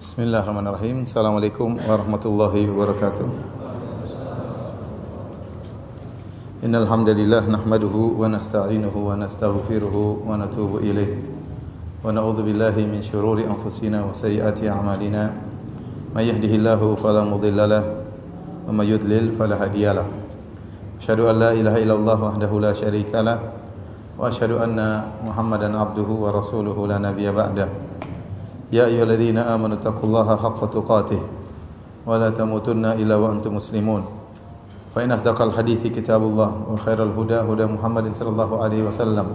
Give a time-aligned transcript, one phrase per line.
[0.00, 1.04] Bismillahirrahmanirrahim.
[1.04, 3.28] Assalamualaikum warahmatullahi wabarakatuh.
[6.64, 11.20] Innal hamdalillah nahmaduhu wa nasta'inuhu wa nastaghfiruhu wa natubu ilayh.
[12.00, 15.36] Wa na'udzu billahi min shururi anfusina wa sayyiati a'malina.
[16.16, 18.00] May yahdihillahu fala mudilla lahu
[18.72, 20.08] wa may yudlil fala hadiyalah.
[20.96, 23.36] Asyhadu an la ilaha illallah wahdahu la syarika lah
[24.16, 27.89] wa asyhadu anna Muhammadan abduhu wa rasuluhu la nabiyya ba'dahu.
[28.70, 31.20] يا أيها الذين آمنوا اتقوا الله حق تقاته
[32.06, 34.02] ولا تموتن إلا وأنتم مسلمون
[34.94, 39.26] فإن أصدق الحديث كتاب الله وخير الهدى هدى محمد صلى الله عليه وسلم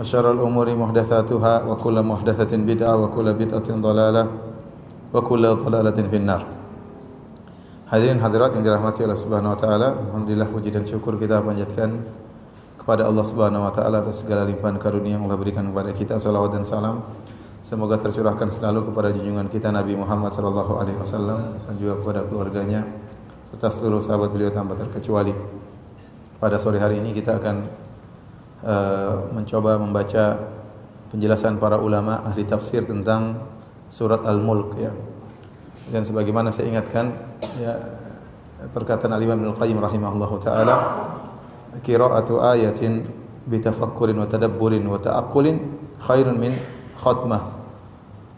[0.00, 4.26] وشر الأمور محدثاتها وكل محدثة بدعة وكل بدعة ضلالة
[5.14, 6.44] وكل ضلالة في النار
[7.90, 11.98] Hadirin hadirat yang dirahmati Allah Subhanahu wa taala, alhamdulillah puji dan syukur kita panjatkan
[12.78, 16.14] kepada Allah Subhanahu wa taala atas segala limpahan karunia yang Allah berikan kepada kita.
[16.22, 17.02] Salawat dan salam
[17.60, 22.88] Semoga tercurahkan selalu kepada junjungan kita Nabi Muhammad sallallahu alaihi wasallam dan juga kepada keluarganya
[23.52, 25.36] serta seluruh sahabat beliau tanpa terkecuali.
[26.40, 27.56] Pada sore hari ini kita akan
[28.64, 30.40] uh, mencoba membaca
[31.12, 33.44] penjelasan para ulama ahli tafsir tentang
[33.92, 34.96] surat Al-Mulk ya.
[35.92, 37.12] Dan sebagaimana saya ingatkan
[37.60, 37.76] ya
[38.72, 40.76] perkataan Al-Imam Ibnu Qayyim rahimahullahu taala
[41.84, 43.04] qira'atu ayatin
[43.44, 45.60] bitafakkurin wa tadabburin wa ta'aqqulin
[46.00, 47.60] khairun min khutmah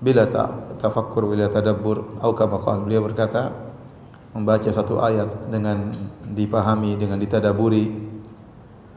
[0.02, 3.50] bila tak tafakkur bila tadabbur atau kama qala beliau berkata
[4.34, 5.92] membaca satu ayat dengan
[6.32, 7.90] dipahami dengan ditadaburi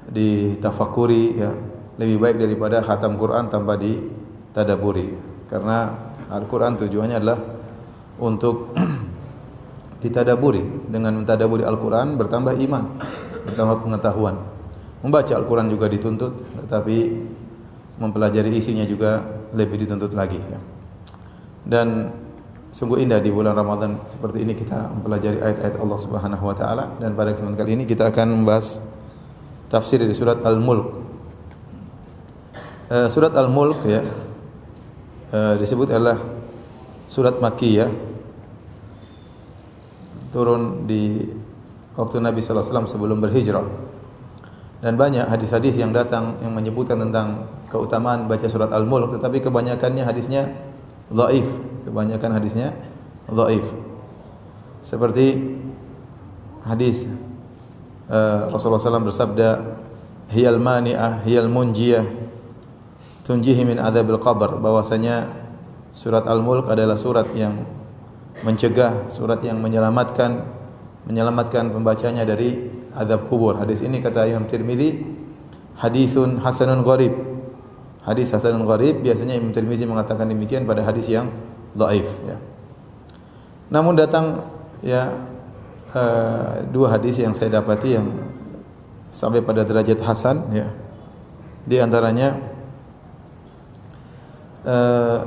[0.09, 1.51] ditafakuri ya
[1.99, 5.13] lebih baik daripada khatam Quran tanpa ditadaburi
[5.49, 5.93] karena
[6.29, 7.39] Al-Quran tujuannya adalah
[8.17, 8.73] untuk
[10.03, 12.83] ditadaburi dengan mentadaburi Al-Quran bertambah iman
[13.45, 14.35] bertambah pengetahuan.
[15.05, 16.33] Membaca Al-Quran juga dituntut
[16.65, 16.97] tetapi
[18.01, 19.21] mempelajari isinya juga
[19.55, 20.59] lebih dituntut lagi ya.
[21.65, 22.11] Dan
[22.75, 27.15] sungguh indah di bulan Ramadan seperti ini kita mempelajari ayat-ayat Allah Subhanahu wa taala dan
[27.15, 28.83] pada kesempatan kali ini kita akan membahas
[29.71, 30.87] tafsir dari surat Al-Mulk.
[32.85, 34.03] Uh, surat Al-Mulk ya
[35.33, 36.19] uh, disebut adalah
[37.09, 37.89] surat Makkiyah
[40.35, 41.23] turun di
[41.95, 43.63] waktu Nabi wasallam sebelum berhijrah.
[44.83, 50.55] Dan banyak hadis-hadis yang datang yang menyebutkan tentang keutamaan baca surat Al-Mulk tetapi kebanyakannya hadisnya
[51.11, 51.43] dhaif,
[51.83, 52.71] kebanyakan hadisnya
[53.27, 53.67] dhaif.
[54.79, 55.59] Seperti
[56.63, 57.11] hadis
[58.07, 59.49] uh, Rasulullah SAW bersabda,
[60.31, 62.07] "Hiyal mani'ah, hiyal munjiyah,
[63.27, 65.27] tunjihi min adzabil qabr." Bahwasanya
[65.91, 67.65] surat Al-Mulk adalah surat yang
[68.45, 70.55] mencegah, surat yang menyelamatkan
[71.05, 73.61] menyelamatkan pembacanya dari azab kubur.
[73.61, 75.05] Hadis ini kata Imam Tirmizi
[75.77, 77.34] hadisun hasanun gharib
[78.05, 81.27] hadis hasanun gharib biasanya Imam Tirmizi mengatakan demikian pada hadis yang
[81.73, 82.37] dhaif ya.
[83.73, 84.45] Namun datang
[84.85, 85.09] ya
[85.91, 88.07] uh, dua hadis yang saya dapati yang
[89.09, 90.69] sampai pada derajat hasan ya.
[91.65, 92.37] Di antaranya
[94.69, 95.19] uh,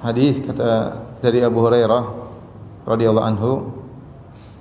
[0.00, 2.04] hadis kata dari Abu Hurairah
[2.88, 3.52] radhiyallahu anhu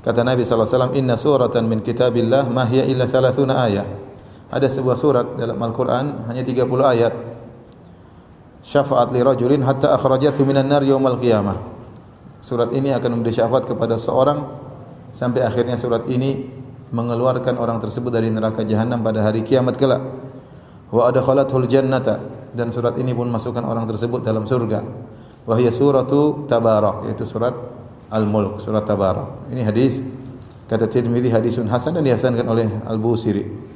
[0.03, 3.87] kata Nabi sallallahu alaihi wasallam inna suratan min kitabillah ma hiya illa 30 ayat
[4.55, 6.63] ada sebuah surat dalam Al-Qur'an hanya 30
[6.95, 7.13] ayat.
[8.63, 11.59] Syafa'at li rajulin hatta akhrajathu minan nar yaumal qiyamah.
[12.39, 14.47] Surat ini akan memberi syafaat kepada seorang
[15.11, 16.47] sampai akhirnya surat ini
[16.95, 19.99] mengeluarkan orang tersebut dari neraka jahanam pada hari kiamat kelak.
[20.87, 22.23] Wa adkhalathul jannata
[22.55, 24.79] dan surat ini pun masukkan orang tersebut dalam surga.
[25.43, 27.51] Wa hiya suratu Tabarak yaitu surat
[28.07, 29.51] Al-Mulk, surat Tabarak.
[29.51, 29.99] Ini hadis
[30.71, 33.74] kata Tirmizi hadisun hasan dan dihasankan oleh Al-Busiri.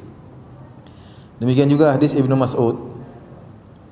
[1.39, 2.75] Demikian juga hadis Ibnu Mas'ud.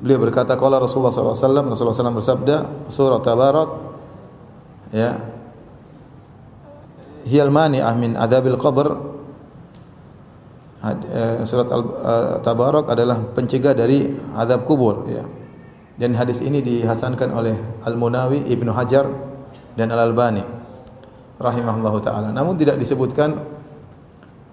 [0.03, 3.69] Beliau berkata qala Rasulullah SAW Rasulullah SAW bersabda surah Tabarak
[4.94, 5.18] ya
[7.25, 8.88] hiyal mani'ah min adzabil qabr
[10.85, 14.06] eh, surat eh, Tabarak adalah pencegah dari
[14.38, 15.26] azab kubur ya.
[15.97, 19.09] Dan hadis ini dihasankan oleh Al-Munawi, Ibnu Hajar
[19.73, 20.46] dan Al-Albani
[21.41, 22.29] rahimahullahu taala.
[22.29, 23.34] Namun tidak disebutkan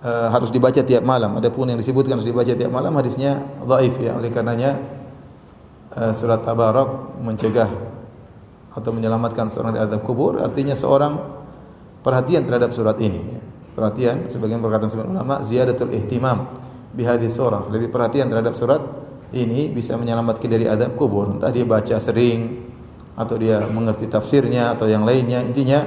[0.04, 1.40] uh, harus dibaca tiap malam.
[1.40, 4.14] Adapun yang disebutkan harus dibaca tiap malam hadisnya dhaif ya.
[4.20, 4.76] Oleh karenanya
[5.96, 7.70] uh, surat Tabarak mencegah
[8.74, 11.16] atau menyelamatkan seorang dari azab kubur artinya seorang
[12.04, 13.40] perhatian terhadap surat ini.
[13.74, 16.46] Perhatian sebagian perkataan sebagian ulama ziyadatul ihtimam
[16.94, 17.66] bihadis surah.
[17.74, 18.78] Lebih perhatian terhadap surat
[19.34, 21.26] ini bisa menyelamatkan dari azab kubur.
[21.34, 22.70] Entah dia baca sering
[23.14, 25.42] atau dia mengerti tafsirnya atau yang lainnya.
[25.42, 25.82] Intinya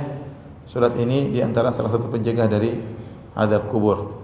[0.67, 2.96] surat ini di antara salah satu pencegah dari
[3.38, 4.18] adab kubur.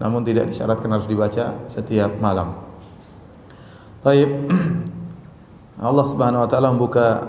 [0.00, 2.56] Namun tidak disyaratkan harus dibaca setiap malam.
[4.00, 4.28] Baik.
[5.76, 7.28] Allah Subhanahu wa taala membuka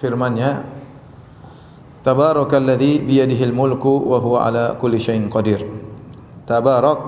[0.00, 0.64] firman-Nya
[2.02, 5.62] Tabarakalladzi biyadihil mulku wa huwa ala kulli syai'in qadir.
[6.42, 6.98] Tabarak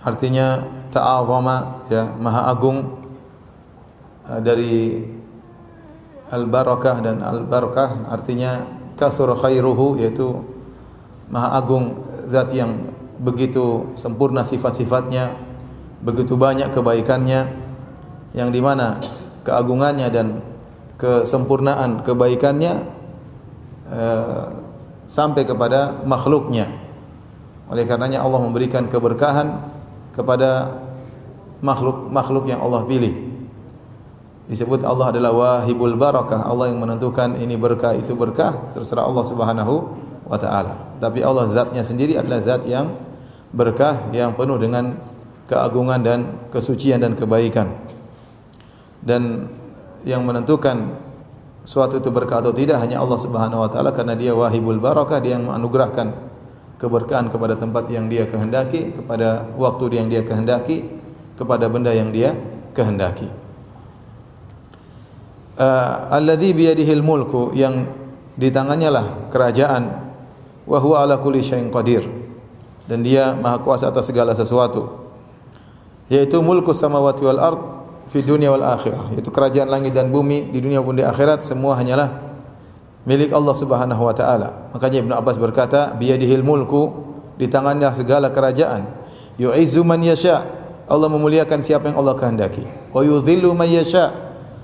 [0.00, 3.04] artinya ta'azama ya, maha agung
[4.24, 5.04] uh, dari
[6.32, 8.64] al-barakah dan al-barakah artinya
[8.96, 10.51] kathur khairuhu yaitu
[11.30, 12.90] maha agung zat yang
[13.22, 15.30] begitu sempurna sifat-sifatnya
[16.02, 17.46] begitu banyak kebaikannya
[18.34, 18.98] yang di mana
[19.46, 20.26] keagungannya dan
[20.98, 22.72] kesempurnaan kebaikannya
[23.90, 24.46] uh,
[25.06, 26.70] sampai kepada makhluknya.
[27.66, 29.60] Oleh karenanya Allah memberikan keberkahan
[30.14, 30.78] kepada
[31.64, 33.32] makhluk-makhluk yang Allah pilih.
[34.50, 36.44] Disebut Allah adalah wahibul barakah.
[36.44, 39.74] Allah yang menentukan ini berkah itu berkah terserah Allah Subhanahu
[40.26, 40.98] wa taala.
[40.98, 42.94] Tapi Allah zatnya sendiri adalah zat yang
[43.52, 44.96] berkah yang penuh dengan
[45.50, 47.74] keagungan dan kesucian dan kebaikan.
[49.02, 49.50] Dan
[50.06, 50.98] yang menentukan
[51.62, 55.38] suatu itu berkah atau tidak hanya Allah Subhanahu wa taala karena dia wahibul barakah dia
[55.38, 56.10] yang menganugerahkan
[56.78, 60.82] keberkahan kepada tempat yang dia kehendaki kepada waktu yang dia kehendaki
[61.38, 62.34] kepada benda yang dia
[62.74, 63.30] kehendaki.
[65.52, 67.86] Uh, alladzi biyadihil mulku yang
[68.34, 70.11] di tangannya lah kerajaan
[70.66, 72.06] wa huwa ala kulli syai'in qadir
[72.86, 74.88] dan dia maha kuasa atas segala sesuatu
[76.10, 77.60] yaitu mulku samawati wal ard
[78.10, 81.74] fi dunia wal akhirah yaitu kerajaan langit dan bumi di dunia pun di akhirat semua
[81.78, 82.32] hanyalah
[83.02, 84.70] milik Allah Subhanahu wa taala.
[84.74, 86.90] Makanya Ibnu Abbas berkata, biyadihil mulku,
[87.38, 88.86] di tangannya segala kerajaan.
[89.40, 90.44] Yu'izzu man yasha.
[90.86, 92.62] Allah memuliakan siapa yang Allah kehendaki.
[92.92, 94.12] Wa yudhillu man yasha.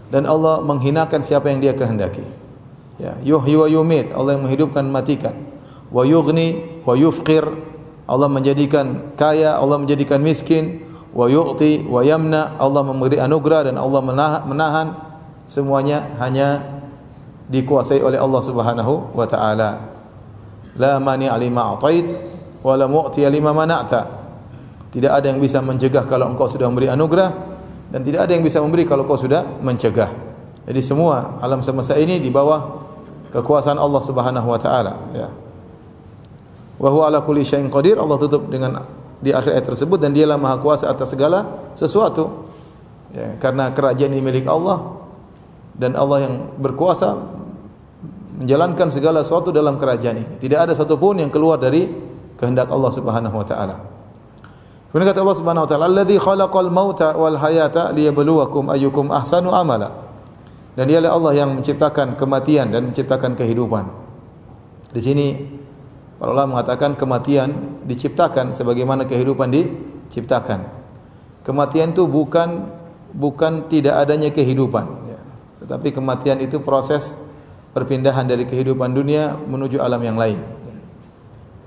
[0.08, 2.24] Dan Allah menghinakan siapa yang Dia kehendaki.
[2.98, 4.10] Ya, yuhyi wa yumit.
[4.12, 5.36] Allah yang menghidupkan matikan.
[5.88, 7.44] Wa yughni wa yufqir.
[8.08, 10.84] Allah menjadikan kaya, Allah menjadikan miskin.
[11.12, 12.56] Wa yu'ti wa yamna.
[12.60, 14.00] Allah memberi anugerah dan Allah
[14.44, 14.86] menahan,
[15.48, 16.60] semuanya hanya
[17.48, 19.70] dikuasai oleh Allah Subhanahu wa taala.
[20.76, 22.06] La mani alima atait
[22.60, 24.20] wa la mu'ti lima mana'ta.
[24.88, 27.28] Tidak ada yang bisa mencegah kalau engkau sudah memberi anugerah
[27.92, 30.08] dan tidak ada yang bisa memberi kalau kau sudah mencegah.
[30.68, 32.84] Jadi semua alam semesta ini di bawah
[33.32, 35.28] kekuasaan Allah Subhanahu wa taala ya
[36.78, 38.82] wa huwa ala kulli syai'in qadir Allah tutup dengan
[39.18, 42.48] di akhir ayat tersebut dan dialah maha kuasa atas segala sesuatu
[43.10, 45.02] ya, karena kerajaan ini milik Allah
[45.74, 47.18] dan Allah yang berkuasa
[48.38, 51.90] menjalankan segala sesuatu dalam kerajaan ini tidak ada satupun yang keluar dari
[52.38, 53.76] kehendak Allah Subhanahu wa taala
[54.88, 59.92] Kemudian kata Allah Subhanahu wa taala, "Alladzi khalaqal mauta wal hayata liyabluwakum ayyukum ahsanu amala."
[60.72, 63.84] Dan dialah Allah yang menciptakan kematian dan menciptakan kehidupan.
[64.88, 65.26] Di sini
[66.18, 70.66] Para ulama mengatakan kematian diciptakan sebagaimana kehidupan diciptakan.
[71.46, 72.66] Kematian itu bukan
[73.14, 75.20] bukan tidak adanya kehidupan, ya.
[75.64, 77.14] tetapi kematian itu proses
[77.72, 80.42] perpindahan dari kehidupan dunia menuju alam yang lain.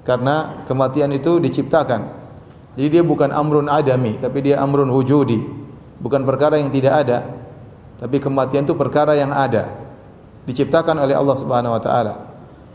[0.03, 2.19] Karena kematian itu diciptakan.
[2.75, 5.39] Jadi dia bukan amrun adami, tapi dia amrun wujudi.
[6.01, 7.23] Bukan perkara yang tidak ada,
[8.01, 9.71] tapi kematian itu perkara yang ada.
[10.43, 12.13] Diciptakan oleh Allah Subhanahu wa taala.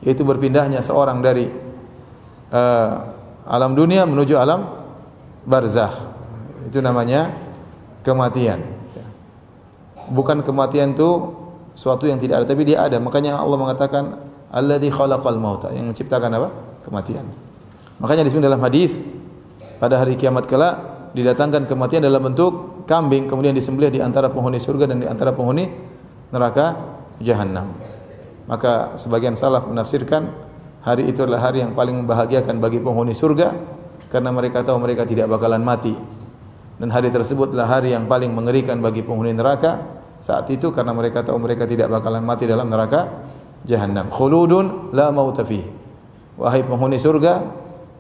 [0.01, 1.66] Yaitu berpindahnya seorang dari
[2.51, 2.93] uh,
[3.47, 4.67] alam dunia menuju alam
[5.47, 5.95] barzakh.
[6.67, 7.31] Itu namanya
[8.03, 8.63] kematian.
[10.11, 11.35] Bukan kematian itu
[11.75, 12.99] suatu yang tidak ada tapi dia ada.
[12.99, 14.05] Makanya Allah mengatakan
[14.51, 16.49] alladzi khalaqal mauta yang menciptakan apa?
[16.87, 17.27] kematian.
[17.99, 18.95] Makanya di dalam hadis
[19.83, 24.95] pada hari kiamat kelak didatangkan kematian dalam bentuk kambing kemudian disembelih di antara penghuni surga
[24.95, 25.67] dan di antara penghuni
[26.31, 26.79] neraka
[27.19, 27.75] jahanam.
[28.47, 30.31] Maka sebagian salaf menafsirkan
[30.87, 33.51] Hari itu adalah hari yang paling membahagiakan bagi penghuni surga
[34.07, 35.91] karena mereka tahu mereka tidak bakalan mati.
[36.79, 39.83] Dan hari tersebut adalah hari yang paling mengerikan bagi penghuni neraka
[40.23, 43.19] saat itu karena mereka tahu mereka tidak bakalan mati dalam neraka
[43.67, 44.15] jahanam.
[44.15, 45.43] Khuludun la mauta
[46.37, 47.35] Wahai penghuni surga,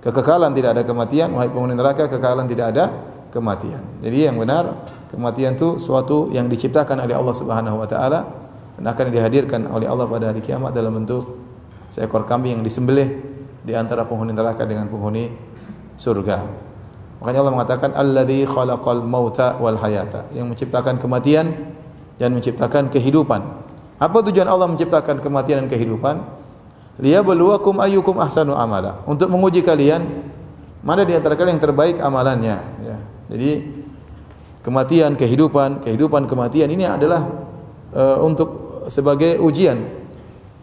[0.06, 2.84] kekekalan tidak ada kematian, wahai penghuni neraka kekekalan tidak ada
[3.34, 3.82] kematian.
[3.98, 8.30] Jadi yang benar kematian itu suatu yang diciptakan oleh Allah Subhanahu wa taala
[8.78, 11.45] dan akan dihadirkan oleh Allah pada hari kiamat dalam bentuk
[11.90, 13.08] seekor kambing yang disembelih
[13.66, 15.30] di antara penghuni neraka dengan penghuni
[15.98, 16.66] surga.
[17.18, 21.74] Makanya Allah mengatakan alladzi khalaqal mauta wal hayata, yang menciptakan kematian
[22.20, 23.40] dan menciptakan kehidupan.
[23.96, 26.20] Apa tujuan Allah menciptakan kematian dan kehidupan?
[27.00, 29.00] Liyabluwakum ayyukum ahsanu amala.
[29.08, 30.28] Untuk menguji kalian
[30.84, 32.96] mana di antara kalian yang terbaik amalannya, ya.
[33.26, 33.50] Jadi
[34.62, 37.26] kematian, kehidupan, kehidupan, kematian ini adalah
[37.90, 38.48] uh, untuk
[38.86, 40.05] sebagai ujian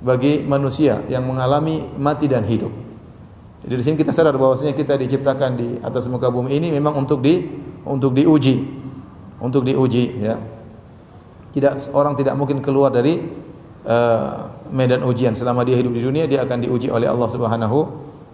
[0.03, 2.69] bagi manusia yang mengalami mati dan hidup.
[3.63, 7.23] Jadi di sini kita sadar bahwasanya kita diciptakan di atas muka bumi ini memang untuk
[7.23, 7.47] di
[7.87, 8.83] untuk diuji.
[9.39, 10.35] Untuk diuji ya.
[11.55, 13.23] Tidak orang tidak mungkin keluar dari
[13.87, 17.77] uh, medan ujian selama dia hidup di dunia dia akan diuji oleh Allah Subhanahu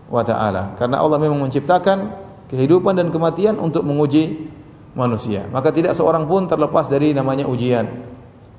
[0.09, 0.73] wa taala.
[0.81, 2.09] Karena Allah memang menciptakan
[2.49, 4.49] kehidupan dan kematian untuk menguji
[4.97, 5.45] manusia.
[5.53, 7.85] Maka tidak seorang pun terlepas dari namanya ujian.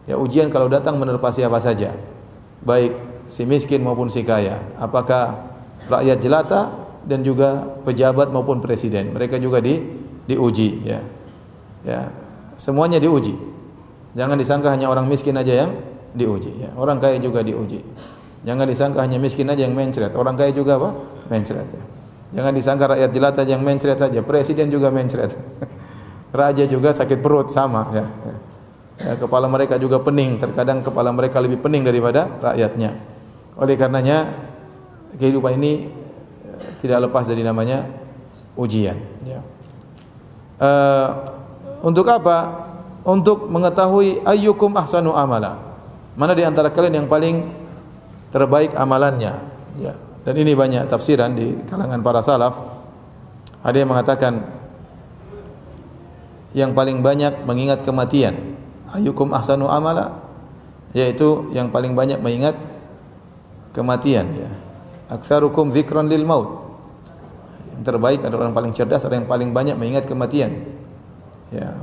[0.06, 1.98] Ya ujian kalau datang menerpa siapa saja.
[2.60, 2.92] Baik
[3.30, 4.60] si miskin maupun si kaya.
[4.76, 5.48] Apakah
[5.88, 6.60] rakyat jelata
[7.04, 9.16] dan juga pejabat maupun presiden.
[9.16, 9.80] Mereka juga di
[10.28, 11.00] diuji ya.
[11.86, 12.12] Ya.
[12.60, 13.32] Semuanya diuji.
[14.12, 15.70] Jangan disangka hanya orang miskin aja yang
[16.12, 16.70] diuji ya.
[16.76, 17.80] Orang kaya juga diuji.
[18.40, 20.90] Jangan disangka hanya miskin aja yang mencret, orang kaya juga apa?
[21.28, 21.82] Mencret ya.
[22.40, 25.34] Jangan disangka rakyat jelata yang mencret saja, presiden juga mencret.
[26.30, 28.06] Raja juga sakit perut sama ya.
[28.06, 28.34] ya.
[29.00, 32.90] Kepala mereka juga pening, terkadang kepala mereka lebih pening daripada rakyatnya.
[33.56, 34.28] Oleh karenanya
[35.16, 35.88] kehidupan ini
[36.44, 37.88] eh, tidak lepas dari namanya
[38.56, 39.40] ujian ya.
[40.60, 41.08] Uh,
[41.80, 42.68] untuk apa?
[43.00, 45.56] Untuk mengetahui ayyukum ahsanu amala.
[46.12, 47.48] Mana di antara kalian yang paling
[48.28, 49.40] terbaik amalannya?
[49.80, 49.96] Ya.
[50.20, 52.60] Dan ini banyak tafsiran di kalangan para salaf.
[53.64, 54.32] Ada yang mengatakan
[56.52, 58.59] yang paling banyak mengingat kematian.
[58.90, 60.30] Ayyukum ahsanu amala
[60.90, 62.58] yaitu yang paling banyak mengingat
[63.70, 64.50] kematian ya.
[65.10, 66.70] Aktsarukum dzikran lil maut.
[67.74, 70.70] Yang terbaik adalah orang paling cerdas, ada yang paling banyak mengingat kematian.
[71.50, 71.74] Ya.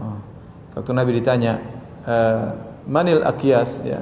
[0.76, 1.60] Waktu Nabi ditanya,
[2.08, 2.56] uh,
[2.88, 4.00] "Manil akyas?" ya.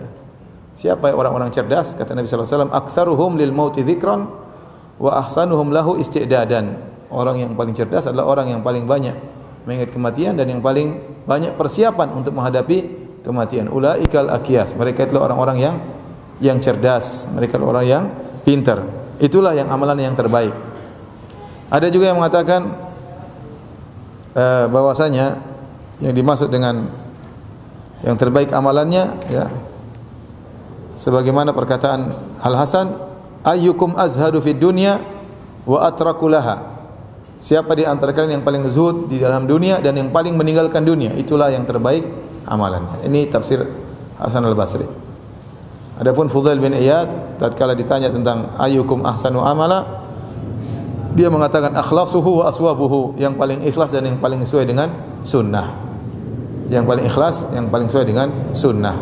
[0.76, 1.96] Siapa orang-orang cerdas?
[1.96, 4.30] Kata Nabi sallallahu alaihi wasallam, "Aktsaruhum lil mauti dzikran
[5.02, 9.16] wa ahsanuhum lahu isti'dadan." Orang yang paling cerdas adalah orang yang paling banyak
[9.66, 12.78] mengingat kematian dan yang paling banyak persiapan untuk menghadapi
[13.26, 13.68] kematian.
[13.74, 14.78] Ulaikal akyas.
[14.78, 15.76] Mereka itulah orang-orang yang
[16.40, 18.04] yang cerdas, mereka adalah orang yang
[18.46, 18.84] pintar.
[19.18, 20.54] Itulah yang amalan yang terbaik.
[21.72, 22.62] Ada juga yang mengatakan
[24.36, 25.40] uh, bahwasanya
[26.04, 26.92] yang dimaksud dengan
[28.04, 29.48] yang terbaik amalannya ya
[31.00, 32.12] sebagaimana perkataan
[32.44, 32.92] Al Hasan
[33.42, 35.00] ayyukum azhadu fid dunya
[35.64, 36.75] wa atraku laha
[37.42, 41.14] siapa di antara kalian yang paling zuhud di dalam dunia dan yang paling meninggalkan dunia
[41.16, 42.04] itulah yang terbaik
[42.48, 43.64] amalannya ini tafsir
[44.16, 44.88] Hasan Al Basri
[45.96, 50.04] Adapun Fudail bin Iyad tatkala ditanya tentang ayyukum ahsanu amala
[51.16, 54.92] dia mengatakan akhlasuhu wa aswabuhu yang paling ikhlas dan yang paling sesuai dengan
[55.24, 55.72] sunnah
[56.68, 58.96] yang paling ikhlas yang paling sesuai dengan sunnah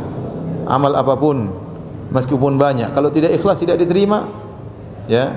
[0.68, 1.64] amal apapun
[2.14, 2.94] meskipun banyak.
[2.94, 4.30] Kalau tidak ikhlas tidak diterima.
[5.10, 5.34] Ya.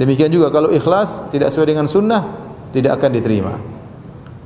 [0.00, 2.22] Demikian juga kalau ikhlas tidak sesuai dengan sunnah
[2.72, 3.54] tidak akan diterima.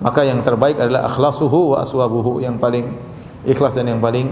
[0.02, 2.92] Maka yang terbaik adalah akhlasuhu wa aswabuhu yang paling
[3.46, 4.28] ikhlas dan yang paling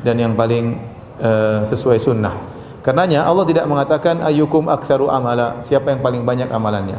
[0.00, 0.80] dan yang paling
[1.20, 2.32] uh, sesuai sunnah.
[2.80, 6.96] Karenanya Allah tidak mengatakan ayyukum aktsaru amala, siapa yang paling banyak amalannya.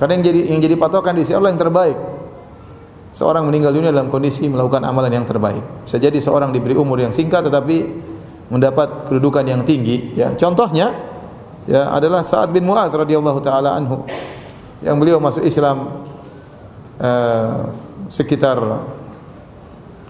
[0.00, 1.98] Karena yang jadi yang jadi patokan di sisi Allah yang terbaik.
[3.12, 5.84] Seorang meninggal dunia dalam kondisi melakukan amalan yang terbaik.
[5.84, 7.76] Bisa jadi seorang diberi umur yang singkat tetapi
[8.48, 10.92] mendapat kedudukan yang tinggi ya contohnya
[11.68, 14.08] ya adalah Sa'ad bin Mu'adz radhiyallahu taala anhu
[14.80, 16.08] yang beliau masuk Islam
[16.96, 17.68] uh,
[18.08, 18.56] sekitar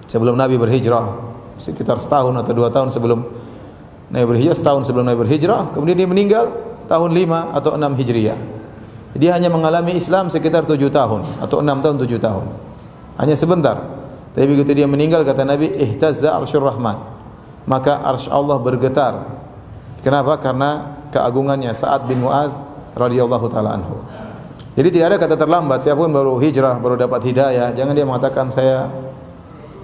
[0.06, 1.26] sebelum Nabi berhijrah
[1.58, 3.18] sekitar setahun atau dua tahun sebelum
[4.14, 6.46] Nabi berhijrah setahun sebelum Nabi berhijrah kemudian dia meninggal
[6.86, 8.38] tahun 5 atau 6 Hijriah
[9.18, 12.46] dia hanya mengalami Islam sekitar tujuh tahun atau enam tahun tujuh tahun
[13.18, 13.76] hanya sebentar
[14.30, 17.18] tapi begitu dia meninggal kata Nabi ihtazza arsyur rahman
[17.68, 19.14] maka arsy Allah bergetar.
[20.00, 20.40] Kenapa?
[20.40, 22.52] Karena keagungannya Sa'ad bin Mu'adz
[22.96, 24.02] radhiyallahu taala anhu.
[24.78, 25.82] Jadi tidak ada kata terlambat.
[25.82, 28.86] Siapa pun baru hijrah, baru dapat hidayah, jangan dia mengatakan saya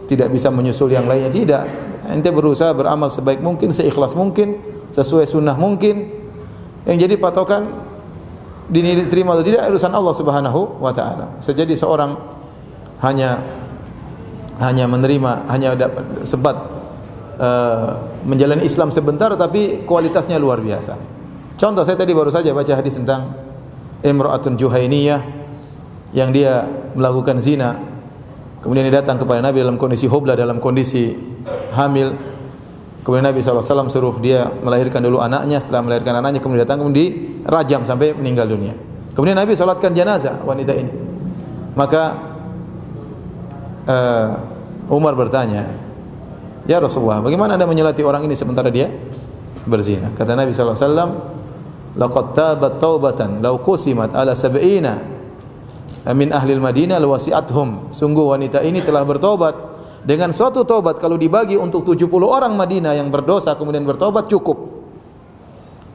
[0.06, 1.32] tidak bisa menyusul yang lainnya.
[1.32, 1.64] Tidak.
[2.04, 4.60] Ente berusaha beramal sebaik mungkin, seikhlas mungkin,
[4.94, 6.22] sesuai sunnah mungkin.
[6.84, 7.62] Yang jadi patokan
[8.70, 11.36] diterima atau tidak urusan Allah Subhanahu wa taala.
[11.40, 12.14] Sejadi seorang
[13.02, 13.40] hanya
[14.62, 16.54] hanya menerima, hanya dapat sebat
[17.40, 17.90] uh,
[18.22, 21.13] menjalani Islam sebentar tapi kualitasnya luar biasa.
[21.54, 23.30] Contoh saya tadi baru saja baca hadis tentang
[24.02, 25.22] Imra'atun Juhainiyah
[26.14, 27.78] yang dia melakukan zina.
[28.60, 31.14] Kemudian dia datang kepada Nabi dalam kondisi hobla, dalam kondisi
[31.76, 32.16] hamil.
[33.04, 37.84] Kemudian Nabi SAW suruh dia melahirkan dulu anaknya, setelah melahirkan anaknya kemudian datang kemudian dirajam
[37.84, 38.72] sampai meninggal dunia.
[39.12, 40.92] Kemudian Nabi salatkan jenazah wanita ini.
[41.76, 42.02] Maka
[43.84, 44.28] uh,
[44.88, 45.68] Umar bertanya,
[46.64, 48.88] Ya Rasulullah, bagaimana Anda menyelati orang ini sementara dia
[49.68, 50.08] berzina?
[50.16, 51.33] Kata Nabi wasallam,
[51.94, 54.98] "Laqad tabat taubatan law qusimat ala sab'ina
[56.14, 59.54] min ahli al-Madinah lawasi'athum." Sungguh wanita ini telah bertobat
[60.04, 64.84] dengan suatu tobat kalau dibagi untuk 70 orang Madinah yang berdosa kemudian bertobat cukup.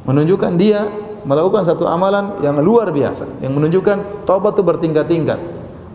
[0.08, 0.88] Menunjukkan dia
[1.28, 5.40] melakukan satu amalan yang luar biasa, yang menunjukkan tobat itu bertingkat-tingkat.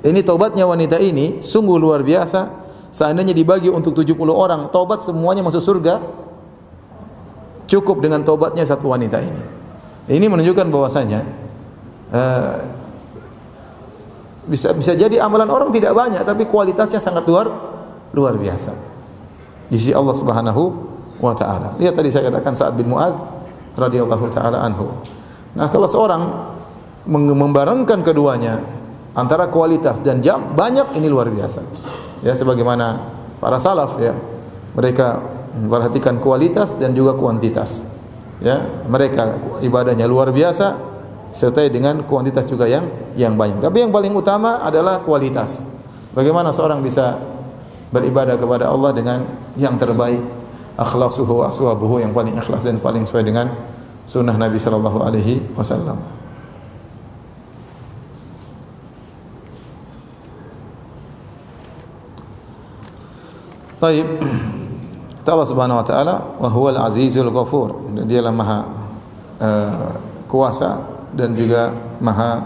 [0.05, 5.65] Ini tobatnya wanita ini sungguh luar biasa seandainya dibagi untuk 70 orang, tobat semuanya masuk
[5.65, 5.99] surga,
[7.67, 9.43] cukup dengan tobatnya satu wanita ini.
[10.05, 11.21] Ini menunjukkan bahwasanya
[12.13, 12.57] uh,
[14.45, 17.49] bisa bisa jadi amalan orang tidak banyak tapi kualitasnya sangat luar
[18.13, 18.73] luar biasa.
[19.73, 20.63] Di sisi Allah Subhanahu
[21.25, 21.73] wa taala.
[21.81, 23.17] Lihat tadi saya katakan Sa'ad bin Muadz
[23.81, 24.93] radhiyallahu taala anhu.
[25.57, 26.23] Nah, kalau seorang
[27.09, 28.61] membarengkan keduanya
[29.17, 31.65] antara kualitas dan jam banyak ini luar biasa.
[32.21, 33.01] Ya sebagaimana
[33.41, 34.13] para salaf ya.
[34.75, 35.23] Mereka
[35.55, 37.94] memperhatikan kualitas dan juga kuantitas.
[38.43, 40.95] Ya, mereka ibadahnya luar biasa
[41.35, 42.87] sertai dengan kuantitas juga yang
[43.19, 43.63] yang banyak.
[43.63, 45.67] Tapi yang paling utama adalah kualitas.
[46.15, 47.19] Bagaimana seorang bisa
[47.91, 49.19] beribadah kepada Allah dengan
[49.59, 50.23] yang terbaik,
[50.79, 53.51] akhlasuhu wa aswabuhu yang paling ikhlas dan paling sesuai dengan
[54.07, 55.99] sunnah Nabi sallallahu alaihi wasallam.
[63.83, 64.07] Baik.
[65.25, 68.61] Kata Allah Subhanahu wa taala, "Wa huwal azizul ghafur." Dialah Maha
[69.41, 69.97] uh,
[70.29, 70.85] kuasa
[71.17, 72.45] dan juga Maha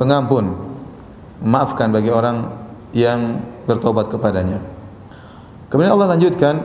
[0.00, 0.48] pengampun.
[1.44, 2.56] Maafkan bagi orang
[2.96, 4.64] yang bertobat kepadanya.
[5.68, 6.56] Kemudian Allah lanjutkan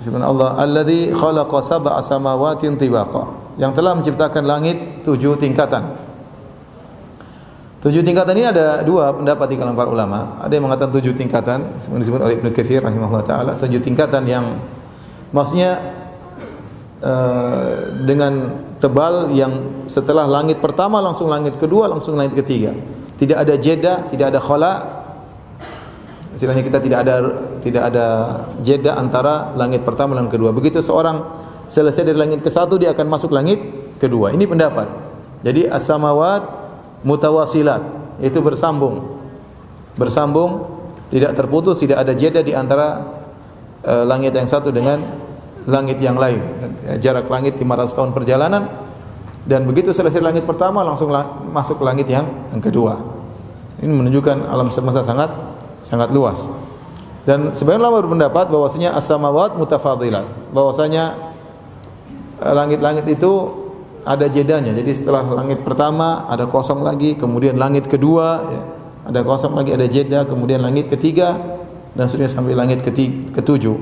[0.00, 6.09] firman Allah, "Alladzi khalaqa sab'a samawatin tibaqa." Yang telah menciptakan langit tujuh tingkatan.
[7.80, 10.36] Tujuh tingkatan ini ada dua pendapat di kalangan para ulama.
[10.44, 14.60] Ada yang mengatakan tujuh tingkatan, seperti disebut oleh Ibnu Katsir rahimahullah taala, tujuh tingkatan yang
[15.32, 15.80] maksudnya
[17.00, 22.76] uh, dengan tebal yang setelah langit pertama langsung langit kedua langsung langit ketiga.
[23.16, 24.72] Tidak ada jeda, tidak ada khala.
[26.36, 27.16] Istilahnya kita tidak ada
[27.64, 28.06] tidak ada
[28.60, 30.52] jeda antara langit pertama dan kedua.
[30.52, 31.24] Begitu seorang
[31.64, 33.56] selesai dari langit ke satu dia akan masuk langit
[33.96, 34.36] kedua.
[34.36, 34.88] Ini pendapat.
[35.40, 36.59] Jadi as-samawat
[37.06, 37.82] mutawasilat.
[38.20, 39.20] Itu bersambung.
[39.96, 40.80] Bersambung
[41.10, 43.02] tidak terputus tidak ada jeda di antara
[43.82, 45.02] uh, langit yang satu dengan
[45.66, 46.40] langit yang lain.
[47.02, 48.62] Jarak langit 500 tahun perjalanan.
[49.40, 53.00] Dan begitu selesai langit pertama langsung lang masuk langit yang yang kedua.
[53.80, 55.32] Ini menunjukkan alam semesta sangat
[55.80, 56.44] sangat luas.
[57.24, 60.24] Dan sebagian ulama berpendapat bahwasanya as-samawat mutafadilat.
[60.52, 61.16] Bahwasanya
[62.40, 63.59] eh, langit-langit itu
[64.04, 64.72] ada jedanya.
[64.72, 68.62] Jadi setelah langit pertama ada kosong lagi, kemudian langit kedua ya,
[69.12, 71.36] ada kosong lagi, ada jeda, kemudian langit ketiga
[71.92, 73.76] dan sudah sampai langit ketiga, ketujuh.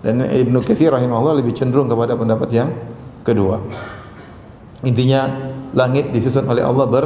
[0.00, 2.72] Dan Ibnu Katsir rahimahullah lebih cenderung kepada pendapat yang
[3.20, 3.60] kedua.
[4.80, 5.28] Intinya
[5.76, 7.04] langit disusun oleh Allah ber,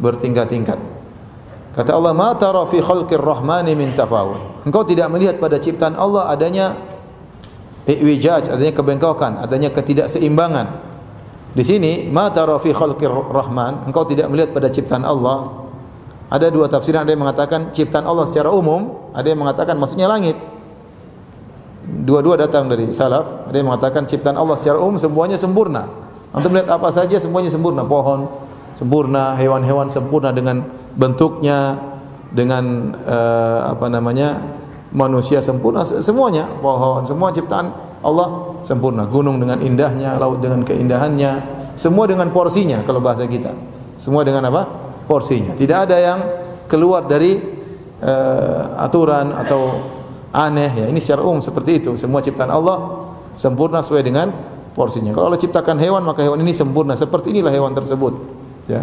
[0.00, 0.80] bertingkat-tingkat.
[1.76, 6.28] Kata Allah, "Ma tara fi khalqir rahmani min tafawut." Engkau tidak melihat pada ciptaan Allah
[6.32, 6.72] adanya
[7.84, 10.91] iwijaj, adanya kebengkokan, adanya ketidakseimbangan.
[11.52, 15.68] Di sini ma tara khalqir rahman, engkau tidak melihat pada ciptaan Allah.
[16.32, 20.32] Ada dua tafsiran, ada yang mengatakan ciptaan Allah secara umum, ada yang mengatakan maksudnya langit.
[21.84, 25.92] Dua-dua datang dari salaf, ada yang mengatakan ciptaan Allah secara umum semuanya sempurna.
[26.32, 28.32] Antum melihat apa saja semuanya sempurna, pohon
[28.72, 30.64] sempurna, hewan-hewan sempurna dengan
[30.96, 31.76] bentuknya,
[32.32, 34.40] dengan uh, apa namanya?
[34.92, 39.06] manusia sempurna semuanya, pohon, semua ciptaan Allah sempurna.
[39.06, 43.54] Gunung dengan indahnya, laut dengan keindahannya, semua dengan porsinya kalau bahasa kita.
[43.96, 44.66] Semua dengan apa?
[45.06, 45.54] Porsinya.
[45.54, 46.18] Tidak ada yang
[46.66, 47.38] keluar dari
[48.02, 49.62] uh, aturan atau
[50.34, 50.86] aneh ya.
[50.90, 51.90] Ini secara umum seperti itu.
[51.94, 54.28] Semua ciptaan Allah sempurna sesuai dengan
[54.74, 55.14] porsinya.
[55.14, 56.98] Kalau Allah ciptakan hewan maka hewan ini sempurna.
[56.98, 58.12] Seperti inilah hewan tersebut.
[58.66, 58.82] Ya.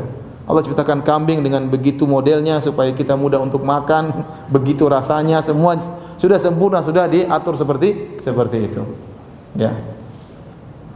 [0.49, 5.77] Allah ciptakan kambing dengan begitu modelnya supaya kita mudah untuk makan, begitu rasanya, semua
[6.17, 9.08] sudah sempurna, sudah diatur seperti seperti itu.
[9.57, 9.73] Ya.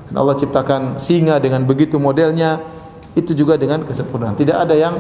[0.10, 2.62] Dan Allah ciptakan singa dengan begitu modelnya,
[3.14, 4.38] itu juga dengan kesempurnaan.
[4.38, 4.96] Tidak ada yang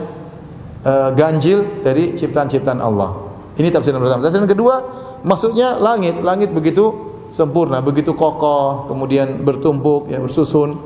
[0.85, 3.13] uh, ganjil dari ciptaan-ciptaan Allah.
[3.57, 4.21] Ini tafsiran pertama.
[4.25, 4.75] Tafsiran kedua,
[5.21, 6.17] maksudnya langit.
[6.21, 10.77] Langit begitu sempurna, begitu kokoh, kemudian bertumpuk, ya bersusun.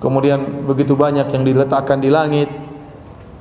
[0.00, 2.48] Kemudian begitu banyak yang diletakkan di langit.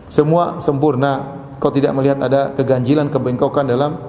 [0.08, 1.44] Semua sempurna.
[1.60, 4.00] Kau tidak melihat ada keganjilan, kebengkokan dalam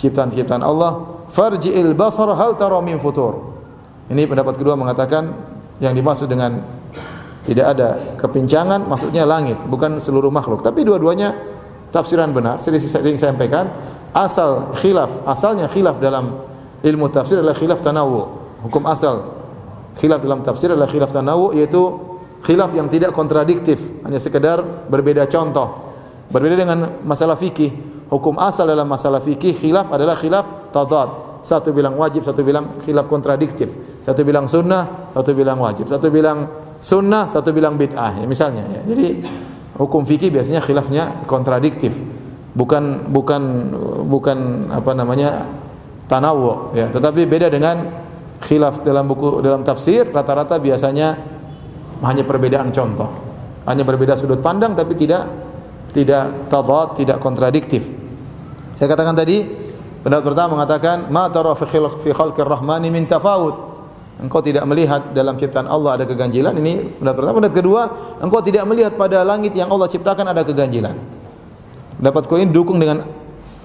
[0.00, 1.24] ciptaan-ciptaan Allah.
[1.28, 3.51] Farji'il basar hal tara futur.
[4.12, 5.32] Ini pendapat kedua mengatakan
[5.80, 6.60] yang dimaksud dengan
[7.48, 7.88] tidak ada
[8.20, 10.60] kepincangan maksudnya langit, bukan seluruh makhluk.
[10.60, 11.32] Tapi dua-duanya
[11.88, 12.60] tafsiran benar.
[12.60, 13.72] Sering saya sampaikan,
[14.12, 16.44] asal khilaf, asalnya khilaf dalam
[16.84, 18.44] ilmu tafsir adalah khilaf tanawu.
[18.68, 19.32] Hukum asal
[19.96, 21.80] khilaf dalam tafsir adalah khilaf tanawu yaitu
[22.44, 24.60] khilaf yang tidak kontradiktif, hanya sekedar
[24.92, 25.88] berbeda contoh.
[26.28, 27.90] Berbeda dengan masalah fikih.
[28.12, 33.10] Hukum asal dalam masalah fikih khilaf adalah khilaf tadad satu bilang wajib, satu bilang khilaf
[33.10, 33.74] kontradiktif.
[34.06, 35.90] Satu bilang sunnah, satu bilang wajib.
[35.90, 36.46] Satu bilang
[36.78, 38.22] sunnah, satu bilang bid'ah.
[38.22, 38.62] Ya, misalnya.
[38.70, 38.80] Ya.
[38.94, 39.26] Jadi
[39.76, 42.22] hukum fikih biasanya khilafnya kontradiktif.
[42.52, 43.42] bukan bukan
[44.12, 45.48] bukan apa namanya
[46.04, 47.88] tanawu ya tetapi beda dengan
[48.44, 51.16] khilaf dalam buku dalam tafsir rata-rata biasanya
[52.04, 53.08] hanya perbedaan contoh
[53.64, 55.24] hanya berbeda sudut pandang tapi tidak
[55.96, 57.88] tidak tadad tidak kontradiktif
[58.76, 59.61] saya katakan tadi
[60.02, 63.72] pendapat pertama mengatakan ma tara fi khalqir rahmani min tafawut.
[64.22, 66.54] Engkau tidak melihat dalam ciptaan Allah ada keganjilan.
[66.54, 67.36] Ini pendapat pertama.
[67.42, 67.82] Pendapat kedua
[68.22, 70.94] engkau tidak melihat pada langit yang Allah ciptakan ada keganjilan.
[71.98, 73.02] Dapat kau ini dukung dengan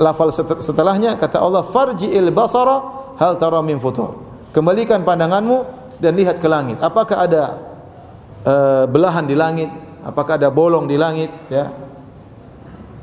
[0.02, 1.18] lafal setelahnya.
[1.18, 2.82] Kata Allah farji'il basara
[3.22, 4.18] hal tara min futur.
[4.50, 5.58] Kembalikan pandanganmu
[6.02, 6.82] dan lihat ke langit.
[6.82, 7.44] Apakah ada
[8.46, 9.70] uh, belahan di langit?
[10.02, 11.30] Apakah ada bolong di langit?
[11.54, 11.87] Ya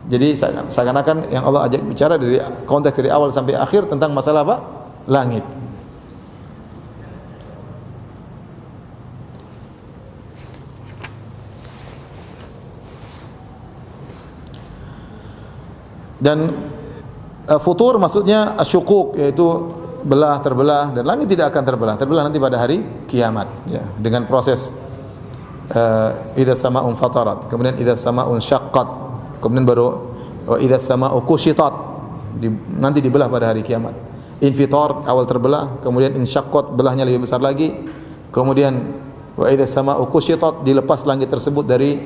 [0.04, 0.36] jadi
[0.68, 2.36] seakan-akan yang Allah ajak bicara dari
[2.68, 4.56] konteks dari awal sampai akhir tentang masalah apa?
[5.08, 5.44] Langit.
[16.20, 16.52] Dan
[17.48, 19.44] uh, futur maksudnya asyukuk yaitu
[20.04, 21.94] belah terbelah dan langit tidak akan terbelah.
[22.00, 24.72] Terbelah nanti pada hari kiamat ya dengan proses
[25.72, 27.48] uh, idza sama'un fatarat.
[27.48, 29.03] Kemudian idza sama'un syaqqat
[29.44, 29.86] kemudian baru
[30.48, 31.92] wa idza sama'u kushitat.
[32.40, 32.48] Di,
[32.80, 33.92] nanti dibelah pada hari kiamat.
[34.40, 37.68] Infitar awal terbelah kemudian insyaqqat belahnya lebih besar lagi.
[38.32, 38.72] Kemudian
[39.36, 42.00] wa idza sama'u kushitat dilepas langit tersebut dari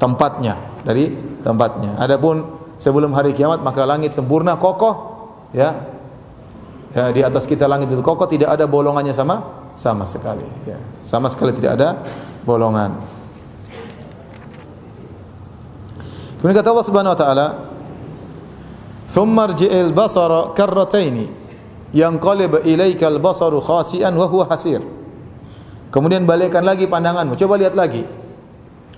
[0.00, 1.12] tempatnya dari
[1.44, 2.00] tempatnya.
[2.00, 2.48] Adapun
[2.80, 4.96] sebelum hari kiamat maka langit sempurna kokoh
[5.52, 6.00] ya.
[6.90, 10.80] Ya di atas kita langit itu kokoh tidak ada bolongannya sama sama sekali ya.
[11.06, 11.94] Sama sekali tidak ada
[12.42, 13.19] bolongan
[16.40, 17.46] kemudian kata Allah Subhanahu wa taala
[19.06, 21.28] thumma rji'il basara karrataini
[21.92, 24.80] yanqalib ilaika al-basaru khasi'an wa huwa hasir
[25.92, 28.02] kemudian balikkan lagi pandanganmu coba lihat lagi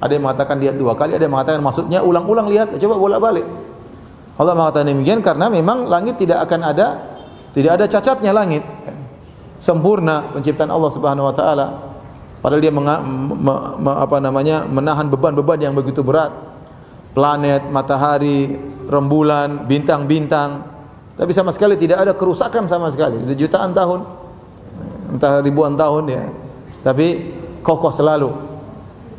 [0.03, 3.47] ada yang mengatakan lihat dua kali ada yang mengatakan maksudnya ulang-ulang lihat coba bolak-balik
[4.41, 7.13] Allah mengatakan demikian karena memang langit tidak akan ada
[7.53, 8.65] tidak ada cacatnya langit.
[9.61, 11.67] Sempurna penciptaan Allah Subhanahu wa taala.
[12.43, 16.35] Padahal dia menga, me, me, apa namanya menahan beban-beban yang begitu berat.
[17.12, 18.57] Planet, matahari,
[18.88, 20.64] rembulan, bintang-bintang.
[21.12, 23.20] Tapi sama sekali tidak ada kerusakan sama sekali.
[23.37, 24.01] Jutaan tahun,
[25.12, 26.25] entah ribuan tahun ya.
[26.81, 27.07] Tapi
[27.61, 28.33] kokoh selalu.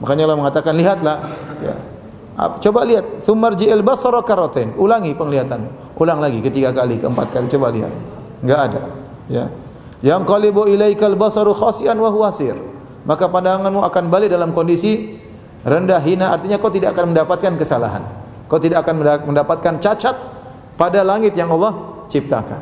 [0.02, 1.18] Makanya Allah mengatakan lihatlah
[1.62, 1.76] ya,
[2.34, 4.26] Coba lihat, thumarji'il basara.
[4.82, 5.70] Ulangi penglihatan.
[5.94, 7.94] Ulang lagi ketiga kali, keempat kali coba lihat.
[8.42, 8.82] Enggak ada,
[9.30, 9.46] ya.
[10.04, 12.12] Yang qalibu ilaikal basaru khasian wa.
[13.04, 15.16] Maka pandanganmu akan balik dalam kondisi
[15.64, 18.04] rendah hina artinya kau tidak akan mendapatkan kesalahan.
[18.52, 20.16] Kau tidak akan mendapatkan cacat
[20.78, 22.62] pada langit yang Allah ciptakan.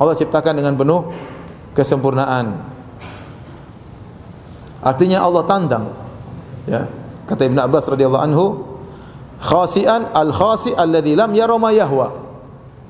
[0.00, 1.12] Allah ciptakan dengan penuh
[1.76, 2.56] kesempurnaan.
[4.80, 5.84] Artinya Allah tantang.
[6.64, 6.88] Ya.
[7.28, 8.44] Kata Ibn Abbas radhiyallahu anhu,
[9.40, 12.12] Khasian al-khasi alladhi lam yara yahwa.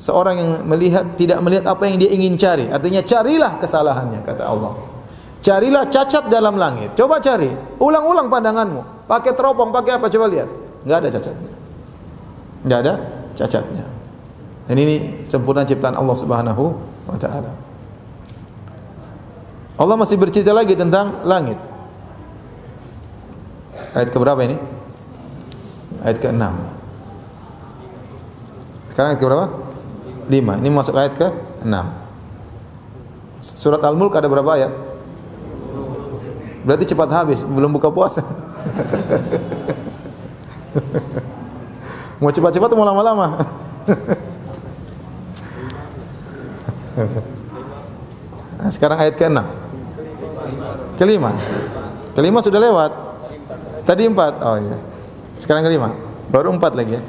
[0.01, 2.73] Seorang yang melihat tidak melihat apa yang dia ingin cari.
[2.73, 4.73] Artinya carilah kesalahannya kata Allah.
[5.45, 6.97] Carilah cacat dalam langit.
[6.97, 7.53] Coba cari.
[7.77, 9.00] Ulang-ulang pandanganmu.
[9.11, 10.47] Pakai teropong, pakai apa coba lihat.
[10.87, 11.53] Enggak ada cacatnya.
[12.63, 12.93] Enggak ada
[13.35, 13.85] cacatnya.
[14.71, 16.65] Dan ini sempurna ciptaan Allah Subhanahu
[17.11, 17.51] wa taala.
[19.75, 21.59] Allah masih bercerita lagi tentang langit.
[23.99, 24.79] Ayat keberapa ini?
[26.01, 26.45] ayat ke-6.
[28.93, 29.47] Sekarang ayat ke berapa?
[30.31, 30.61] 5.
[30.63, 31.75] Ini masuk ayat ke-6.
[33.41, 34.73] Surat Al-Mulk ada berapa ayat?
[36.61, 38.21] Berarti cepat habis, belum buka puasa.
[42.21, 43.27] Mau cepat-cepat mau lama-lama?
[48.61, 49.41] nah, sekarang ayat ke-6.
[51.01, 51.33] Kelima.
[52.13, 52.93] Kelima sudah lewat.
[53.89, 54.33] Tadi empat.
[54.45, 54.77] Oh iya.
[55.41, 55.97] Sekarang kelima.
[56.29, 57.03] Baru empat lagi ya.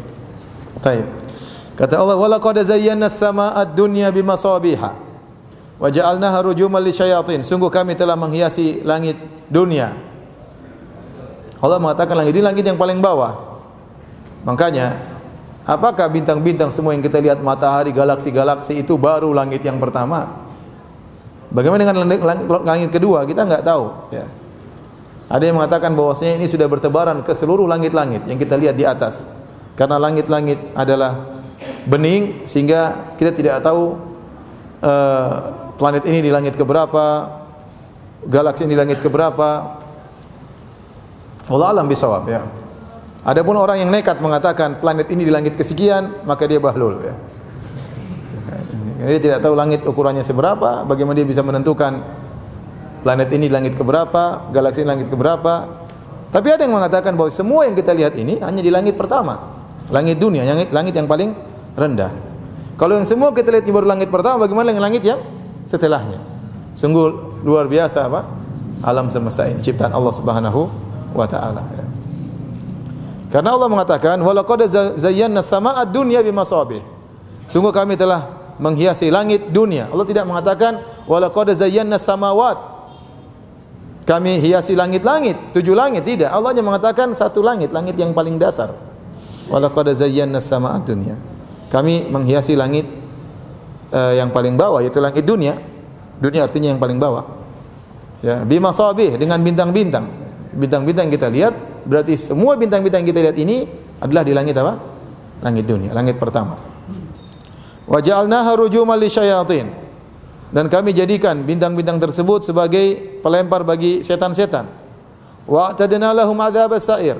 [0.79, 1.05] Baik.
[1.75, 4.91] Kata Allah, "Wa laqad zayyana as-samaa'a ad-dunya bimasabiha
[5.81, 9.19] wa ja'alnaha rujuman lisyayatin." Sungguh kami telah menghiasi langit
[9.51, 10.10] dunia.
[11.61, 13.61] Allah mengatakan langit ini langit yang paling bawah.
[14.41, 14.97] Makanya,
[15.69, 20.49] apakah bintang-bintang semua yang kita lihat matahari, galaksi-galaksi itu baru langit yang pertama?
[21.53, 23.29] Bagaimana dengan langit, langit, kedua?
[23.29, 24.25] Kita enggak tahu, ya.
[25.31, 29.23] Ada yang mengatakan bahwasanya ini sudah bertebaran ke seluruh langit-langit yang kita lihat di atas.
[29.77, 31.43] Karena langit-langit adalah
[31.87, 33.95] bening sehingga kita tidak tahu
[34.83, 35.31] uh,
[35.79, 37.31] planet ini di langit keberapa,
[38.27, 39.80] galaksi ini di langit keberapa.
[41.49, 42.41] Allah alam bisawab ya.
[43.21, 47.13] Adapun orang yang nekat mengatakan planet ini di langit kesekian, maka dia bahlul ya.
[49.01, 52.01] Dia tidak tahu langit ukurannya seberapa, bagaimana dia bisa menentukan
[53.01, 55.65] planet ini langit keberapa, galaksi ini langit keberapa.
[56.29, 59.41] Tapi ada yang mengatakan bahwa semua yang kita lihat ini hanya di langit pertama,
[59.89, 61.33] langit dunia, yang langit yang paling
[61.73, 62.13] rendah.
[62.77, 65.21] Kalau yang semua kita lihat baru langit pertama, bagaimana dengan langit yang
[65.69, 66.21] setelahnya?
[66.73, 68.25] Sungguh luar biasa apa?
[68.81, 71.63] Alam semesta ini ciptaan Allah Subhanahu wa taala.
[71.75, 71.85] Ya.
[73.31, 74.67] Karena Allah mengatakan, "Walaqad
[74.99, 76.83] zayyana samaa'a dunya bimasabih."
[77.47, 78.27] Sungguh kami telah
[78.59, 79.87] menghiasi langit dunia.
[79.87, 82.59] Allah tidak mengatakan, "Walaqad zayyana samawat."
[84.03, 86.33] Kami hiasi langit-langit, tujuh langit tidak.
[86.33, 88.75] Allah hanya mengatakan satu langit, langit yang paling dasar.
[89.47, 91.15] Walaqad zayyana samaa'a dunya.
[91.71, 92.83] Kami menghiasi langit
[93.95, 95.55] uh, yang paling bawah yaitu langit dunia.
[96.19, 97.23] Dunia artinya yang paling bawah.
[98.19, 100.20] Ya, bima sabih dengan bintang-bintang.
[100.51, 101.55] Bintang-bintang kita lihat
[101.87, 103.63] berarti semua bintang-bintang kita lihat ini
[104.03, 104.73] adalah di langit apa?
[105.41, 106.59] Langit dunia, langit pertama.
[107.87, 109.67] Wa ja'alnaha rujuman lisyayatin.
[110.51, 114.67] Dan kami jadikan bintang-bintang tersebut sebagai pelempar bagi setan-setan.
[115.47, 116.35] Wa atadna lahum
[116.75, 117.15] sa'ir.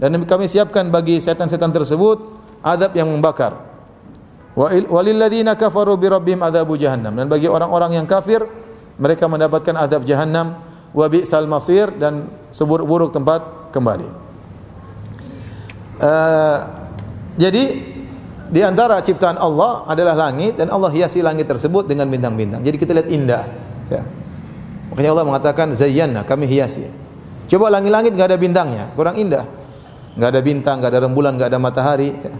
[0.00, 2.18] Dan kami siapkan bagi setan-setan tersebut
[2.64, 3.54] adab yang membakar.
[4.56, 7.12] Walilladzina kafaru bi rabbihim adzabu jahannam.
[7.12, 8.40] Dan bagi orang-orang yang kafir
[8.96, 10.56] mereka mendapatkan adab jahannam
[10.92, 14.08] wa bi'sal masir dan seburuk-buruk tempat kembali.
[16.02, 16.58] Uh,
[17.40, 17.64] jadi
[18.52, 22.60] di antara ciptaan Allah adalah langit dan Allah hiasi langit tersebut dengan bintang-bintang.
[22.60, 23.44] Jadi kita lihat indah.
[23.88, 24.04] Ya.
[24.92, 26.84] Makanya Allah mengatakan zayyana kami hiasi.
[27.48, 29.48] Coba langit-langit nggak ada bintangnya, kurang indah.
[30.12, 32.12] Nggak ada bintang, nggak ada rembulan, nggak ada matahari.
[32.12, 32.34] Ya.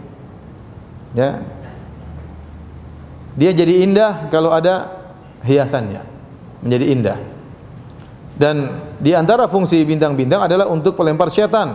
[1.17, 1.31] ya.
[3.33, 4.93] Dia jadi indah kalau ada
[5.41, 6.05] hiasannya.
[6.61, 7.19] Menjadi indah.
[8.37, 8.57] Dan
[9.03, 11.75] di antara fungsi bintang-bintang adalah untuk pelempar syaitan.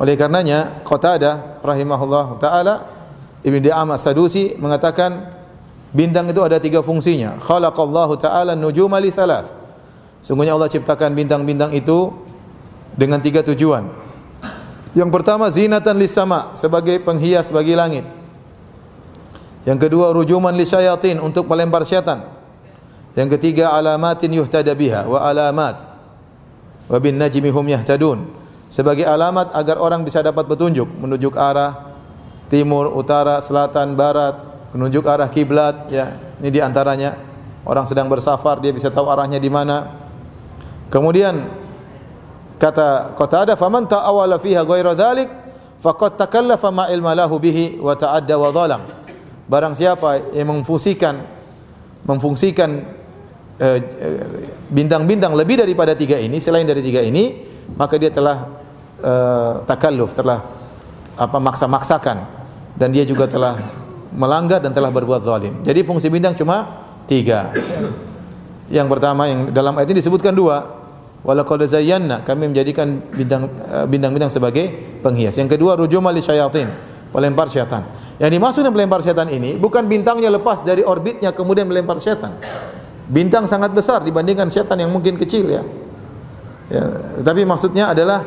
[0.00, 2.74] Oleh karenanya Qatadah rahimahullah taala
[3.44, 5.36] Ibnu Di'am As-Sadusi mengatakan
[5.92, 7.36] bintang itu ada tiga fungsinya.
[7.44, 9.52] Khalaqallahu taala nujuma li thalath.
[10.24, 12.08] Sungguhnya Allah ciptakan bintang-bintang itu
[12.96, 13.84] dengan tiga tujuan.
[14.96, 18.08] Yang pertama zinatan lis sama sebagai penghias bagi langit.
[19.68, 22.24] Yang kedua rujuman li syayatin untuk melempar syaitan.
[23.12, 25.93] Yang ketiga alamatin yuhtada biha wa alamat.
[26.88, 28.28] Wa bin najmi hum yahtadun.
[28.68, 31.94] Sebagai alamat agar orang bisa dapat petunjuk menuju ke arah
[32.50, 34.34] timur, utara, selatan, barat,
[34.74, 36.10] menunjuk arah kiblat ya.
[36.42, 37.14] Ini di antaranya
[37.62, 40.02] orang sedang bersafar dia bisa tahu arahnya di mana.
[40.90, 41.46] Kemudian
[42.58, 45.30] kata Qatadah faman ta'awala fiha ghaira dhalik
[45.80, 48.82] faqad takallafa ma ilma lahu bihi wa ta'adda wa dhalam.
[49.44, 51.20] Barang siapa yang memfungsikan
[52.04, 52.93] memfungsikan
[54.70, 57.44] bintang-bintang uh, lebih daripada tiga ini, selain dari tiga ini,
[57.78, 58.50] maka dia telah
[59.00, 60.42] uh, takalluf, telah
[61.14, 62.26] apa maksa-maksakan
[62.74, 63.54] dan dia juga telah
[64.10, 65.62] melanggar dan telah berbuat zalim.
[65.62, 67.54] Jadi fungsi bintang cuma tiga.
[68.70, 70.82] Yang pertama yang dalam ayat ini disebutkan dua.
[71.24, 73.48] Walaqad zayyana kami menjadikan bintang
[73.88, 74.68] bintang-bintang sebagai
[75.00, 75.40] penghias.
[75.40, 76.68] Yang kedua rujuma li syayatin,
[77.08, 77.86] pelempar syaitan.
[78.20, 82.38] Yang dimaksud dengan melempar setan ini bukan bintangnya lepas dari orbitnya kemudian melempar setan.
[83.04, 85.62] Bintang sangat besar dibandingkan setan yang mungkin kecil ya.
[86.72, 86.84] ya
[87.20, 88.24] tapi maksudnya adalah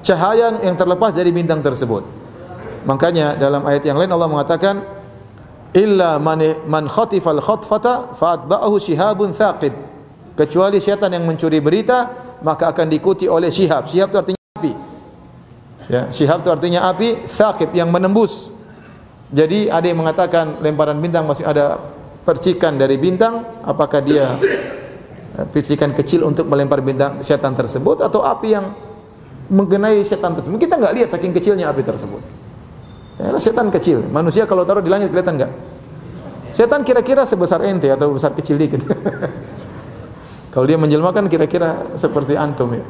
[0.00, 2.04] cahaya yang terlepas dari bintang tersebut.
[2.88, 4.80] Makanya dalam ayat yang lain Allah mengatakan
[5.76, 9.72] illa man man khatifal khatfata fa'atba'ahu shihabun thaqib.
[10.34, 12.10] Kecuali setan yang mencuri berita
[12.40, 13.88] maka akan diikuti oleh shihab.
[13.88, 14.72] Shihab itu artinya api.
[15.84, 18.54] Ya, shihab itu artinya api, thaqib yang menembus
[19.34, 21.82] jadi ada yang mengatakan lemparan bintang masih ada
[22.24, 24.26] percikan dari bintang, apakah dia
[25.38, 28.66] eh, percikan kecil untuk melempar bintang setan tersebut atau api yang
[29.52, 30.56] mengenai setan tersebut?
[30.56, 32.22] Kita nggak lihat saking kecilnya api tersebut.
[33.20, 34.02] Ya, setan kecil.
[34.10, 35.52] Manusia kalau taruh di langit kelihatan nggak?
[36.50, 38.82] Setan kira-kira sebesar ente atau besar kecil dikit.
[40.54, 42.84] kalau dia menjelmakan kira-kira seperti antum ya.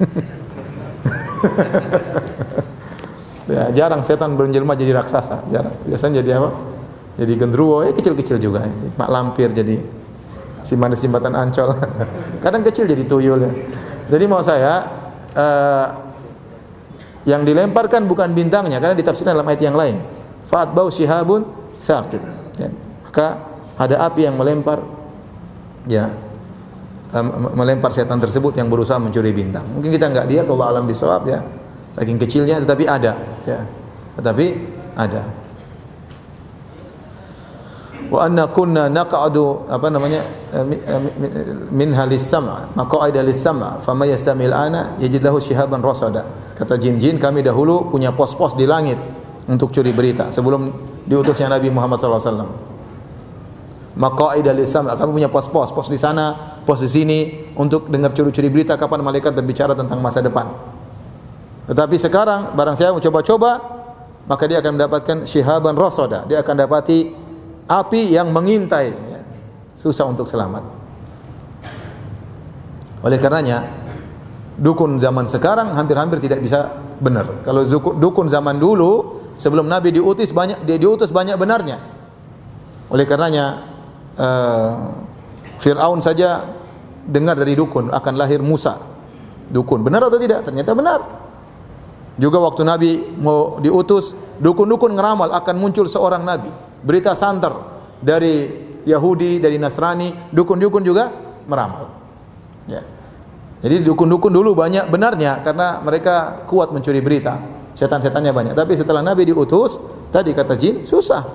[3.44, 5.76] Ya, jarang setan berjelma jadi raksasa, jarang.
[5.84, 6.73] Biasanya jadi apa?
[7.14, 8.66] Jadi gendruwo, ya kecil-kecil juga.
[8.98, 9.78] Mak lampir jadi
[10.66, 11.78] simpan-simpatan ancol.
[12.44, 13.52] Kadang kecil jadi tuyul ya.
[14.10, 14.84] Jadi mau saya
[15.32, 15.86] uh,
[17.24, 19.96] yang dilemparkan bukan bintangnya karena ditafsirkan dalam ayat yang lain.
[20.50, 21.46] Bau shihabun
[21.82, 22.22] thaqib.
[22.58, 22.68] Ya.
[23.06, 23.26] Maka
[23.74, 24.82] ada api yang melempar
[25.90, 26.10] ya
[27.54, 29.62] melempar setan tersebut yang berusaha mencuri bintang.
[29.70, 31.38] Mungkin kita enggak lihat Allah alam bisawab ya.
[31.94, 33.14] Saking kecilnya tetapi ada,
[33.46, 33.62] ya.
[34.18, 34.46] Tetapi
[34.98, 35.22] ada.
[38.10, 40.20] Wa anna kunna naq'adu apa namanya
[40.52, 41.00] eh, eh,
[41.72, 46.24] min halis sam' maq'ida lis sam' fama yastamil ana yajid lahu shihaban rasada.
[46.54, 49.00] Kata jin-jin kami dahulu punya pos-pos di langit
[49.48, 50.70] untuk curi berita sebelum
[51.08, 52.50] diutusnya Nabi Muhammad sallallahu alaihi wasallam.
[53.94, 56.34] Maqaida lisam kami punya pos-pos, pos di sana,
[56.66, 57.18] pos di sini
[57.54, 60.50] untuk dengar curi-curi berita kapan malaikat berbicara tentang masa depan.
[61.70, 63.74] Tetapi sekarang barang saya mencoba-coba
[64.24, 66.24] maka dia akan mendapatkan syihaban rasada.
[66.28, 67.23] Dia akan dapati
[67.68, 68.88] api yang mengintai.
[68.92, 69.20] Ya.
[69.74, 70.62] Susah untuk selamat.
[73.04, 73.68] Oleh karenanya,
[74.56, 76.72] dukun zaman sekarang hampir-hampir tidak bisa
[77.02, 77.44] benar.
[77.44, 77.66] Kalau
[78.00, 81.76] dukun zaman dulu sebelum Nabi diutus banyak dia diutus banyak benarnya.
[82.88, 83.44] Oleh karenanya
[84.16, 84.76] uh,
[85.58, 86.44] Fir'aun saja
[87.04, 88.76] dengar dari dukun akan lahir Musa.
[89.44, 90.48] Dukun benar atau tidak?
[90.48, 91.23] Ternyata benar.
[92.14, 96.46] Juga waktu Nabi mau diutus, dukun-dukun ngeramal akan muncul seorang nabi.
[96.84, 97.50] Berita santer
[97.98, 98.46] dari
[98.86, 101.10] Yahudi, dari Nasrani, dukun-dukun juga
[101.50, 101.90] meramal.
[102.70, 102.86] Ya.
[103.64, 107.40] Jadi dukun-dukun dulu banyak benarnya karena mereka kuat mencuri berita.
[107.74, 108.54] Setan-setannya banyak.
[108.54, 109.80] Tapi setelah Nabi diutus,
[110.14, 111.26] tadi kata jin susah.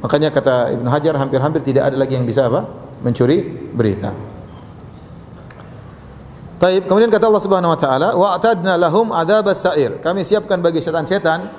[0.00, 2.64] Makanya kata Ibnu Hajar hampir-hampir tidak ada lagi yang bisa apa?
[3.04, 3.44] mencuri
[3.76, 4.33] berita.
[6.54, 6.86] Taib.
[6.86, 11.50] Kemudian kata Allah Subhanahu wa taala, "Wa'tadna lahum adzabas sa'ir." Kami siapkan bagi setan-setan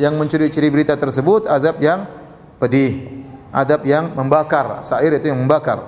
[0.00, 2.08] yang mencuri-curi berita tersebut azab yang
[2.56, 4.80] pedih, azab yang membakar.
[4.80, 5.84] Sa'ir itu yang membakar.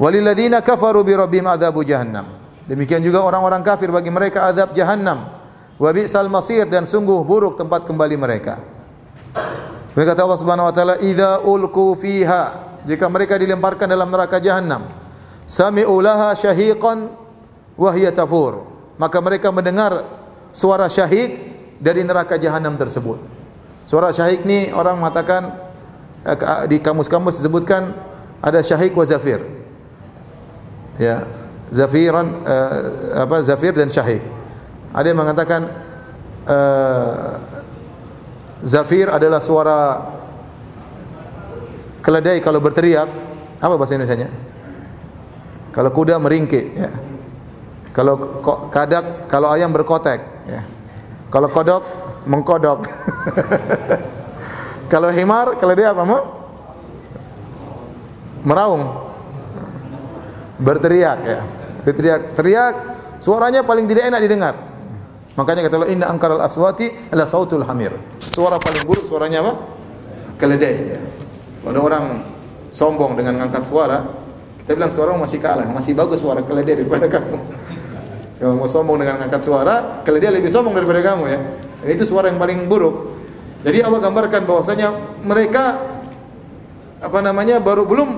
[0.00, 2.40] Walilladzina kafaru bi rabbihim adzabu jahannam.
[2.64, 5.28] Demikian juga orang-orang kafir bagi mereka azab jahannam.
[5.76, 8.56] Wa bi'sal masir dan sungguh buruk tempat kembali mereka.
[9.92, 14.82] Kemudian kata Allah Subhanahu wa taala, "Idza ulqu fiha" Jika mereka dilemparkan dalam neraka jahannam,
[15.46, 17.10] sami'u laha syahiqan
[17.76, 18.66] wa hiya tafur.
[19.00, 20.04] Maka mereka mendengar
[20.52, 21.38] suara syahik
[21.82, 23.18] dari neraka jahanam tersebut.
[23.88, 25.58] Suara syahik ni orang mengatakan
[26.22, 26.36] eh,
[26.70, 27.90] di kamus-kamus disebutkan
[28.38, 29.42] ada syahik wa zafir.
[31.00, 31.24] Ya,
[31.72, 34.20] zafiran uh, apa zafir dan syahik.
[34.92, 35.72] Ada yang mengatakan
[36.44, 37.40] uh,
[38.60, 40.04] zafir adalah suara
[42.04, 43.08] keledai kalau berteriak.
[43.62, 44.28] Apa bahasa Indonesia-nya?
[45.72, 46.90] Kalau kuda meringkik ya.
[47.92, 50.60] Kalau kadak, kalau ayam berkotek ya.
[51.32, 51.82] Kalau kodok
[52.28, 52.84] mengkodok.
[54.92, 56.22] kalau himar, kalau dia apa mau?
[58.44, 58.84] Meraung.
[60.60, 61.40] Berteriak ya.
[61.82, 62.74] Berteriak, teriak
[63.18, 64.54] suaranya paling tidak enak didengar.
[65.32, 67.96] Makanya kata Allah inna angkaral aswati adalah sautul hamir.
[68.20, 69.52] Suara paling buruk suaranya apa?
[70.36, 71.00] Keledai ya.
[71.64, 72.04] Kalau ada orang
[72.68, 74.04] sombong dengan mengangkat suara,
[74.62, 77.34] kita bilang suara masih kalah, masih bagus suara keledai daripada kamu.
[78.38, 81.38] Kalau mau sombong dengan angkat suara, keledai lebih sombong daripada kamu ya.
[81.82, 83.10] Dan itu suara yang paling buruk.
[83.66, 84.94] Jadi Allah gambarkan bahwasanya
[85.26, 85.82] mereka
[87.02, 88.10] apa namanya baru belum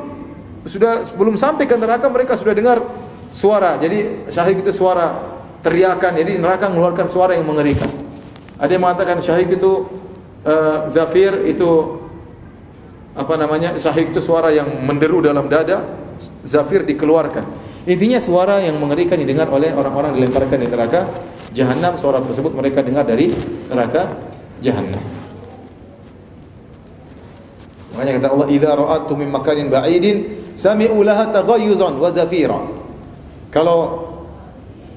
[0.68, 2.80] sudah belum sampai ke neraka mereka sudah dengar
[3.32, 3.80] suara.
[3.80, 5.16] Jadi syahid itu suara
[5.64, 6.12] teriakan.
[6.20, 7.88] Jadi neraka mengeluarkan suara yang mengerikan.
[8.60, 9.88] Ada yang mengatakan syahid itu
[10.44, 12.00] uh, zafir itu
[13.16, 13.80] apa namanya?
[13.80, 16.03] Syahid itu suara yang menderu dalam dada
[16.44, 17.44] zafir dikeluarkan.
[17.84, 21.00] Intinya suara yang mengerikan didengar oleh orang-orang dilemparkan di neraka
[21.52, 21.96] jahanam.
[22.00, 23.28] Suara tersebut mereka dengar dari
[23.68, 24.16] neraka
[24.64, 25.00] jahanam.
[27.94, 30.16] Makanya kata Allah, "Idza ra'atu min makanin ba'idin
[30.56, 32.58] sami'u laha taghayyuzan wa zafira."
[33.54, 34.10] Kalau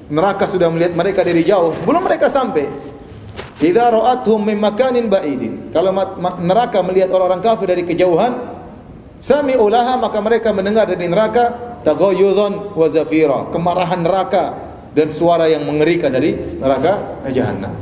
[0.09, 2.65] neraka sudah melihat mereka dari jauh, sebelum mereka sampai,
[3.61, 5.93] "Idza ra'atuhum min makanin ba'idin." Kalau
[6.41, 8.56] neraka melihat orang-orang kafir dari kejauhan,
[9.17, 14.53] Sami ulaha maka mereka mendengar dari neraka taghayyudhan wa zafira, kemarahan neraka
[14.93, 17.73] dan suara yang mengerikan dari neraka jahanam.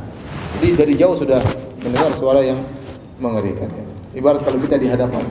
[0.59, 1.43] Jadi dari jauh sudah
[1.83, 2.63] mendengar suara yang
[3.19, 3.67] mengerikan.
[4.15, 5.27] Ibarat kalau kita di hadapan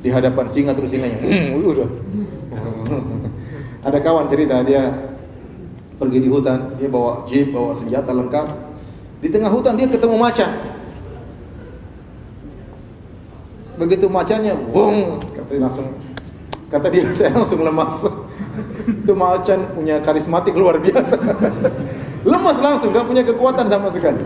[0.00, 1.88] di hadapan singa terus singanya, hmm, udah.
[3.86, 4.92] Ada kawan cerita dia
[5.96, 8.46] pergi di hutan, dia bawa jeep, bawa senjata lengkap.
[9.20, 10.69] Di tengah hutan dia ketemu macan.
[13.80, 15.88] Begitu macanya, bung, kata dia langsung
[16.68, 18.04] kata dia saya langsung lemas.
[18.90, 21.16] itu macan punya karismatik luar biasa.
[22.30, 24.20] lemas langsung, gak punya kekuatan sama sekali.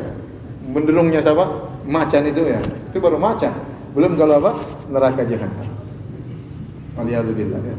[0.67, 1.47] Menderungnya siapa?
[1.87, 2.59] Macan itu ya.
[2.91, 3.55] Itu baru macan.
[3.95, 4.59] Belum kalau apa?
[4.91, 5.71] Neraka jahanam.
[6.99, 7.77] Waliyadzubillah ya.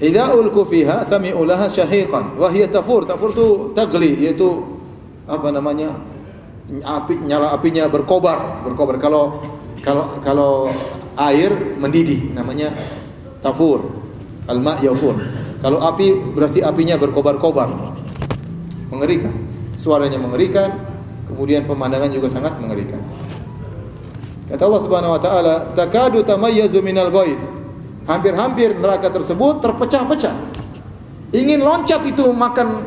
[0.00, 3.04] Idza ulqu fiha sami'u laha syahiqan wa hiya tafur.
[3.04, 4.64] Tafur itu tagli yaitu
[5.28, 5.92] apa namanya?
[6.78, 8.96] Api nyala apinya berkobar, berkobar.
[9.02, 9.42] Kalau
[9.82, 10.52] kalau kalau
[11.18, 12.70] air mendidih namanya
[13.42, 13.90] tafur.
[14.46, 15.18] Alma yafur.
[15.60, 17.68] Kalau api berarti apinya berkobar-kobar.
[18.90, 19.30] Mengerikan.
[19.78, 20.74] Suaranya mengerikan,
[21.28, 22.98] kemudian pemandangan juga sangat mengerikan.
[24.50, 27.38] Kata Allah Subhanahu wa taala, "Takadu tamayyazu minal ghaiz."
[28.10, 30.34] Hampir-hampir neraka tersebut terpecah-pecah.
[31.30, 32.82] Ingin loncat itu makan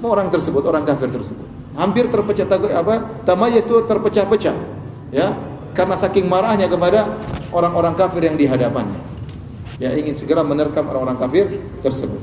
[0.00, 2.46] orang tersebut, orang kafir tersebut hampir terpecah
[2.76, 4.56] apa tamayyiz itu terpecah-pecah
[5.14, 5.32] ya
[5.72, 7.16] karena saking marahnya kepada
[7.52, 9.00] orang-orang kafir yang di hadapannya
[9.80, 11.48] ya ingin segera menerkam orang-orang kafir
[11.80, 12.20] tersebut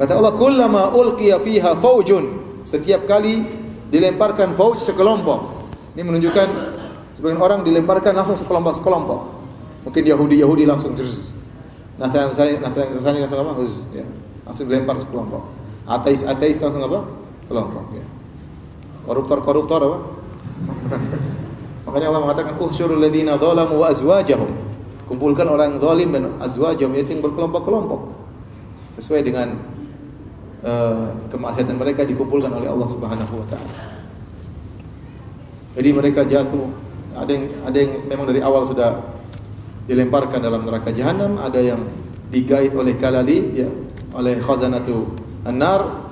[0.00, 5.70] kata Allah kullama ulqiya fiha faujun setiap kali dilemparkan fauj sekelompok.
[5.94, 6.48] Ini menunjukkan
[7.16, 9.20] sebagian orang dilemparkan langsung sekelompok-sekelompok.
[9.86, 10.92] Mungkin Yahudi-Yahudi langsung
[11.96, 13.52] Nasrani Nasrani Nasrani langsung apa?
[13.56, 14.04] Huz, ya.
[14.44, 15.42] Langsung dilempar sekelompok.
[15.86, 17.06] Ateis-ateis langsung apa?
[17.46, 18.06] Kelompok ya.
[19.06, 19.98] Koruptor-koruptor apa?
[21.86, 24.50] Makanya Allah mengatakan uhsyurul ladzina zalamu wa azwajahum.
[25.06, 28.10] Kumpulkan orang zalim dan azwajahum yaitu yang berkelompok-kelompok.
[28.98, 29.54] Sesuai dengan
[30.66, 33.78] uh, kemaksiatan mereka dikumpulkan oleh Allah Subhanahu wa taala.
[35.78, 36.66] Jadi mereka jatuh.
[37.16, 39.00] Ada yang ada yang memang dari awal sudah
[39.86, 41.86] dilemparkan dalam neraka jahanam, ada yang
[42.28, 43.70] digait oleh kalali ya,
[44.12, 45.06] oleh khazanatu
[45.46, 46.05] an-nar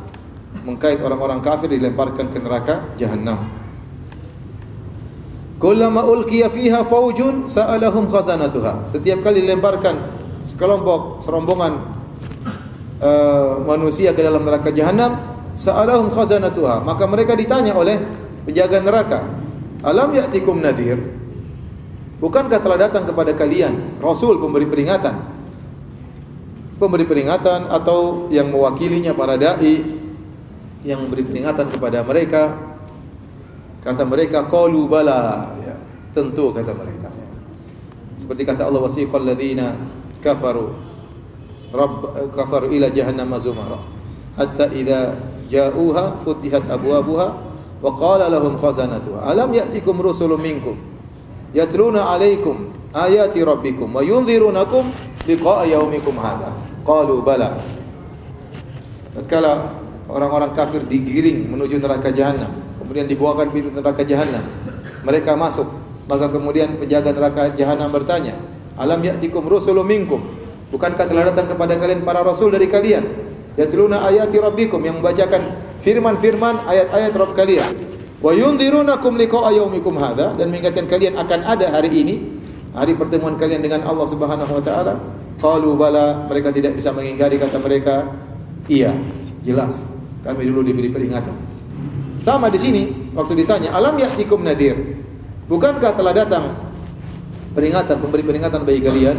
[0.62, 3.42] mengkait orang-orang kafir dilemparkan ke neraka jahanam.
[5.58, 8.84] Kullama ulqiya fiha faujun sa'alahum khazanatuha.
[8.86, 9.96] Setiap kali dilemparkan
[10.44, 11.72] sekelompok serombongan
[13.00, 15.16] uh, manusia ke dalam neraka jahanam,
[15.56, 16.84] sa'alahum khazanatuha.
[16.84, 17.96] Maka mereka ditanya oleh
[18.44, 19.20] penjaga neraka,
[19.80, 21.00] "Alam ya'tikum nadhir?"
[22.20, 25.16] Bukankah telah datang kepada kalian rasul pemberi peringatan?
[26.76, 30.03] Pemberi peringatan atau yang mewakilinya para dai
[30.84, 32.54] yang memberi peringatan kepada mereka.
[33.80, 35.50] Kata mereka qalu bala.
[35.64, 35.74] Ya,
[36.12, 37.08] tentu kata mereka.
[38.20, 39.74] Seperti kata Allah wasiqal ladzina
[40.20, 40.72] kafaru.
[41.74, 43.80] Rabb kafaru ila jahannam zumara.
[44.36, 45.16] Hatta idza
[45.50, 47.26] ja'uha futihat abwabuha
[47.84, 49.28] wa qala lahum khazanatuha.
[49.28, 50.76] Alam ya'tikum rusulun minkum
[51.52, 54.88] yatluna 'alaikum ayati rabbikum wa yunzirunakum
[55.28, 56.50] liqa'a yaumikum hadha
[56.86, 57.60] qalu bala.
[59.12, 64.44] Tatkala orang-orang kafir digiring menuju neraka jahanam kemudian dibawakan pintu neraka jahanam.
[65.02, 65.66] Mereka masuk,
[66.04, 68.36] maka kemudian penjaga neraka jahanam bertanya,
[68.76, 70.20] "Alam ya'tikum rusulun minkum?"
[70.68, 73.02] Bukankah telah datang kepada kalian para rasul dari kalian?
[73.56, 77.72] Yatluna ayati rabbikum yang membacakan firman-firman ayat-ayat Rabb kalian.
[78.18, 82.14] Wa yunzirunakum liqa'a yaumikum hadza dan mengingatkan kalian akan ada hari ini,
[82.74, 84.94] hari pertemuan kalian dengan Allah Subhanahu wa taala.
[85.38, 88.10] Qalu bala, mereka tidak bisa mengingkari kata mereka,
[88.66, 88.90] iya,
[89.46, 89.93] jelas.
[90.24, 91.36] Kami dulu diberi peringatan.
[92.24, 94.72] Sama di sini waktu ditanya, "Alam ya'tikum nadhir?"
[95.44, 96.56] Bukankah telah datang
[97.52, 99.16] peringatan, pemberi peringatan bagi kalian?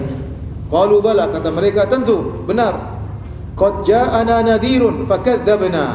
[0.66, 2.98] Qalu bala, kata mereka, tentu, benar.
[3.54, 5.86] Qad ja'ana nadhirun fakadzdzabna.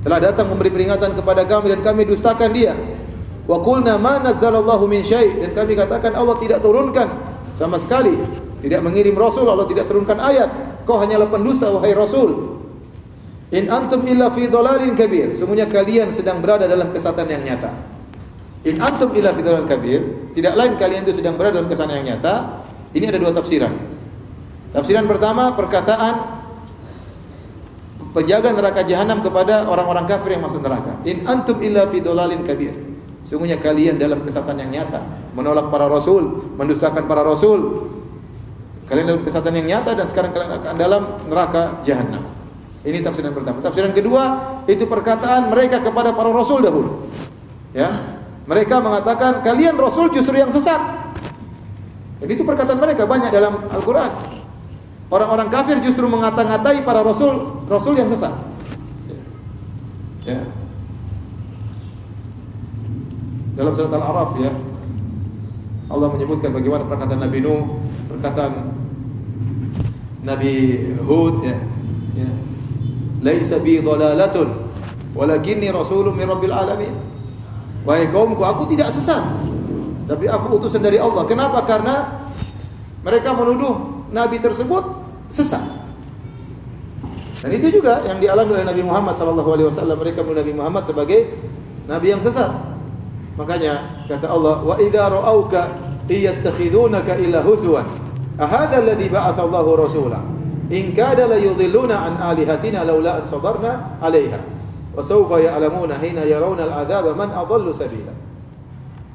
[0.00, 2.72] Telah datang memberi peringatan kepada kami dan kami dustakan dia.
[3.50, 7.10] Wa qulna ma nazzalallahu min syai' dan kami katakan Allah tidak turunkan
[7.50, 8.14] sama sekali,
[8.62, 10.48] tidak mengirim rasul, Allah tidak turunkan ayat.
[10.86, 12.59] Kau hanyalah pendusta wahai rasul.
[13.50, 15.34] In antum illa fi dhalalin kabir.
[15.34, 17.70] Semuanya kalian sedang berada dalam kesatan yang nyata.
[18.62, 20.30] In antum illa fi dhalalin kabir.
[20.30, 22.62] Tidak lain kalian itu sedang berada dalam kesatan yang nyata.
[22.94, 23.74] Ini ada dua tafsiran.
[24.70, 26.14] Tafsiran pertama perkataan
[28.14, 31.02] penjaga neraka jahanam kepada orang-orang kafir yang masuk neraka.
[31.02, 32.74] In antum illa fi dhalalin kabir.
[33.26, 35.04] Sungguhnya kalian dalam kesatan yang nyata,
[35.36, 37.90] menolak para rasul, mendustakan para rasul.
[38.86, 42.39] Kalian dalam kesatan yang nyata dan sekarang kalian akan dalam neraka jahanam.
[42.80, 43.60] Ini tafsiran pertama.
[43.60, 44.24] Tafsiran kedua
[44.64, 47.04] itu perkataan mereka kepada para rasul dahulu.
[47.76, 48.16] Ya.
[48.48, 50.80] Mereka mengatakan kalian rasul justru yang sesat.
[52.24, 54.10] Ini itu perkataan mereka banyak dalam Al-Qur'an.
[55.12, 58.32] Orang-orang kafir justru mengata-ngatai para rasul rasul yang sesat.
[60.24, 60.40] Ya.
[63.60, 64.52] Dalam surat Al-A'raf ya.
[65.92, 67.76] Allah menyebutkan bagaimana perkataan Nabi Nuh,
[68.08, 68.52] perkataan
[70.24, 70.52] Nabi
[71.04, 71.58] Hud ya.
[72.16, 72.30] Ya
[73.20, 74.48] laisa bi dhalalatun.
[75.14, 76.94] Walakinni rasulun min rabbil alamin.
[77.84, 79.22] Wahai kaumku aku tidak sesat.
[80.08, 81.24] Tapi aku utusan dari Allah.
[81.24, 81.62] Kenapa?
[81.64, 82.24] Karena
[83.00, 84.82] mereka menuduh nabi tersebut
[85.30, 85.62] sesat.
[87.40, 89.96] Dan itu juga yang dialami oleh Nabi Muhammad sallallahu alaihi wasallam.
[89.96, 91.20] Mereka menuduh Nabi Muhammad sebagai
[91.88, 92.52] nabi yang sesat.
[93.40, 95.72] Makanya kata Allah wa idza ra'auka
[96.04, 97.88] iyattakhidunaka illa huzwan.
[98.36, 100.39] Ahadha alladhi ba'atha Allahu rasulahu
[100.70, 104.38] in kada la yudhilluna an alihatina laula an sabarna 'alaiha.
[104.94, 108.14] Wa sawfa ya'lamuna hina yarawna al-'adzaba man adallu sabila.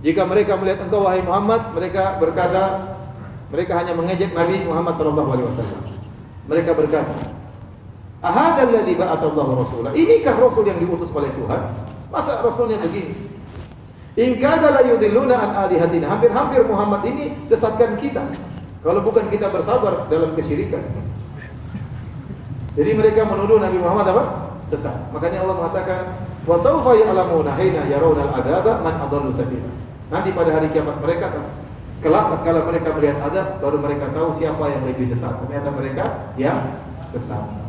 [0.04, 2.94] Jika mereka melihat engkau wahai Muhammad mereka berkata
[3.50, 5.82] mereka hanya mengejek Nabi Muhammad sallallahu alaihi wasallam.
[6.46, 7.16] Mereka berkata
[8.20, 11.62] ahad alladhi ba'atha Allah rasulah inikah rasul yang diutus oleh Tuhan?
[12.12, 13.16] Masa rasulnya begini?
[14.16, 16.08] In kada la yudhilluna an alihatina?
[16.08, 18.24] Hampir-hampir Muhammad ini sesatkan kita.
[18.80, 21.05] Kalau bukan kita bersabar dalam kesyirikan
[22.76, 24.24] jadi mereka menuduh Nabi Muhammad apa?
[24.68, 25.08] Sesat.
[25.16, 26.00] Makanya Allah mengatakan,
[26.44, 29.72] "Wa sawfa ya'lamuna hina yarawna al-'adzaba man adallu sabila."
[30.12, 31.32] Nanti pada hari kiamat mereka
[32.04, 35.40] kelak kalau mereka melihat adab baru mereka tahu siapa yang lebih sesat.
[35.48, 36.04] Ternyata mereka
[36.36, 37.64] yang sesat.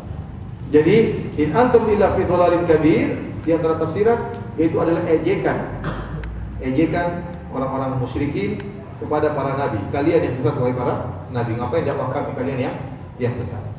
[0.75, 5.85] Jadi, in antum illa fi dhalalin kabir, di antara tafsiran Itu adalah ejekan.
[6.65, 8.57] Ejekan orang-orang musyrikin
[8.97, 9.85] kepada para nabi.
[9.93, 11.61] Kalian yang sesat wahai para nabi.
[11.61, 12.77] Ngapain dakwah kami kalian yang
[13.21, 13.76] yang besar?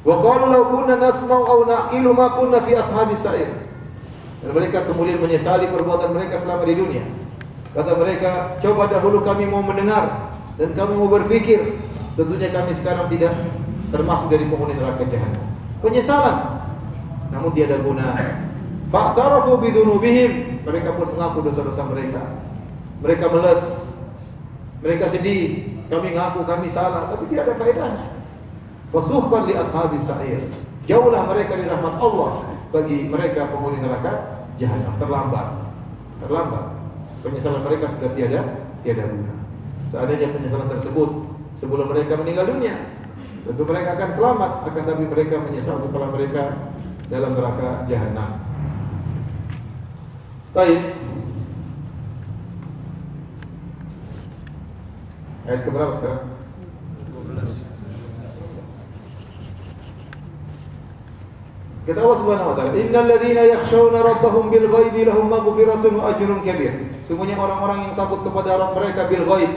[0.00, 3.50] Wa qalu law kunna nasma'u aw naqilu ma kunna fi ashabis sa'ir.
[4.40, 7.04] Dan mereka kemudian menyesali perbuatan mereka selama di dunia.
[7.76, 11.76] Kata mereka, coba dahulu kami mau mendengar dan kami mau berpikir.
[12.16, 13.36] Tentunya kami sekarang tidak
[13.92, 15.44] termasuk dari penghuni neraka jahanam.
[15.84, 16.36] Penyesalan.
[17.30, 18.16] Namun tiada guna.
[18.90, 20.64] Fa'tarafu bidzunubihim.
[20.66, 22.42] Mereka pun mengaku dosa-dosa mereka.
[23.04, 23.94] Mereka meles.
[24.82, 25.76] Mereka sedih.
[25.86, 28.19] Kami ngaku kami salah, tapi tidak ada faedahnya.
[28.90, 30.42] Fasuhkan li ashabis sa'ir.
[30.90, 32.42] Jauhlah mereka di rahmat Allah
[32.74, 34.98] bagi mereka penghuni neraka jahanam.
[34.98, 35.46] Terlambat.
[36.26, 36.64] Terlambat.
[37.22, 38.40] Penyesalan mereka sudah tiada
[38.82, 39.32] tiada guna.
[39.94, 41.10] Seandainya penyesalan tersebut
[41.54, 42.74] sebelum mereka meninggal dunia,
[43.46, 44.52] tentu mereka akan selamat.
[44.66, 46.74] Akan tapi mereka menyesal setelah mereka
[47.06, 48.42] dalam neraka jahanam.
[50.50, 50.82] Baik.
[55.46, 56.39] Ayat keberapa sekarang?
[61.90, 66.38] Kata Allah Subhanahu wa taala, "Innal ladzina yakhshawna rabbahum bil ghaibi lahum maghfiratun wa ajrun
[66.46, 69.52] kabir." Sungguhnya orang-orang yang takut kepada Rabb mereka bil ghaib.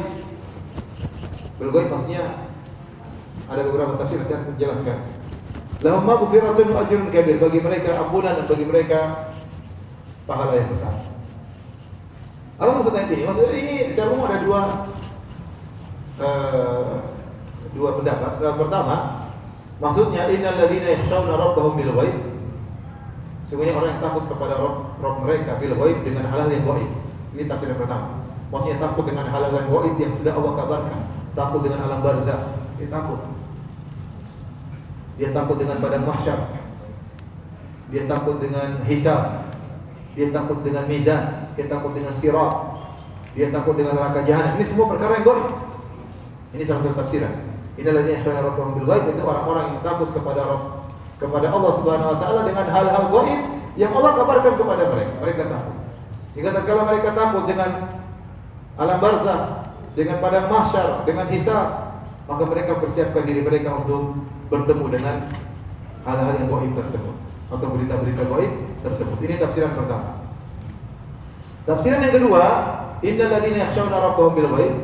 [1.61, 2.49] Bil ghaib maksudnya
[3.45, 4.97] ada beberapa tafsir yang akan menjelaskan.
[5.85, 8.99] Lahum maghfiratun wa ajrun kabir bagi mereka ampunan dan bagi mereka
[10.25, 11.05] pahala yang besar.
[12.57, 13.29] Apa maksudnya ini?
[13.29, 14.61] Maksudnya ini secara umum ada dua
[16.17, 16.97] uh,
[17.77, 18.41] dua pendapat.
[18.41, 19.22] Yang pertama,
[19.81, 22.15] Maksudnya innal ladzina yakhshawna rabbahum bil ghaib.
[23.49, 26.89] Sungguhnya orang yang takut kepada Rabb, Rabb mereka bil ghaib dengan hal-hal yang gaib.
[27.33, 28.25] Ini tafsir yang pertama.
[28.53, 30.99] Maksudnya takut dengan hal-hal yang gaib yang sudah Allah kabarkan.
[31.33, 32.41] Takut dengan alam barzah.
[32.77, 33.19] Dia takut.
[35.17, 36.39] Dia takut dengan padang mahsyar.
[37.93, 39.21] Dia takut dengan hisab.
[40.13, 41.53] Dia takut dengan mizan.
[41.57, 42.53] Dia takut dengan sirat.
[43.33, 44.61] Dia takut dengan neraka jahanam.
[44.61, 45.47] Ini semua perkara yang gaib.
[46.53, 47.52] Ini salah satu tafsiran.
[47.73, 50.83] Inilah yang yashana rabbahum bil ghaib itu orang-orang yang takut kepada Rabb
[51.23, 53.41] kepada Allah Subhanahu wa taala dengan hal-hal gaib
[53.79, 55.13] yang Allah kabarkan kepada mereka.
[55.23, 55.75] Mereka takut.
[56.35, 57.69] Sehingga tatkala mereka takut dengan
[58.77, 59.41] alam barzah,
[59.93, 61.67] dengan padang mahsyar, dengan hisab,
[62.25, 65.15] maka mereka persiapkan diri mereka untuk bertemu dengan
[66.03, 67.15] hal-hal yang gaib tersebut
[67.53, 68.51] atau berita-berita gaib
[68.81, 69.17] tersebut.
[69.21, 70.09] Ini tafsiran pertama.
[71.63, 72.43] Tafsiran yang kedua,
[72.99, 74.75] innal ladzina yakhshawna rabbahum bil ghaib.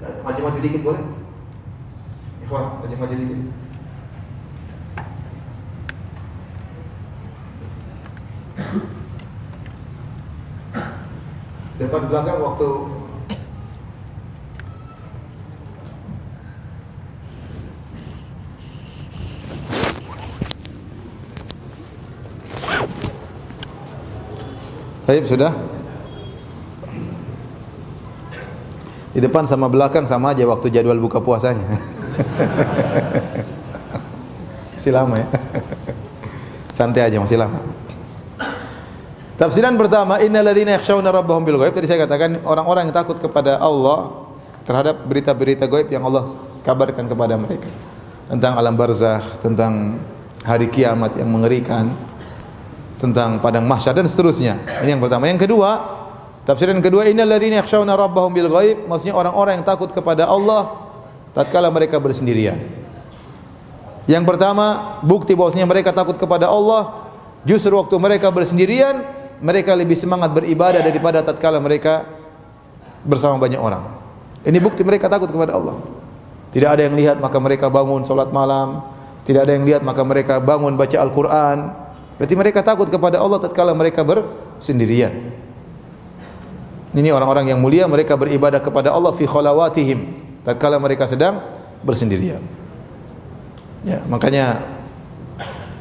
[0.00, 1.19] Maju-maju dikit boleh?
[2.50, 3.40] Ikhwan, maju-maju dikit.
[11.78, 12.68] Depan belakang waktu
[25.06, 25.54] Baik, sudah?
[29.14, 31.78] Di depan sama belakang sama aja waktu jadwal buka puasanya.
[34.80, 35.28] masih lama ya.
[36.72, 37.60] Santai aja masih lama.
[39.40, 41.72] Tafsiran pertama, innal ladzina yakhshawna rabbahum bil ghaib.
[41.72, 44.28] Tadi saya katakan orang-orang yang takut kepada Allah
[44.68, 46.28] terhadap berita-berita gaib yang Allah
[46.60, 47.72] kabarkan kepada mereka
[48.28, 49.96] tentang alam barzakh, tentang
[50.44, 51.88] hari kiamat yang mengerikan,
[53.00, 54.60] tentang padang mahsyar dan seterusnya.
[54.84, 55.24] Ini yang pertama.
[55.24, 55.70] Yang kedua,
[56.44, 60.89] tafsiran kedua innal ladzina yakhshawna rabbahum bil ghaib, maksudnya orang-orang yang takut kepada Allah
[61.36, 62.58] tatkala mereka bersendirian.
[64.08, 67.10] Yang pertama, bukti bahwasanya mereka takut kepada Allah
[67.46, 69.06] justru waktu mereka bersendirian,
[69.38, 72.04] mereka lebih semangat beribadah daripada tatkala mereka
[73.06, 73.86] bersama banyak orang.
[74.42, 75.78] Ini bukti mereka takut kepada Allah.
[76.50, 78.82] Tidak ada yang lihat maka mereka bangun salat malam,
[79.22, 81.58] tidak ada yang lihat maka mereka bangun baca Al-Qur'an,
[82.20, 85.32] Berarti mereka takut kepada Allah tatkala mereka bersendirian.
[86.92, 91.40] Ini orang-orang yang mulia mereka beribadah kepada Allah fi khalawatihim tatkala mereka sedang
[91.84, 92.40] bersendirian.
[93.84, 94.60] Ya, makanya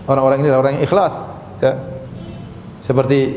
[0.07, 1.27] orang-orang ini adalah orang yang ikhlas,
[1.59, 1.75] ya.
[2.79, 3.35] Seperti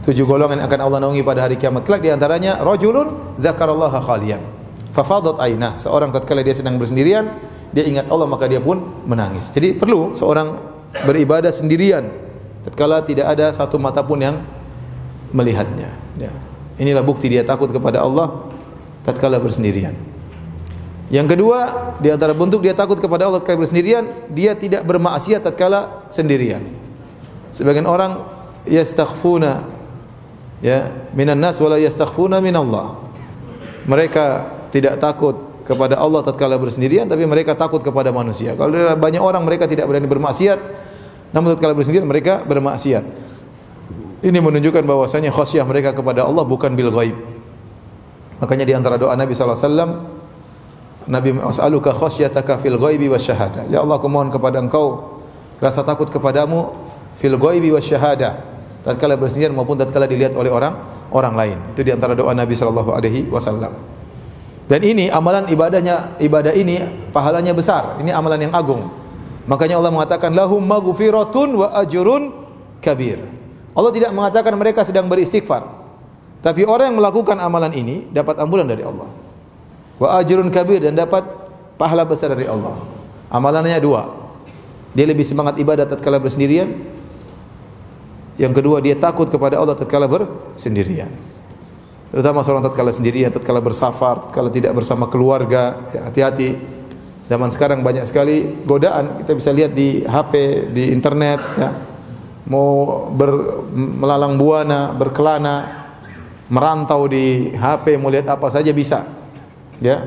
[0.00, 4.40] tujuh golongan yang akan Allah naungi pada hari kiamat kelak di antaranya rajulun dzakarallaha khaliyan.
[4.90, 7.28] Fafadat ainah, seorang tatkala dia sedang bersendirian,
[7.70, 9.52] dia ingat Allah maka dia pun menangis.
[9.52, 10.58] Jadi perlu seorang
[11.06, 12.10] beribadah sendirian
[12.66, 14.42] tatkala tidak ada satu mata pun yang
[15.30, 15.94] melihatnya.
[16.18, 16.32] Ya.
[16.80, 18.50] Inilah bukti dia takut kepada Allah
[19.06, 20.09] tatkala bersendirian.
[21.10, 21.58] Yang kedua,
[21.98, 26.62] di antara bentuk dia takut kepada Allah tatkala bersendirian, dia tidak bermaksiat tatkala sendirian.
[27.50, 28.22] Sebagian orang
[28.62, 29.66] yastaghfuna
[30.62, 32.94] ya minan nas wala yastaghfuna min Allah.
[33.90, 34.24] Mereka
[34.70, 35.34] tidak takut
[35.66, 38.54] kepada Allah tatkala bersendirian tapi mereka takut kepada manusia.
[38.54, 40.58] Kalau banyak orang mereka tidak berani bermaksiat
[41.34, 43.02] namun tatkala bersendirian mereka bermaksiat.
[44.20, 47.16] Ini menunjukkan bahwasanya khasyah mereka kepada Allah bukan bil ghaib.
[48.38, 49.90] Makanya di antara doa Nabi sallallahu alaihi wasallam
[51.08, 53.64] Nabi as'aluka khasyataka fil ghaibi wasyahada.
[53.72, 55.16] Ya Allah, aku mohon kepada Engkau
[55.56, 56.76] rasa takut kepadamu
[57.16, 58.40] fil ghaibi wasyahada.
[58.84, 60.76] Tatkala bersendirian maupun tatkala dilihat oleh orang
[61.12, 61.58] orang lain.
[61.72, 63.72] Itu di antara doa Nabi sallallahu alaihi wasallam.
[64.70, 66.80] Dan ini amalan ibadahnya ibadah ini
[67.10, 67.98] pahalanya besar.
[68.00, 68.86] Ini amalan yang agung.
[69.50, 72.30] Makanya Allah mengatakan lahum maghfiratun wa ajrun
[72.78, 73.18] kabir.
[73.74, 75.66] Allah tidak mengatakan mereka sedang beristighfar.
[76.40, 79.10] Tapi orang yang melakukan amalan ini dapat ampunan dari Allah.
[80.00, 81.28] Wa ajrun kabir dan dapat
[81.76, 82.80] pahala besar dari Allah.
[83.28, 84.08] Amalannya dua.
[84.96, 86.72] Dia lebih semangat ibadah tatkala bersendirian.
[88.40, 91.12] Yang kedua dia takut kepada Allah tatkala bersendirian.
[92.10, 96.58] Terutama seorang tatkala sendirian, tatkala bersafar, tatkala tidak bersama keluarga, ya, hati-hati.
[97.30, 100.32] Zaman sekarang banyak sekali godaan, kita bisa lihat di HP,
[100.74, 101.70] di internet, ya.
[102.50, 105.86] Mau ber, melalang buana, berkelana,
[106.50, 109.19] merantau di HP, mau lihat apa saja bisa.
[109.80, 110.06] Ya.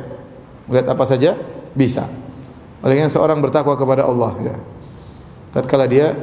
[0.69, 1.35] Melihat apa saja
[1.75, 2.07] bisa.
[2.85, 4.55] Oleh karena seorang bertakwa kepada Allah, ya.
[5.53, 6.15] Tatkala dia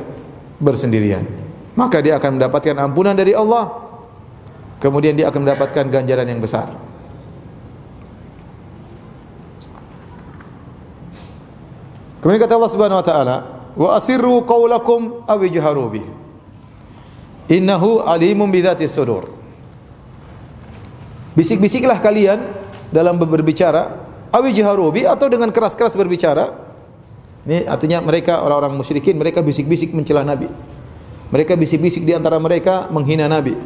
[0.59, 1.23] bersendirian,
[1.79, 3.91] maka dia akan mendapatkan ampunan dari Allah
[4.81, 6.67] kemudian dia akan mendapatkan ganjaran yang besar.
[12.21, 13.37] Kemudian kata Allah Subhanahu wa taala,
[13.77, 16.07] "Wa asirru qaulakum aw ijharu bih."
[17.49, 19.29] Innahu alimun bidzati sudur.
[21.33, 22.60] Bisik-bisiklah kalian
[22.91, 23.83] dalam berbicara,
[24.31, 26.71] aw ijharu bih atau dengan keras-keras berbicara.
[27.47, 30.51] Ini artinya mereka orang-orang musyrikin, mereka bisik-bisik mencela Nabi.
[31.31, 33.57] Mereka bisik-bisik di antara mereka menghina Nabi.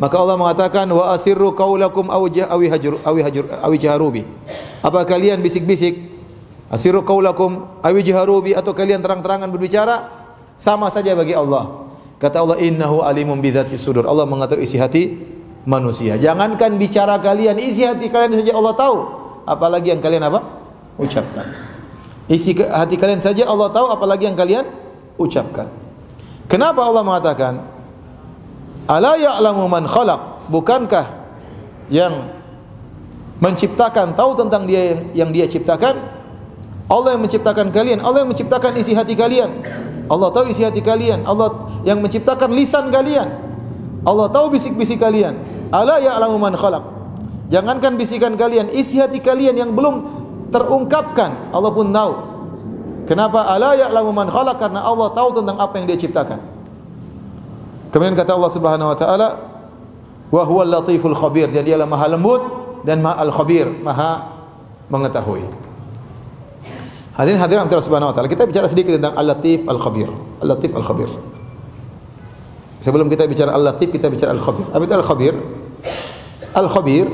[0.00, 4.22] Maka Allah mengatakan wa asirru qaulakum aw awi hajur awi hajur awi jaharubi.
[4.80, 6.10] Apa kalian bisik-bisik?
[6.72, 10.08] Asirru qaulakum awi jaharubi atau kalian terang-terangan berbicara?
[10.56, 11.84] Sama saja bagi Allah.
[12.16, 14.08] Kata Allah innahu alimun bidzati sudur.
[14.08, 15.31] Allah mengetahui isi hati
[15.64, 16.18] manusia.
[16.18, 18.96] Jangankan bicara kalian, isi hati kalian saja Allah tahu.
[19.42, 20.40] Apalagi yang kalian apa?
[20.98, 21.46] Ucapkan.
[22.30, 24.64] Isi hati kalian saja Allah tahu apalagi yang kalian
[25.18, 25.66] ucapkan.
[26.46, 27.72] Kenapa Allah mengatakan
[28.86, 30.50] Ala ya'lamu man khalaq?
[30.50, 31.06] Bukankah
[31.86, 32.34] yang
[33.38, 35.98] menciptakan tahu tentang dia yang, yang dia ciptakan?
[36.90, 39.48] Allah yang menciptakan kalian, Allah yang menciptakan isi hati kalian.
[40.10, 43.32] Allah tahu isi hati kalian, Allah yang menciptakan lisan kalian.
[44.02, 45.38] Allah tahu bisik-bisik kalian.
[45.72, 46.84] Ala ya'lamu man khalaq?
[47.48, 50.04] Jangankan bisikan kalian, isi hati kalian yang belum
[50.52, 52.12] terungkapkan, Allah pun tahu.
[53.08, 53.48] Kenapa?
[53.48, 54.60] Ala ya'lamu man khalaq?
[54.60, 56.38] Karena Allah tahu tentang apa yang dia ciptakan.
[57.92, 59.28] Kemudian kata Allah Subhanahu wa taala,
[60.32, 62.40] "Wa huwal latiful khabir." Dan dialah Maha lembut
[62.88, 64.32] dan Maha al-khabir, Maha
[64.88, 65.44] mengetahui.
[67.12, 70.08] Hadirin hadirin Allah Subhanahu wa taala, kita bicara sedikit tentang Al-Latif Al-Khabir.
[70.40, 71.08] Al-Latif Al-Khabir.
[72.80, 74.72] Sebelum kita bicara Al-Latif, kita bicara Al-Khabir.
[74.72, 75.34] Apa itu Al-Khabir?
[76.52, 77.08] Al-Khabir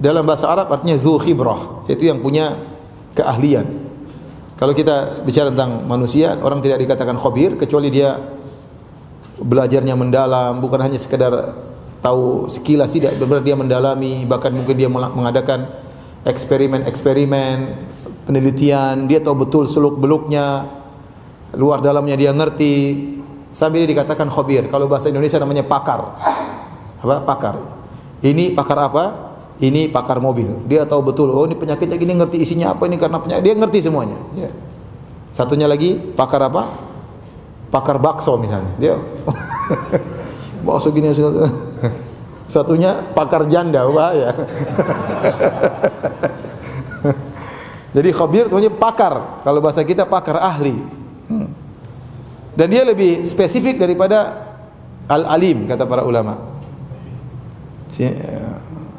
[0.00, 2.56] dalam bahasa Arab artinya zu khibrah, yaitu yang punya
[3.12, 3.68] keahlian.
[4.56, 8.16] Kalau kita bicara tentang manusia, orang tidak dikatakan khabir kecuali dia
[9.40, 11.32] belajarnya mendalam, bukan hanya sekedar
[12.04, 15.64] tahu sekilas tidak, benar dia mendalami, bahkan mungkin dia mengadakan
[16.28, 17.56] eksperimen-eksperimen,
[18.28, 20.68] penelitian, dia tahu betul seluk-beluknya,
[21.56, 23.08] luar dalamnya dia ngerti.
[23.50, 24.70] Sambil dikatakan khabir.
[24.70, 26.14] Kalau bahasa Indonesia namanya pakar.
[27.02, 27.16] Apa?
[27.26, 27.79] Pakar.
[28.20, 29.04] Ini pakar apa?
[29.60, 30.64] Ini pakar mobil.
[30.68, 33.44] Dia tahu betul, oh ini penyakitnya gini ngerti isinya apa ini karena penyakit.
[33.44, 34.16] Dia ngerti semuanya.
[34.36, 34.48] Ya.
[35.32, 36.90] Satunya lagi pakar apa?
[37.70, 38.94] pakar bakso misalnya dia
[40.66, 41.14] bakso gini
[42.52, 44.34] satunya pakar janda bahaya
[47.96, 50.74] jadi khabir itu pakar kalau bahasa kita pakar ahli
[51.30, 51.48] hmm.
[52.58, 54.50] dan dia lebih spesifik daripada
[55.06, 56.42] al-alim kata para ulama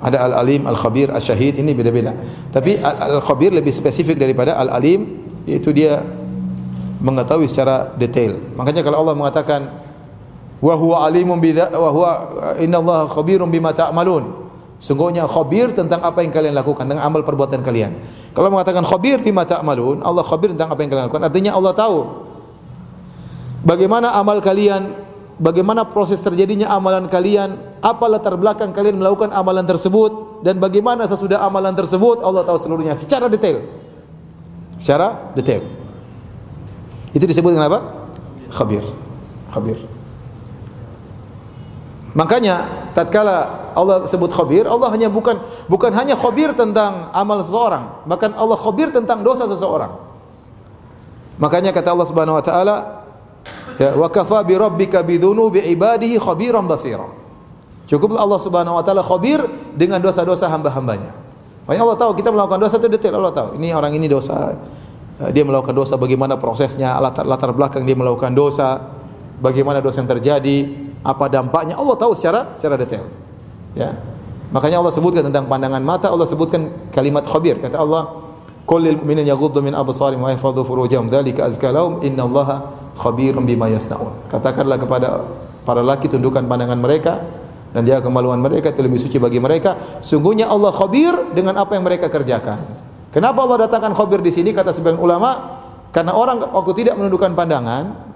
[0.01, 2.11] ada al-alim, al-khabir, al-syahid ini beda-beda
[2.51, 6.03] tapi al-khabir lebih spesifik daripada al-alim yaitu dia
[7.01, 8.37] mengetahui secara detail.
[8.53, 9.61] Makanya kalau Allah mengatakan
[10.61, 12.11] wa huwa alimun bi wa huwa
[13.09, 14.53] khabirun bima ta'malun.
[14.81, 18.01] Sungguhnya khabir tentang apa yang kalian lakukan, tentang amal perbuatan kalian.
[18.33, 21.25] Kalau mengatakan khabir bima ta'malun, Allah khabir tentang apa yang kalian lakukan.
[21.25, 21.97] Artinya Allah tahu
[23.61, 24.93] bagaimana amal kalian,
[25.37, 31.41] bagaimana proses terjadinya amalan kalian, apa latar belakang kalian melakukan amalan tersebut dan bagaimana sesudah
[31.41, 33.65] amalan tersebut Allah tahu seluruhnya secara detail.
[34.77, 35.65] Secara detail.
[37.11, 37.79] Itu disebut dengan apa?
[38.53, 38.85] Khabir.
[39.49, 39.77] Khabir.
[42.11, 45.39] Makanya tatkala Allah sebut khabir, Allah hanya bukan
[45.71, 49.95] bukan hanya khabir tentang amal seseorang, bahkan Allah khabir tentang dosa seseorang.
[51.39, 52.75] Makanya kata Allah Subhanahu wa taala,
[53.79, 57.20] ya wa kafa bi rabbika bi dzunubi ibadihi khabiran basira.
[57.91, 59.43] Cukuplah Allah Subhanahu wa taala khabir
[59.75, 61.11] dengan dosa-dosa hamba-hambanya.
[61.67, 63.59] Makanya Allah tahu kita melakukan dosa itu detail Allah tahu.
[63.59, 64.55] Ini orang ini dosa.
[65.19, 68.79] Dia melakukan dosa bagaimana prosesnya, latar, latar belakang dia melakukan dosa,
[69.43, 70.57] bagaimana dosa yang terjadi,
[71.03, 73.11] apa dampaknya Allah tahu secara secara detail.
[73.75, 73.91] Ya.
[74.55, 77.59] Makanya Allah sebutkan tentang pandangan mata, Allah sebutkan kalimat khabir.
[77.59, 78.23] Kata Allah,
[78.63, 84.31] "Qul mu'minina yaghuddu min absarihim wa yahfadhu furujahum, dzalika azka lahum, innallaha khabirun bima yasnaun."
[84.31, 85.27] Katakanlah kepada
[85.67, 87.40] para laki tundukkan pandangan mereka
[87.71, 89.75] dan jaga kemaluan mereka itu lebih suci bagi mereka.
[90.03, 92.59] Sungguhnya Allah khabir dengan apa yang mereka kerjakan.
[93.11, 95.59] Kenapa Allah datangkan khabir di sini kata sebagian ulama?
[95.91, 98.11] Karena orang waktu tidak menundukkan pandangan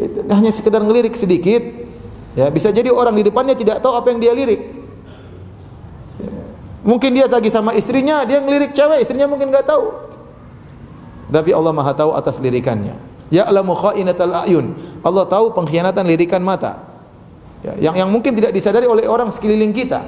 [0.00, 1.60] itu hanya sekedar ngelirik sedikit,
[2.38, 4.62] Ya, bisa jadi orang di depannya tidak tahu apa yang dia lirik.
[6.86, 9.90] Mungkin dia lagi sama istrinya, dia ngelirik cewek, istrinya mungkin nggak tahu.
[11.34, 12.94] Tapi Allah Maha tahu atas lirikannya.
[13.34, 14.72] Ya'lamu kha'inatal a'yun.
[15.02, 16.87] Allah tahu pengkhianatan lirikan mata.
[17.58, 20.06] Ya, yang yang mungkin tidak disadari oleh orang sekeliling kita.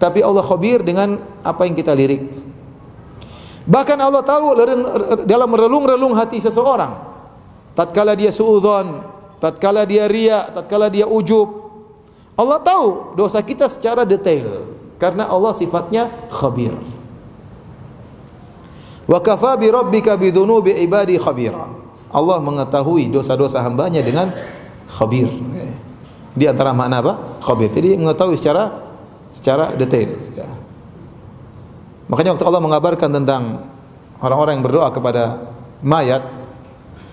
[0.00, 2.24] Tapi Allah khabir dengan apa yang kita lirik.
[3.68, 4.56] Bahkan Allah tahu
[5.28, 6.96] dalam relung-relung hati seseorang.
[7.76, 9.04] Tatkala dia suudzon,
[9.38, 11.48] tatkala dia ria, tatkala dia ujub.
[12.34, 16.72] Allah tahu dosa kita secara detail karena Allah sifatnya khabir.
[19.04, 21.66] Wa kafa bi rabbika bi dhunubi ibadi khabira.
[22.10, 24.32] Allah mengetahui dosa-dosa hambanya dengan
[24.88, 25.30] khabir.
[26.40, 27.12] Di antara makna apa?
[27.44, 27.68] Khabir.
[27.68, 28.72] Jadi mengetahui secara
[29.28, 30.08] secara detail.
[30.32, 30.48] Ya.
[32.08, 33.68] Makanya waktu Allah mengabarkan tentang
[34.24, 35.52] orang-orang yang berdoa kepada
[35.84, 36.24] mayat,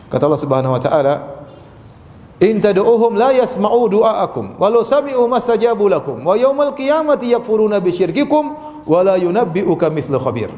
[0.07, 1.15] kata Allah Subhanahu wa taala,
[2.37, 8.53] In tad'uuhum la yasma'u du'aakum walau sami'u mastajabu lakum wa yaumal qiyamati yakfuruna bi syirkikum
[8.85, 10.53] wa la yunabbi'uka mithlu khabir.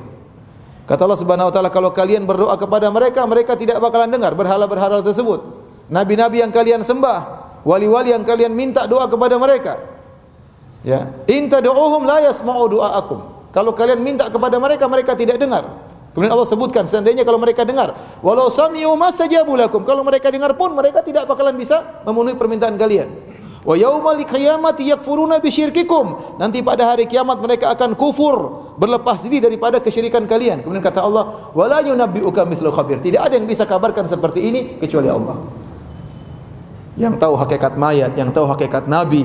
[0.84, 5.00] Kata Allah Subhanahu wa taala kalau kalian berdoa kepada mereka mereka tidak bakalan dengar berhala-berhala
[5.00, 5.40] tersebut.
[5.88, 9.80] Nabi-nabi yang kalian sembah, wali-wali yang kalian minta doa kepada mereka.
[10.84, 13.20] Ya, in tad'uuhum la yasma'u du'aakum.
[13.52, 15.66] Kalau kalian minta kepada mereka mereka tidak dengar.
[16.14, 17.94] Kemudian Allah sebutkan seandainya kalau mereka dengar,
[18.26, 23.08] walau sami'u mastajabu lakum, kalau mereka dengar pun mereka tidak bakalan bisa memenuhi permintaan kalian.
[23.60, 26.40] Wa yaumal qiyamati yakfuruna bisyirkikum.
[26.40, 30.64] Nanti pada hari kiamat mereka akan kufur, berlepas diri daripada kesyirikan kalian.
[30.64, 33.04] Kemudian kata Allah, wala yunabbi'uka mithlu khabir.
[33.04, 35.59] Tidak ada yang bisa kabarkan seperti ini kecuali Allah.
[37.00, 39.24] Yang tahu hakikat mayat, yang tahu hakikat nabi,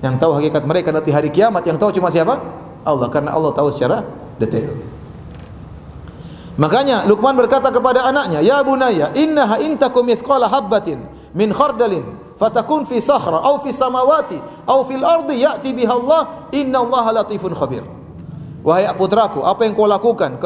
[0.00, 2.40] yang tahu hakikat mereka nanti hari kiamat, yang tahu cuma siapa?
[2.88, 4.00] Allah karena Allah tahu secara
[4.40, 4.72] detail.
[6.56, 11.04] Makanya Luqman berkata kepada anaknya, "Ya bunayya, innaha in takum mithqala habbatin
[11.36, 17.12] min khardalin fatakun fi sakhra aw fi samawati aw fil ardi ya'ti biha Allah, innallaha
[17.12, 17.84] latifun khabir."
[18.64, 20.42] Wahai putraku, apa yang kau lakukan,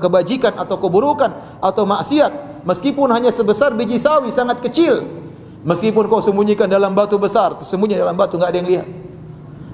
[0.00, 5.23] kebajikan atau keburukan atau maksiat, meskipun hanya sebesar biji sawi sangat kecil,
[5.64, 8.88] meskipun kau sembunyikan dalam batu besar, tersembunyi dalam batu enggak ada yang lihat.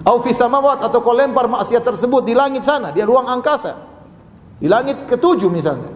[0.06, 3.76] Au fi samawat atau kau lempar maksiat tersebut di langit sana, di ruang angkasa.
[4.56, 5.92] Di langit ketujuh misalnya.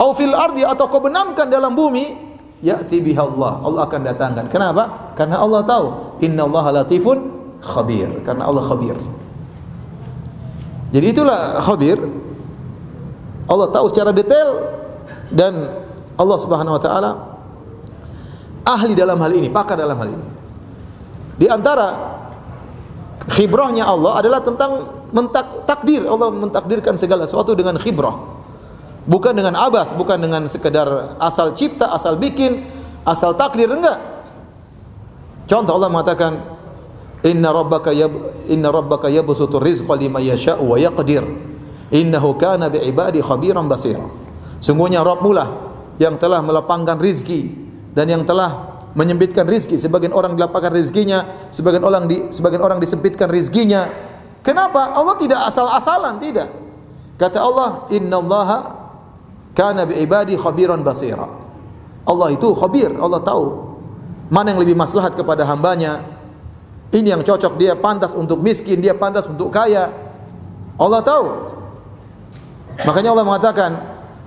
[0.00, 2.16] Au fil ardi atau kau benamkan dalam bumi,
[2.64, 3.60] ya'ti biha Allah.
[3.60, 4.46] Allah akan datangkan.
[4.48, 5.12] Kenapa?
[5.18, 5.86] Karena Allah tahu,
[6.24, 7.18] inna Allah latifun
[7.60, 8.24] khabir.
[8.24, 8.96] Karena Allah khabir.
[10.92, 11.98] Jadi itulah khabir.
[13.48, 14.64] Allah tahu secara detail
[15.32, 15.82] dan
[16.16, 17.31] Allah Subhanahu wa taala
[18.62, 20.26] ahli dalam hal ini, pakar dalam hal ini.
[21.38, 21.90] Di antara
[23.30, 26.06] khibrahnya Allah adalah tentang mentak takdir.
[26.06, 28.14] Allah mentakdirkan segala sesuatu dengan khibrah.
[29.02, 32.62] Bukan dengan abas bukan dengan sekedar asal cipta asal bikin
[33.02, 33.98] asal takdir enggak.
[35.50, 36.32] Contoh Allah mengatakan
[37.26, 38.14] inna rabbaka yab
[38.46, 41.26] inna rabbaka yabsutu rizqa liman yasha'u wa yaqdir.
[41.92, 44.06] Innahu kana bi ibadi khabiran basira.
[44.62, 45.48] Sungguhnya Rabbmu lah
[45.98, 47.61] yang telah melapangkan rizki
[47.92, 53.28] dan yang telah menyempitkan rizki sebagian orang dilapangkan rizkinya sebagian orang di sebagian orang disempitkan
[53.28, 53.88] rizkinya
[54.42, 54.90] Kenapa?
[54.98, 56.50] Allah tidak asal-asalan, tidak.
[57.14, 58.50] Kata Allah, "Inna Allah
[59.54, 61.30] kana bi ibadi khabiran basira."
[62.02, 63.70] Allah itu khabir, Allah tahu
[64.26, 66.02] mana yang lebih maslahat kepada hambanya.
[66.90, 69.88] Ini yang cocok dia pantas untuk miskin, dia pantas untuk kaya.
[70.76, 71.26] Allah tahu.
[72.82, 73.70] Makanya Allah mengatakan,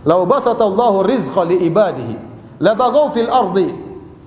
[0.08, 2.16] "Lau basatallahu rizqa li ibadihi,
[2.60, 3.70] la baghaw fil ardi."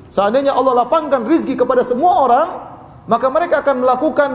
[0.09, 2.49] Seandainya Allah lapangkan rizki kepada semua orang,
[3.05, 4.31] maka mereka akan melakukan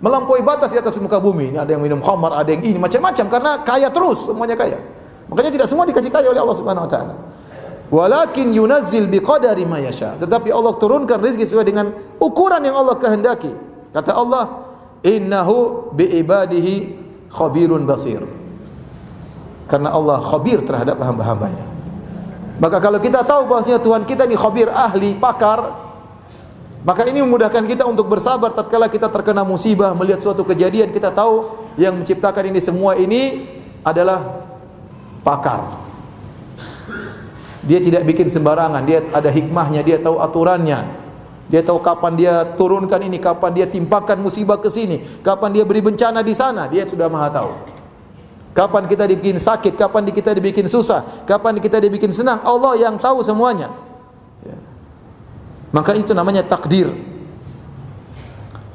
[0.00, 1.56] melampaui batas di atas muka bumi.
[1.56, 4.76] Ini ada yang minum khamar, ada yang ini macam-macam karena kaya terus, semuanya kaya.
[5.32, 7.14] Makanya tidak semua dikasih kaya oleh Allah Subhanahu wa taala.
[7.86, 10.18] Walakin yunazzil biqadari ma yasha.
[10.18, 11.86] Tetapi Allah turunkan rezeki sesuai dengan
[12.18, 13.50] ukuran yang Allah kehendaki.
[13.94, 14.44] Kata Allah,
[15.06, 16.74] innahu bi ibadihi
[17.30, 18.20] khabirun basir.
[19.70, 21.75] Karena Allah khabir terhadap hamba-hambanya.
[22.56, 25.86] Maka kalau kita tahu bahwasanya Tuhan kita ini khabir, ahli, pakar,
[26.86, 31.52] maka ini memudahkan kita untuk bersabar tatkala kita terkena musibah, melihat suatu kejadian, kita tahu
[31.76, 33.44] yang menciptakan ini semua ini
[33.84, 34.46] adalah
[35.20, 35.84] pakar.
[37.66, 40.86] Dia tidak bikin sembarangan, dia ada hikmahnya, dia tahu aturannya.
[41.46, 45.82] Dia tahu kapan dia turunkan ini, kapan dia timpakan musibah ke sini, kapan dia beri
[45.82, 47.75] bencana di sana, dia sudah Maha tahu.
[48.56, 53.20] Kapan kita dibikin sakit, kapan kita dibikin susah, kapan kita dibikin senang, Allah yang tahu
[53.20, 53.68] semuanya.
[54.40, 54.56] Ya.
[55.76, 56.88] Maka itu namanya takdir.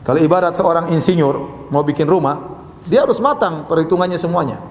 [0.05, 4.61] Kalau ibarat seorang insinyur mau bikin rumah, dia harus matang perhitungannya semuanya.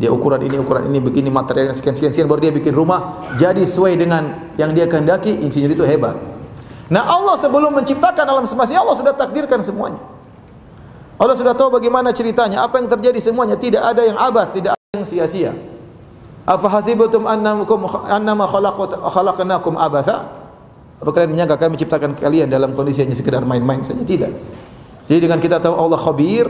[0.00, 3.60] Dia ukuran ini, ukuran ini, begini materialnya sekian sekian sekian baru dia bikin rumah jadi
[3.60, 6.16] sesuai dengan yang dia kehendaki, insinyur itu hebat.
[6.88, 10.00] Nah, Allah sebelum menciptakan alam semesta Allah sudah takdirkan semuanya.
[11.18, 15.02] Allah sudah tahu bagaimana ceritanya, apa yang terjadi semuanya, tidak ada yang abad, tidak ada
[15.02, 15.50] yang sia-sia.
[16.46, 20.30] Afa hasibatum annakum annama khalaqnakum abatha?
[21.02, 24.00] Apa kalian menyangka kami menciptakan kalian dalam kondisi hanya sekedar main-main saja?
[24.00, 24.32] Tidak.
[25.10, 26.46] Jadi dengan kita tahu Allah khabir,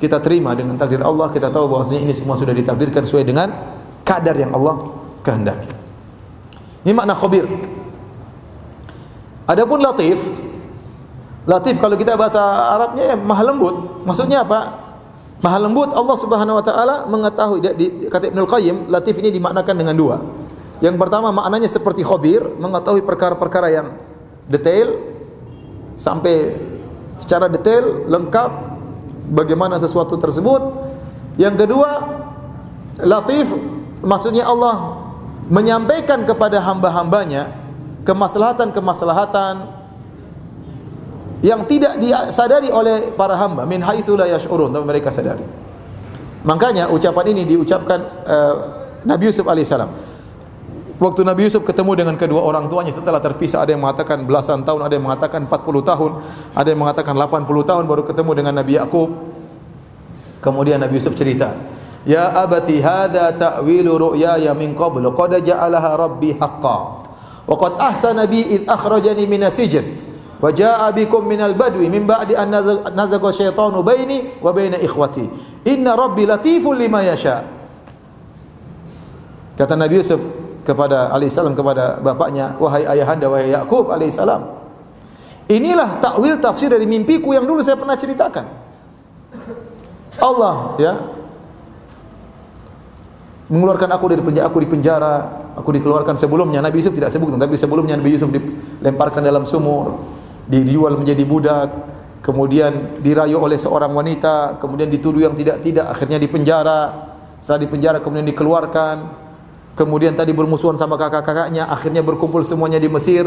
[0.00, 3.52] kita terima dengan takdir Allah, kita tahu bahwasanya ini semua sudah ditakdirkan sesuai dengan
[4.00, 4.80] kadar yang Allah
[5.20, 5.70] kehendaki.
[6.88, 7.44] Ini makna khabir.
[9.44, 10.16] Adapun latif,
[11.50, 12.38] Latif kalau kita bahasa
[12.78, 14.06] Arabnya ya maha lembut.
[14.06, 14.86] Maksudnya apa?
[15.42, 19.96] Maha lembut Allah Subhanahu wa taala mengetahui di, kata Ibnu Qayyim, latif ini dimaknakan dengan
[19.98, 20.22] dua.
[20.78, 23.98] Yang pertama maknanya seperti khabir, mengetahui perkara-perkara yang
[24.46, 24.94] detail
[25.98, 26.54] sampai
[27.18, 28.50] secara detail lengkap
[29.34, 30.60] bagaimana sesuatu tersebut.
[31.34, 31.90] Yang kedua,
[33.02, 33.50] latif
[34.06, 35.02] maksudnya Allah
[35.50, 37.50] menyampaikan kepada hamba-hambanya
[38.06, 39.79] kemaslahatan-kemaslahatan
[41.40, 45.44] yang tidak disadari oleh para hamba min haitsu la yash'urun tapi mereka sadari.
[46.44, 48.54] Makanya ucapan ini diucapkan uh,
[49.04, 49.88] Nabi Yusuf alaihissalam.
[51.00, 54.84] Waktu Nabi Yusuf ketemu dengan kedua orang tuanya setelah terpisah ada yang mengatakan belasan tahun,
[54.84, 56.10] ada yang mengatakan 40 tahun,
[56.52, 59.08] ada yang mengatakan 80 tahun baru ketemu dengan Nabi Yakub.
[60.44, 61.56] Kemudian Nabi Yusuf cerita,
[62.04, 66.84] "Ya abati hadza ta'wilu ru'yaya min qablu qad ja'alaha rabbi haqqan.
[67.48, 70.09] Wa qad ahsana bi id akhrajani minas sijn."
[70.40, 72.48] Wa jaa bikum minal badwi min ba'di an
[72.96, 75.28] nazaga syaitanu baini wa baina ikhwati.
[75.68, 77.44] Inna rabbi latiful lima yasha.
[79.60, 80.20] Kata Nabi Yusuf
[80.64, 84.60] kepada alaihissalam kepada bapaknya wahai ayahanda wahai Yakub alaihissalam
[85.50, 88.46] inilah takwil tafsir dari mimpiku yang dulu saya pernah ceritakan.
[90.20, 90.92] Allah ya
[93.50, 95.12] mengeluarkan aku dari penjara aku di penjara
[95.58, 96.62] aku dikeluarkan sebelumnya.
[96.62, 100.19] Nabi Yusuf tidak sebut tapi sebelumnya Nabi Yusuf dilemparkan dalam sumur
[100.50, 101.68] dijual menjadi budak,
[102.26, 107.08] kemudian dirayu oleh seorang wanita, kemudian dituduh yang tidak-tidak, akhirnya dipenjara.
[107.38, 109.22] Setelah dipenjara kemudian dikeluarkan.
[109.78, 113.24] Kemudian tadi bermusuhan sama kakak-kakaknya, akhirnya berkumpul semuanya di Mesir.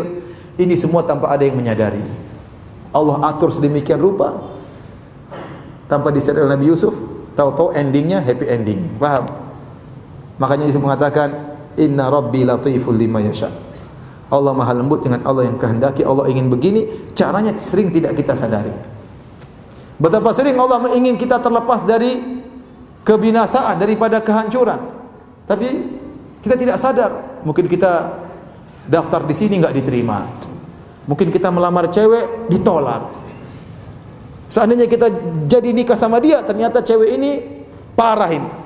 [0.53, 2.03] Ini semua tanpa ada yang menyadari.
[2.93, 4.37] Allah atur sedemikian rupa
[5.89, 6.93] tanpa disadari Nabi Yusuf,
[7.33, 8.85] tahu-tahu endingnya happy ending.
[9.01, 9.33] Paham?
[10.37, 13.49] Makanya Yusuf mengatakan, "Inna Rabbi latiful lima yasha."
[14.33, 16.01] Allah maha lembut dengan Allah yang kehendaki.
[16.01, 18.73] Allah ingin begini caranya sering tidak kita sadari.
[20.01, 22.41] Betapa sering Allah ingin kita terlepas dari
[23.05, 24.81] kebinasaan daripada kehancuran.
[25.45, 25.67] Tapi
[26.41, 27.45] kita tidak sadar.
[27.45, 28.17] Mungkin kita
[28.89, 30.25] daftar di sini nggak diterima.
[31.05, 33.21] Mungkin kita melamar cewek ditolak.
[34.49, 35.13] Seandainya kita
[35.45, 37.31] jadi nikah sama dia ternyata cewek ini
[37.93, 38.62] parahin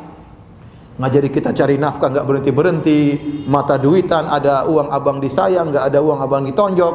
[0.98, 3.00] ngajari kita cari nafkah nggak berhenti berhenti
[3.46, 6.94] mata duitan ada uang abang disayang nggak ada uang abang ditonjok.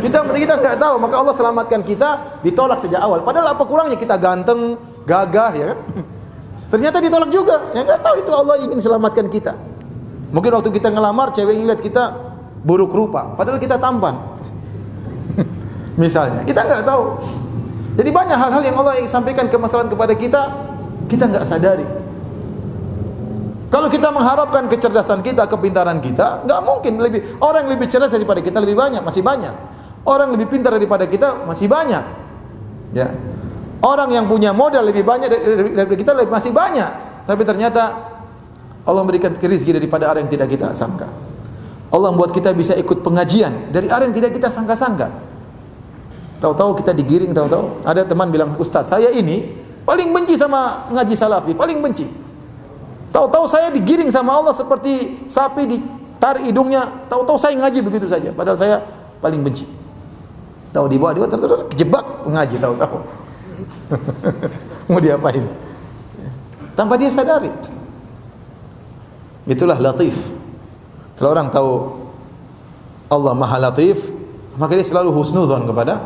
[0.00, 3.24] Kita kita nggak tahu maka Allah selamatkan kita ditolak sejak awal.
[3.24, 3.96] Padahal apa kurangnya?
[3.96, 4.76] Kita ganteng
[5.08, 5.78] gagah ya kan?
[6.76, 7.56] Ternyata ditolak juga.
[7.72, 9.52] Ya nggak tahu itu Allah ingin selamatkan kita.
[10.30, 12.04] Mungkin waktu kita ngelamar cewek ngeliat kita
[12.60, 13.34] buruk rupa.
[13.34, 14.20] Padahal kita tampan.
[16.00, 16.44] Misalnya.
[16.44, 17.04] Kita nggak tahu.
[17.96, 20.42] Jadi banyak hal-hal yang Allah sampaikan kemaslahan kepada kita
[21.10, 22.09] kita nggak sadari
[23.70, 28.42] kalau kita mengharapkan kecerdasan kita, kepintaran kita, nggak mungkin lebih orang yang lebih cerdas daripada
[28.42, 29.54] kita lebih banyak, masih banyak.
[30.02, 32.02] Orang lebih pintar daripada kita masih banyak.
[32.90, 33.14] Ya.
[33.78, 36.90] Orang yang punya modal lebih banyak daripada kita masih banyak.
[37.30, 37.94] Tapi ternyata
[38.82, 41.06] Allah memberikan rezeki daripada orang yang tidak kita sangka.
[41.94, 45.14] Allah membuat kita bisa ikut pengajian dari orang yang tidak kita sangka-sangka.
[46.42, 49.46] Tahu-tahu kita digiring, tahu-tahu ada teman bilang, "Ustaz, saya ini
[49.86, 52.19] paling benci sama ngaji salafi, paling benci."
[53.10, 56.86] Tahu-tahu saya digiring sama Allah seperti sapi ditarik hidungnya.
[57.10, 58.30] Tahu-tahu saya ngaji begitu saja.
[58.30, 58.76] Padahal saya
[59.18, 59.66] paling benci.
[60.70, 62.98] Tahu di bawah, di terus kejebak ngaji tahu-tahu.
[64.90, 65.42] Mau diapain?
[66.78, 67.50] Tanpa dia sadari.
[69.50, 70.14] Itulah latif.
[71.18, 71.70] Kalau orang tahu
[73.10, 74.06] Allah Maha Latif,
[74.54, 75.98] maka dia selalu husnudzon kepada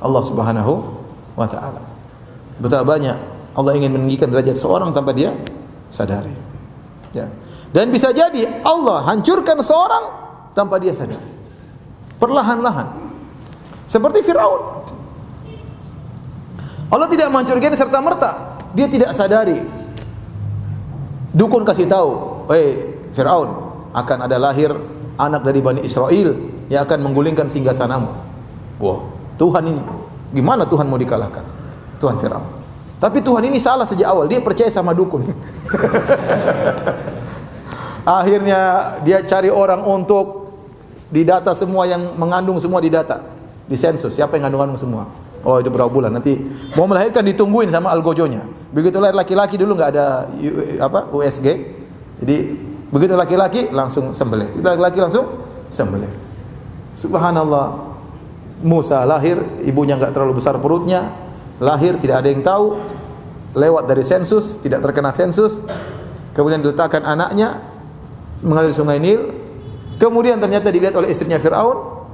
[0.00, 0.72] Allah Subhanahu
[1.36, 1.84] wa taala.
[2.56, 3.16] Betapa banyak
[3.52, 5.36] Allah ingin meninggikan derajat seorang tanpa dia
[5.92, 6.45] sadari.
[7.16, 7.26] Ya.
[7.72, 10.04] Dan bisa jadi Allah hancurkan seorang
[10.52, 11.32] tanpa dia sadari.
[12.20, 12.88] Perlahan-lahan.
[13.88, 14.84] Seperti Firaun.
[16.92, 18.30] Allah tidak menghancurkan serta merta.
[18.76, 19.58] Dia tidak sadari.
[21.36, 22.10] Dukun kasih tahu,
[22.52, 23.52] "Eh, Firaun,
[23.92, 24.72] akan ada lahir
[25.20, 26.32] anak dari Bani Israel
[26.72, 28.08] yang akan menggulingkan singgasanamu."
[28.80, 29.00] Wah,
[29.36, 29.82] Tuhan ini
[30.32, 31.44] gimana Tuhan mau dikalahkan?
[32.00, 32.48] Tuhan Firaun.
[32.96, 34.24] Tapi Tuhan ini salah sejak awal.
[34.24, 35.28] Dia percaya sama dukun.
[38.06, 38.60] Akhirnya
[39.02, 40.54] dia cari orang untuk
[41.10, 43.18] didata semua yang mengandung semua didata.
[43.66, 45.10] Di sensus, siapa yang ngandung-ngandung semua.
[45.46, 46.34] Oh itu berapa bulan nanti
[46.74, 48.42] mau melahirkan ditungguin sama algojonya.
[48.74, 50.26] Begitu lahir laki-laki dulu nggak ada
[50.82, 51.46] apa USG.
[52.22, 52.36] Jadi
[52.90, 54.50] begitu laki-laki langsung sembelih.
[54.54, 55.26] Begitu laki-laki langsung
[55.70, 56.10] sembelih.
[56.98, 57.94] Subhanallah.
[58.56, 59.36] Musa lahir,
[59.68, 61.12] ibunya nggak terlalu besar perutnya,
[61.60, 62.80] lahir tidak ada yang tahu,
[63.56, 65.64] lewat dari sensus, tidak terkena sensus,
[66.36, 67.56] kemudian diletakkan anaknya
[68.44, 69.32] mengalir sungai Nil,
[69.96, 72.04] kemudian ternyata dilihat oleh istrinya Fir'aun,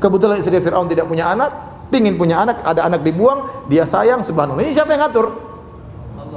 [0.00, 1.52] kebetulan istri Fir'aun tidak punya anak,
[1.92, 4.64] pingin punya anak, ada anak dibuang, dia sayang, subhanallah.
[4.64, 5.26] Ini siapa yang ngatur?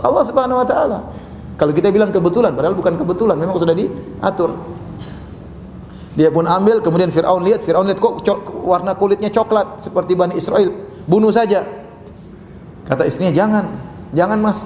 [0.03, 0.99] Allah subhanahu wa ta'ala.
[1.55, 4.51] Kalau kita bilang kebetulan, padahal bukan kebetulan, memang sudah diatur.
[6.11, 8.19] Dia pun ambil, kemudian Fir'aun lihat, Fir'aun lihat kok
[8.67, 10.75] warna kulitnya coklat seperti Bani Israel.
[11.07, 11.63] Bunuh saja.
[12.83, 14.59] Kata istrinya, jangan, jangan mas.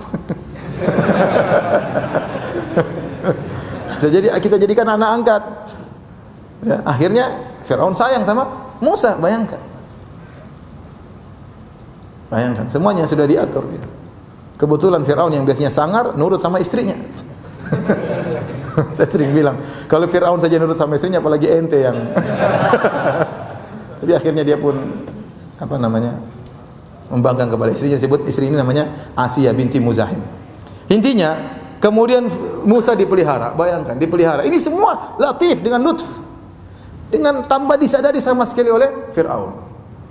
[4.02, 5.44] Jadi kita jadikan anak angkat.
[6.66, 7.26] Ya, akhirnya
[7.66, 8.48] Fir'aun sayang sama
[8.82, 9.62] Musa, bayangkan.
[12.30, 13.64] Bayangkan, semuanya sudah diatur.
[13.70, 13.86] Ya.
[14.56, 16.96] Kebetulan Fir'aun yang biasanya sangar, nurut sama istrinya.
[18.96, 19.56] Saya sering bilang,
[19.88, 21.96] kalau Fir'aun saja nurut sama istrinya, apalagi ente yang...
[24.04, 24.76] Jadi akhirnya dia pun,
[25.56, 26.20] apa namanya,
[27.10, 30.20] membangkang kepada istrinya, sebut istri ini namanya Asia binti Muzahim.
[30.90, 31.38] Intinya,
[31.82, 32.26] kemudian
[32.66, 34.46] Musa dipelihara, bayangkan, dipelihara.
[34.46, 36.26] Ini semua latif dengan lutf.
[37.06, 39.54] Dengan tanpa disadari sama sekali oleh Fir'aun.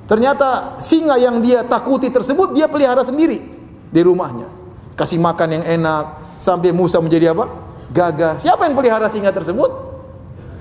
[0.06, 3.42] Ternyata singa yang dia takuti tersebut, dia pelihara sendiri
[3.90, 4.46] di rumahnya.
[4.94, 6.04] Kasih makan yang enak,
[6.38, 7.64] sampai Musa menjadi apa?
[7.94, 8.34] gagah.
[8.42, 9.70] Siapa yang pelihara singa tersebut?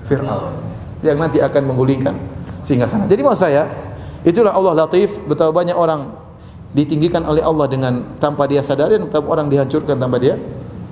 [0.06, 0.54] Fir'aun.
[1.02, 2.14] Yang nanti akan menggulingkan
[2.62, 3.10] singa sana.
[3.10, 3.66] Jadi maksud saya,
[4.22, 6.14] itulah Allah Latif, betapa banyak orang
[6.74, 10.34] ditinggikan oleh Allah dengan tanpa dia sadari dan orang dihancurkan tanpa dia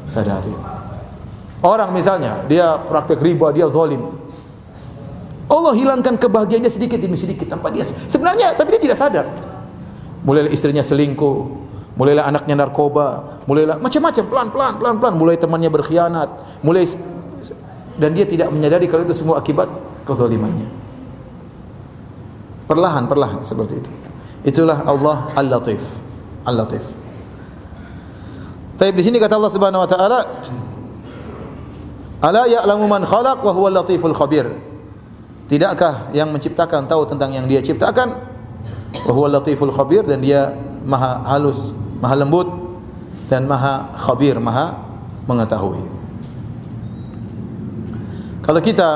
[0.07, 0.55] sadari.
[1.63, 4.03] Orang misalnya, dia praktek riba, dia zalim.
[5.47, 7.85] Allah hilangkan kebahagiaannya sedikit demi sedikit tanpa dia.
[7.85, 9.27] Sebenarnya tapi dia tidak sadar.
[10.23, 11.39] Mulai istrinya selingkuh,
[11.99, 16.29] mulailah anaknya narkoba, mulailah macam-macam pelan-pelan pelan-pelan mulai temannya berkhianat,
[16.65, 16.87] mulai
[18.01, 19.69] dan dia tidak menyadari kalau itu semua akibat
[20.09, 20.71] kezalimannya.
[22.65, 23.91] Perlahan-perlahan seperti itu.
[24.43, 25.83] Itulah Allah Al-Latif.
[26.43, 26.85] Al-Latif.
[28.79, 30.21] Tapi di sini kata Allah Subhanahu wa taala
[32.23, 34.47] Ala ya'lamu man khalaq wa huwa latiful khabir.
[35.51, 38.15] Tidakkah yang menciptakan tahu tentang yang dia ciptakan?
[39.03, 40.55] Wa huwa latiful khabir dan dia
[40.87, 42.47] maha halus maha lembut
[43.27, 44.79] dan maha khabir, maha
[45.27, 45.83] mengetahui.
[48.47, 48.91] Kalau kita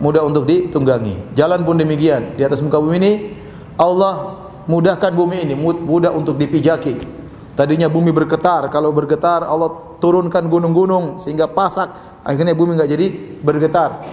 [0.00, 1.36] Mudah untuk ditunggangi.
[1.36, 2.40] Jalan pun demikian.
[2.40, 3.12] Di atas muka bumi ini
[3.80, 6.98] Allah mudahkan bumi ini mudah untuk dipijaki.
[7.56, 13.06] Tadinya bumi bergetar, kalau bergetar Allah turunkan gunung-gunung sehingga pasak, akhirnya bumi enggak jadi
[13.40, 14.04] bergetar.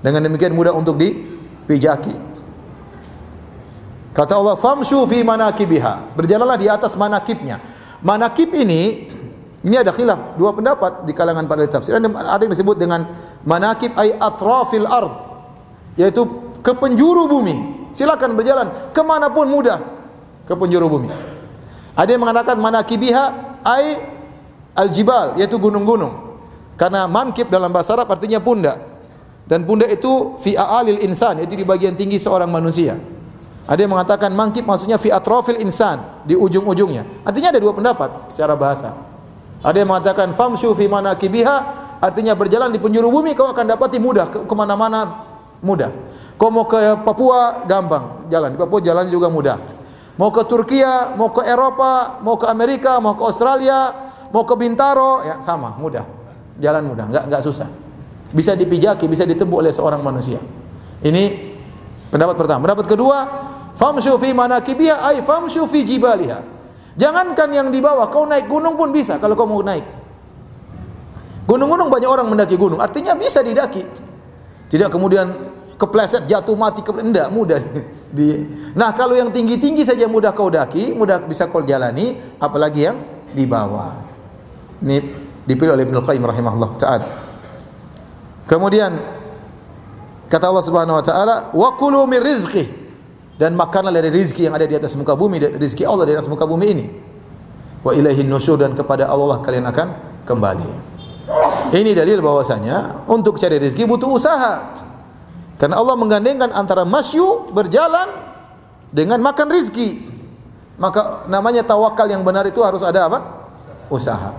[0.00, 2.16] Dengan demikian mudah untuk dipijaki.
[4.16, 7.60] Kata Allah, "Famshu fi manakibiha." Berjalanlah di atas manakibnya.
[8.00, 9.12] Manakib ini
[9.60, 11.92] ini ada khilaf, dua pendapat di kalangan para tafsir.
[11.92, 13.04] Ada yang disebut dengan
[13.44, 15.12] manakib ay atrafil ard,
[16.00, 16.24] yaitu
[16.64, 17.79] ke penjuru bumi.
[17.90, 19.78] Silakan berjalan ke mana pun mudah
[20.46, 21.10] ke penjuru bumi.
[21.94, 23.24] Ada yang mengatakan manakibiha
[23.66, 23.98] ai
[24.74, 26.38] aljibal yaitu gunung-gunung.
[26.78, 28.80] Karena mankib dalam bahasa Arab artinya pundak.
[29.44, 32.96] Dan pundak itu fi aalil insan yaitu di bagian tinggi seorang manusia.
[33.70, 37.26] Ada yang mengatakan mankib maksudnya fi atrofil insan di ujung-ujungnya.
[37.26, 38.96] Artinya ada dua pendapat secara bahasa.
[39.60, 41.56] Ada yang mengatakan famshu fi manakibiha
[42.00, 45.28] artinya berjalan di penjuru bumi kau akan dapati mudah ke ke mana-mana
[45.60, 45.92] mudah.
[46.40, 48.56] Kau mau ke Papua gampang jalan.
[48.56, 49.60] Di Papua jalan juga mudah.
[50.16, 53.92] Mau ke Turkiya, mau ke Eropa, mau ke Amerika, mau ke Australia,
[54.32, 56.08] mau ke Bintaro, ya sama, mudah.
[56.56, 57.68] Jalan mudah, enggak enggak susah.
[58.32, 60.40] Bisa dipijaki, bisa ditempuh oleh seorang manusia.
[61.04, 61.52] Ini
[62.08, 62.64] pendapat pertama.
[62.64, 63.18] Pendapat kedua,
[63.76, 66.40] famshu fi manakibiha ay famshu fi jibaliha.
[66.96, 69.84] Jangankan yang di bawah, kau naik gunung pun bisa kalau kau mau naik.
[71.44, 73.84] Gunung-gunung banyak orang mendaki gunung, artinya bisa didaki.
[74.72, 77.56] Tidak kemudian kepleset jatuh mati ke enggak mudah.
[78.16, 78.44] Di
[78.76, 83.00] nah kalau yang tinggi-tinggi saja mudah kau daki mudah bisa kau jalani apalagi yang
[83.32, 83.96] di bawah.
[84.84, 84.96] Ini
[85.48, 87.06] dipilih oleh Ibnu Qayyim rahimahullah taala.
[88.44, 88.92] Kemudian
[90.26, 92.66] kata Allah Subhanahu wa taala wa kulu min rizqi
[93.38, 96.44] dan makanlah dari rizki yang ada di atas muka bumi rizki Allah di atas muka
[96.44, 96.86] bumi ini.
[97.80, 99.88] Wa ilaihin nusyur dan kepada Allah kalian akan
[100.28, 100.68] kembali.
[101.70, 104.79] Ini dalil bahwasanya untuk cari rezeki butuh usaha
[105.60, 108.08] karena Allah menggandengkan antara masyu berjalan
[108.88, 110.08] dengan makan rizki.
[110.80, 113.18] Maka namanya tawakal yang benar itu harus ada apa?
[113.92, 114.32] Usaha.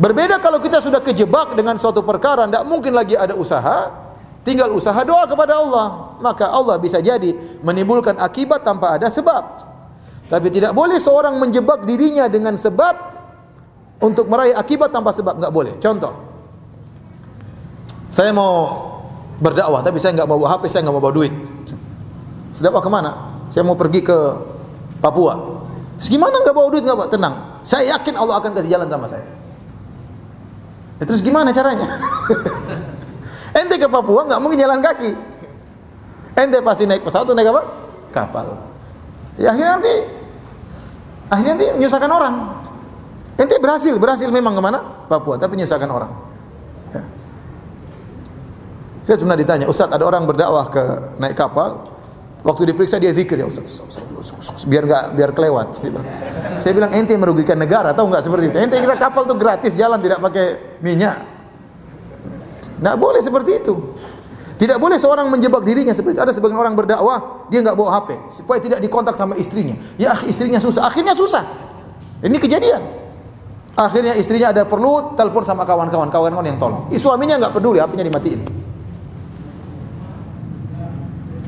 [0.00, 3.92] Berbeda kalau kita sudah kejebak dengan suatu perkara, tidak mungkin lagi ada usaha.
[4.40, 6.16] Tinggal usaha doa kepada Allah.
[6.24, 9.44] Maka Allah bisa jadi menimbulkan akibat tanpa ada sebab.
[10.32, 12.96] Tapi tidak boleh seorang menjebak dirinya dengan sebab
[14.00, 15.36] untuk meraih akibat tanpa sebab.
[15.36, 15.76] Enggak boleh.
[15.76, 16.16] Contoh.
[18.08, 18.91] Saya mau
[19.42, 21.34] berdakwah tapi saya nggak mau bawa HP, saya nggak mau bawa duit.
[22.54, 23.10] Sedekah ke mana?
[23.50, 24.16] Saya mau pergi ke
[25.02, 25.34] Papua.
[25.98, 27.08] Terus gimana nggak bawa duit nggak bawa?
[27.10, 27.34] Tenang,
[27.66, 29.26] saya yakin Allah akan kasih jalan sama saya.
[31.02, 31.98] Ya, terus gimana caranya?
[33.58, 35.10] Ente ke Papua nggak mungkin jalan kaki.
[36.38, 37.62] Ente pasti naik pesawat naik apa?
[38.14, 38.46] Kapal.
[39.36, 39.94] Ya akhirnya nanti
[41.28, 42.34] akhirnya nanti menyusahkan orang.
[43.36, 44.78] Ente berhasil, berhasil memang ke mana?
[45.10, 46.31] Papua, tapi menyusahkan orang.
[49.02, 50.82] Saya pernah ditanya, Ustaz ada orang berdakwah ke
[51.18, 51.90] naik kapal,
[52.46, 53.82] waktu diperiksa dia zikir ya Ustaz,
[54.70, 55.82] biar nggak biar kelewat.
[56.62, 58.58] Saya bilang ente merugikan negara, tahu nggak seperti itu?
[58.62, 61.18] Ente kira kapal tuh gratis jalan tidak pakai minyak.
[62.78, 63.74] Nggak boleh seperti itu.
[64.62, 66.22] Tidak boleh seorang menjebak dirinya seperti itu.
[66.22, 69.74] Ada sebagian orang berdakwah, dia nggak bawa HP supaya tidak dikontak sama istrinya.
[69.98, 71.42] Ya istrinya susah, akhirnya susah.
[72.22, 72.78] Ini kejadian.
[73.74, 76.86] Akhirnya istrinya ada perlu telepon sama kawan-kawan, kawan-kawan yang tolong.
[76.94, 78.61] Suaminya nggak peduli, HP-nya dimatiin.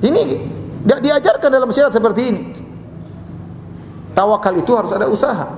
[0.05, 0.23] Ini
[0.85, 2.43] tidak diajarkan dalam syariat seperti ini.
[4.13, 5.49] Tawakal itu harus ada usaha.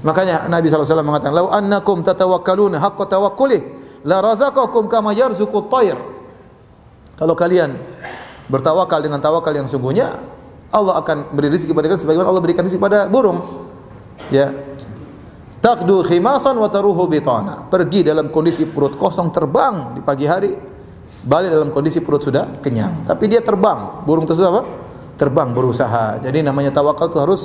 [0.00, 3.60] Makanya Nabi SAW mengatakan, "Lau annakum tatawakkaluna haqqa tawakkulih,
[4.06, 5.98] la razaqakum kama yarzuqut tayr."
[7.20, 7.76] Kalau kalian
[8.48, 10.08] bertawakal dengan tawakal yang sungguhnya,
[10.72, 13.44] Allah akan beri rezeki kepada kalian sebagaimana Allah berikan rezeki pada burung.
[14.32, 14.54] Ya.
[15.60, 17.68] Takdu khimasan wa taruhu bitana.
[17.68, 20.56] Pergi dalam kondisi perut kosong terbang di pagi hari
[21.24, 23.04] balik dalam kondisi perut sudah kenyang.
[23.04, 24.04] Tapi dia terbang.
[24.04, 24.62] Burung tersebut apa?
[25.20, 26.20] Terbang berusaha.
[26.20, 27.42] Jadi namanya tawakal itu harus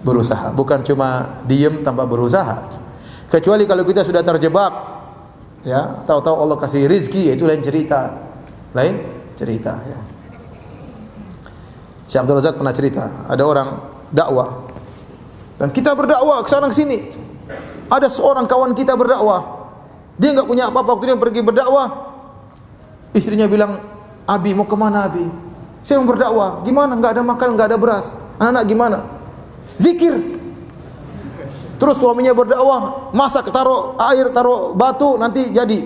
[0.00, 2.64] berusaha, bukan cuma diem tanpa berusaha.
[3.28, 4.72] Kecuali kalau kita sudah terjebak,
[5.60, 8.16] ya, tahu-tahu Allah kasih rizki, itu lain cerita.
[8.72, 8.96] Lain
[9.36, 9.98] cerita, ya.
[12.08, 13.68] Syekh Abdul Razak pernah cerita, ada orang
[14.08, 14.70] dakwah
[15.60, 16.98] dan kita berdakwah ke sana ke sini.
[17.92, 19.68] Ada seorang kawan kita berdakwah.
[20.16, 22.09] Dia enggak punya apa-apa waktu dia pergi berdakwah,
[23.10, 23.78] Istrinya bilang,
[24.26, 25.26] Abi mau ke mana Abi?
[25.82, 26.94] Saya mau berdakwah, gimana?
[26.94, 28.14] Enggak ada makan, enggak ada beras.
[28.38, 28.98] Anak-anak gimana?
[29.80, 30.14] Zikir.
[31.80, 35.80] Terus suaminya berdakwah, masak, taruh air, taruh batu, nanti jadi.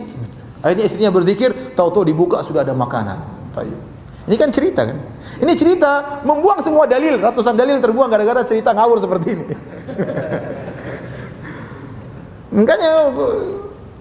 [0.60, 3.20] Akhirnya istrinya berzikir, tahu-tahu dibuka sudah ada makanan.
[4.24, 4.98] Ini kan cerita kan?
[5.38, 9.46] Ini cerita membuang semua dalil, ratusan dalil terbuang gara-gara cerita ngawur seperti ini.
[12.54, 13.10] Makanya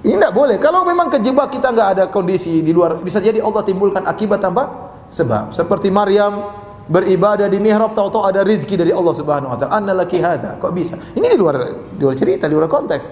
[0.04, 0.60] ini tidak boleh.
[0.60, 4.92] Kalau memang kejebak kita nggak ada kondisi di luar, bisa jadi Allah timbulkan akibat tanpa
[5.08, 5.56] sebab.
[5.56, 6.44] Seperti Maryam
[6.84, 9.80] beribadah di mihrab tahu-tahu ada rizki dari Allah Subhanahu wa taala.
[9.80, 10.60] Anna laki hada.
[10.60, 11.00] Kok bisa?
[11.16, 11.56] Ini di luar
[11.96, 13.06] di luar cerita, di luar konteks.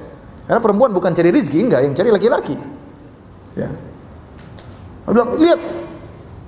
[0.43, 2.55] Karena perempuan bukan cari rizki, enggak, yang cari laki-laki.
[3.55, 3.71] Ya.
[5.07, 5.59] Dia bilang, lihat,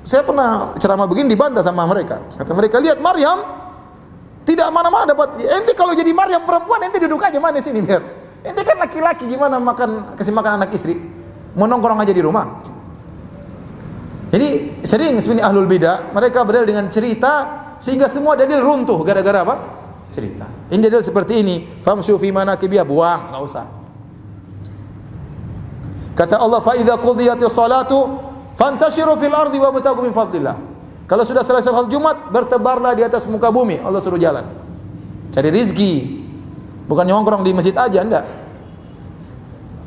[0.03, 2.19] saya pernah ceramah begini dibantah sama mereka.
[2.35, 3.39] Kata mereka, lihat Maryam
[4.43, 5.39] tidak mana-mana dapat.
[5.39, 8.22] Ente kalau jadi Maryam perempuan, ente duduk aja mana sini biar.
[8.43, 10.99] Ente kan laki-laki gimana makan kasih makan anak istri?
[11.55, 12.59] Mau nongkrong aja di rumah.
[14.33, 17.33] Jadi sering sebenarnya ahlul bidah mereka berdalil dengan cerita
[17.77, 19.55] sehingga semua dalil runtuh gara-gara apa?
[20.09, 20.49] Cerita.
[20.73, 21.55] Ini dalil seperti ini.
[21.81, 23.65] Famshu fi manakibiha buang, enggak usah.
[26.13, 28.21] Kata Allah fa idza qudiyatis salatu
[28.57, 30.57] fantashiru fil ardi wabtaghu min fadlillah.
[31.03, 33.77] Kalau sudah selesai salat Jumat, bertebarlah di atas muka bumi.
[33.83, 34.47] Allah suruh jalan.
[35.35, 36.22] Cari rizki.
[36.83, 38.25] Bukan nyongkrong di masjid aja, enggak.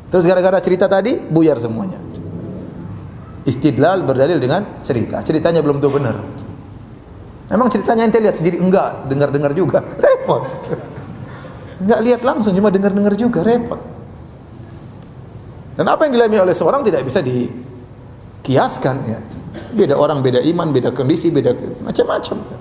[0.07, 1.99] Terus gara-gara cerita tadi, buyar semuanya.
[3.47, 5.23] Istidlal berdalil dengan cerita.
[5.23, 6.15] Ceritanya belum tentu benar.
[7.47, 8.59] Emang ceritanya ente lihat sendiri?
[8.59, 9.79] Enggak, dengar-dengar juga.
[10.03, 10.43] Repot.
[11.79, 13.39] Enggak lihat langsung, cuma dengar-dengar juga.
[13.45, 13.79] Repot.
[15.77, 19.19] Dan apa yang dialami oleh seorang tidak bisa dikiaskan ya.
[19.77, 21.53] Beda orang, beda iman, beda kondisi, beda
[21.85, 22.56] macam-macam.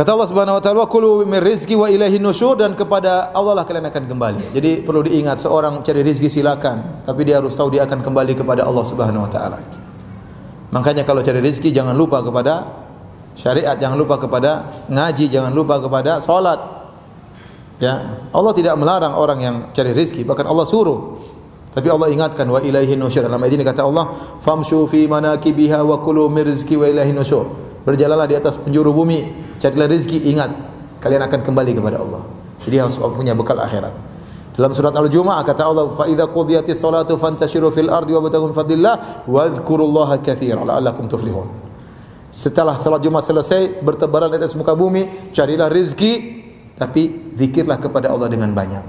[0.00, 3.68] Kata Allah Subhanahu wa taala, "Kulu min rizqi wa ilaihi nusyur" dan kepada Allah lah
[3.68, 4.56] kalian akan kembali.
[4.56, 8.64] Jadi perlu diingat seorang cari rezeki silakan, tapi dia harus tahu dia akan kembali kepada
[8.64, 9.60] Allah Subhanahu wa taala.
[10.72, 12.64] Makanya kalau cari rezeki jangan lupa kepada
[13.36, 16.56] syariat, jangan lupa kepada ngaji, jangan lupa kepada salat.
[17.76, 21.20] Ya, Allah tidak melarang orang yang cari rezeki, bahkan Allah suruh.
[21.76, 23.28] Tapi Allah ingatkan wa ilaihi nusyur.
[23.28, 27.68] Dalam ayat ini kata Allah, "Famshu fi manakibiha wa kulu min rizqi wa ilaihi nusyur."
[27.84, 30.50] Berjalanlah di atas penjuru bumi, carilah rezeki, ingat
[31.04, 32.24] kalian akan kembali kepada Allah.
[32.64, 33.92] Jadi harus punya bekal akhirat.
[34.56, 39.24] Dalam surat Al-Jumu'ah kata Allah, "Fa idza qudiyatis salatu fantashiru fil ardi wabtaghu min fadlillah
[39.24, 41.48] wadhkurullaha katsiran la'allakum tuflihun."
[42.30, 46.12] Setelah salat Jumat selesai, bertebaran di atas muka bumi, carilah rezeki,
[46.78, 48.84] tapi zikirlah kepada Allah dengan banyak.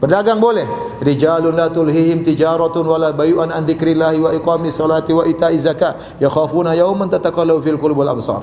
[0.00, 0.66] Berdagang boleh.
[0.98, 6.74] Rijalun la tulhihim tijaratun wala bay'un an dzikrillahi wa iqamis salati wa ita'iz zakat yakhafuna
[6.74, 8.42] yawman tataqallabu fil qulub wal absar.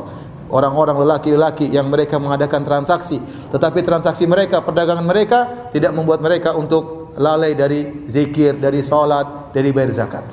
[0.49, 3.21] Orang-orang lelaki-lelaki yang mereka mengadakan transaksi,
[3.53, 9.69] tetapi transaksi mereka, perdagangan mereka tidak membuat mereka untuk lalai dari zikir, dari salat, dari
[9.69, 10.25] bayar zakat.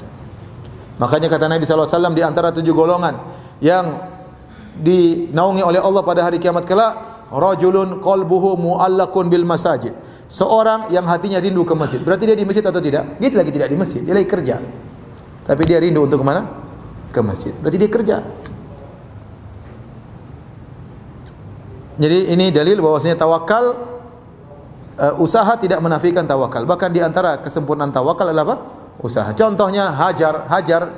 [0.97, 3.21] Makanya kata Nabi SAW di antara tujuh golongan
[3.61, 4.01] yang
[4.81, 6.97] dinaungi oleh Allah pada hari kiamat kelak,
[7.29, 9.93] rajulun qalbuhu mu'allakun bil masajid
[10.27, 12.03] Seorang yang hatinya rindu ke masjid.
[12.03, 13.15] Berarti dia di masjid atau tidak?
[13.23, 14.59] Dia lagi tidak di masjid, dia lagi kerja.
[15.47, 16.43] Tapi dia rindu untuk ke mana?
[17.15, 17.55] Ke masjid.
[17.63, 18.17] Berarti dia kerja.
[21.97, 23.73] Jadi ini dalil bahwasanya tawakal
[25.01, 26.69] uh, usaha tidak menafikan tawakal.
[26.69, 28.57] Bahkan di antara kesempurnaan tawakal adalah apa?
[29.01, 29.33] Usaha.
[29.33, 30.93] Contohnya Hajar, Hajar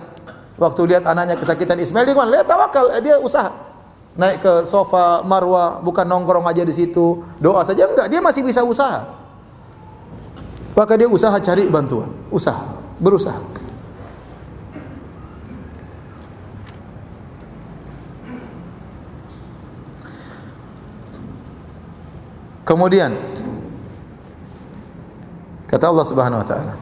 [0.58, 2.14] waktu lihat anaknya kesakitan Ismail dia?
[2.14, 3.50] Lihat tawakal, eh, dia usaha.
[4.18, 8.66] Naik ke sofa Marwah, bukan nongkrong aja di situ, doa saja enggak, dia masih bisa
[8.66, 9.06] usaha.
[10.74, 12.66] Maka dia usaha cari bantuan, usaha,
[12.98, 13.38] berusaha.
[22.68, 23.16] Kemudian
[25.64, 26.74] kata Allah Subhanahu wa taala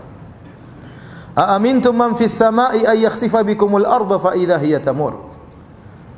[1.37, 5.31] Aamintum man fis sama'i ay yakhsifa bikumul ardha fa idza hiya tamur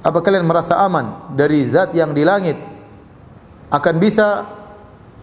[0.00, 2.56] Apa kalian merasa aman dari zat yang di langit
[3.68, 4.48] akan bisa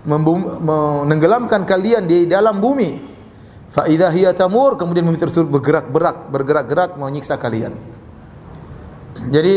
[0.06, 3.02] menenggelamkan kalian di dalam bumi.
[3.74, 7.74] Fa idza hiya tamur kemudian bumi tersebut bergerak-gerak, bergerak-gerak mau nyiksa kalian.
[9.34, 9.56] Jadi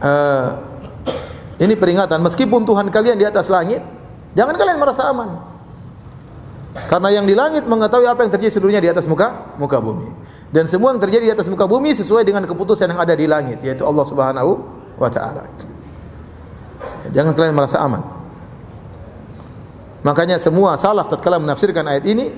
[0.00, 0.48] uh,
[1.62, 3.78] ini peringatan meskipun Tuhan kalian di atas langit,
[4.34, 5.30] jangan kalian merasa aman.
[6.90, 10.08] Karena yang di langit mengetahui apa yang terjadi seluruhnya di atas muka muka bumi.
[10.50, 13.60] Dan semua yang terjadi di atas muka bumi sesuai dengan keputusan yang ada di langit
[13.62, 14.50] yaitu Allah Subhanahu
[14.96, 15.46] wa taala.
[17.12, 18.02] Jangan kalian merasa aman.
[20.02, 22.34] Makanya semua salaf tatkala menafsirkan ayat ini,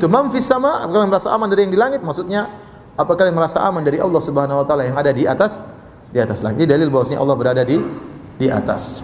[0.00, 2.00] tu man sama, apakah kalian merasa aman dari yang di langit?
[2.00, 2.48] Maksudnya,
[2.96, 5.60] apakah kalian merasa aman dari Allah Subhanahu wa taala yang ada di atas
[6.08, 6.64] di atas langit?
[6.64, 7.76] Ini dalil bahwasanya Allah berada di
[8.38, 9.02] di atas.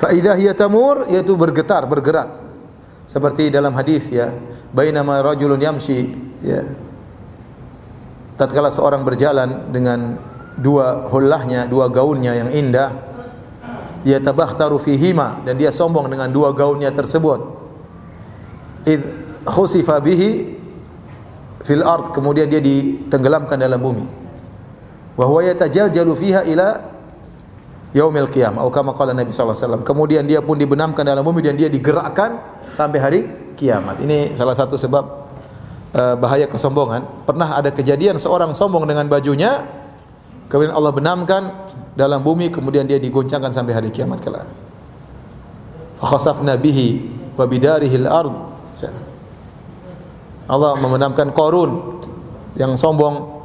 [0.00, 2.40] Fa idza hiya tamur yaitu bergetar, bergerak.
[3.04, 4.32] Seperti dalam hadis ya,
[4.72, 6.08] bainama rajulun yamshi
[6.40, 6.64] ya.
[8.38, 10.16] Tatkala seorang berjalan dengan
[10.56, 12.88] dua hullahnya, dua gaunnya yang indah,
[14.00, 17.40] dia tabakhtaru fihima dan dia sombong dengan dua gaunnya tersebut.
[18.88, 19.02] Id
[19.44, 20.59] khusifa bihi
[21.70, 24.02] fil ard kemudian dia ditenggelamkan dalam bumi.
[25.14, 26.82] Wa huwa yatajaljalu fiha ila
[27.94, 29.82] yaumil qiyamah atau kama qala Nabi sallallahu alaihi wasallam.
[29.86, 32.42] Kemudian dia pun dibenamkan dalam bumi dan dia digerakkan
[32.74, 33.20] sampai hari
[33.54, 34.02] kiamat.
[34.02, 35.04] Ini salah satu sebab
[35.94, 37.06] uh, bahaya kesombongan.
[37.22, 39.62] Pernah ada kejadian seorang sombong dengan bajunya,
[40.50, 41.42] kemudian Allah benamkan
[41.94, 44.50] dalam bumi, kemudian dia digoncangkan sampai hari kiamat kelak.
[46.02, 47.06] Fa khasafna bihi
[47.38, 48.49] wa bidarihi al-ard.
[50.50, 52.02] Allah membenamkan Qarun
[52.58, 53.38] yang sombong.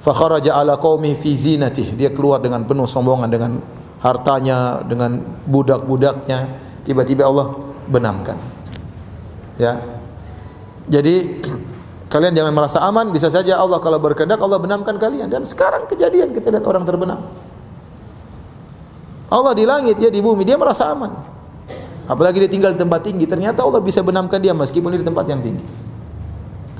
[0.00, 3.60] Fa kharaja ala qaumi fi dia keluar dengan penuh sombongan dengan
[4.00, 6.56] hartanya dengan budak-budaknya.
[6.88, 7.52] Tiba-tiba Allah
[7.84, 8.40] benamkan.
[9.60, 9.76] Ya.
[10.88, 11.44] Jadi
[12.12, 13.12] kalian jangan merasa aman.
[13.12, 15.28] Bisa saja Allah kalau berkehendak Allah benamkan kalian.
[15.28, 17.20] Dan sekarang kejadian kita lihat orang terbenam.
[19.28, 21.12] Allah di langit dia di bumi dia merasa aman.
[22.08, 25.28] Apalagi dia tinggal di tempat tinggi ternyata Allah bisa benamkan dia meskipun dia di tempat
[25.28, 25.89] yang tinggi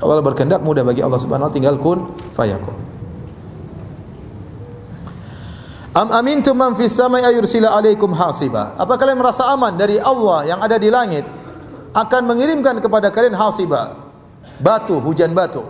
[0.01, 2.73] kalau Allah berkehendak mudah bagi Allah Subhanahu wa tinggal kun fayakun
[5.91, 8.79] Am amintum man fis samai ayursila alaikum hasiba.
[8.79, 11.27] Apa kalian merasa aman dari Allah yang ada di langit
[11.91, 13.99] akan mengirimkan kepada kalian hasiba?
[14.63, 15.67] Batu, hujan batu.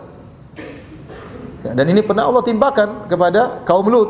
[1.66, 4.10] Ya, dan ini pernah Allah timpakan kepada kaum Lut.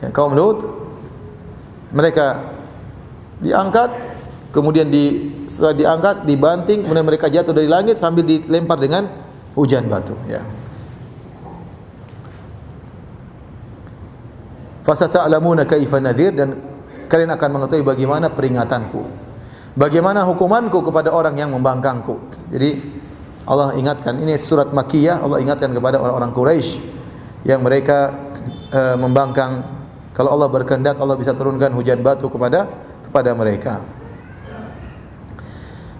[0.00, 0.64] Ya, kaum Lut
[1.92, 2.40] mereka
[3.44, 3.92] diangkat
[4.48, 9.06] kemudian di setelah diangkat dibanting kemudian mereka jatuh dari langit sambil dilempar dengan
[9.54, 10.42] hujan batu ya.
[14.82, 16.58] Fasata'lamuna kaifa nadhir dan
[17.06, 19.00] kalian akan mengetahui bagaimana peringatanku.
[19.78, 22.18] Bagaimana hukumanku kepada orang yang membangkangku.
[22.52, 22.78] Jadi
[23.48, 26.80] Allah ingatkan ini surat Makkiyah Allah ingatkan kepada orang-orang Quraisy
[27.44, 28.12] yang mereka
[28.72, 29.64] e, membangkang
[30.16, 32.68] kalau Allah berkehendak Allah bisa turunkan hujan batu kepada
[33.08, 33.80] kepada mereka.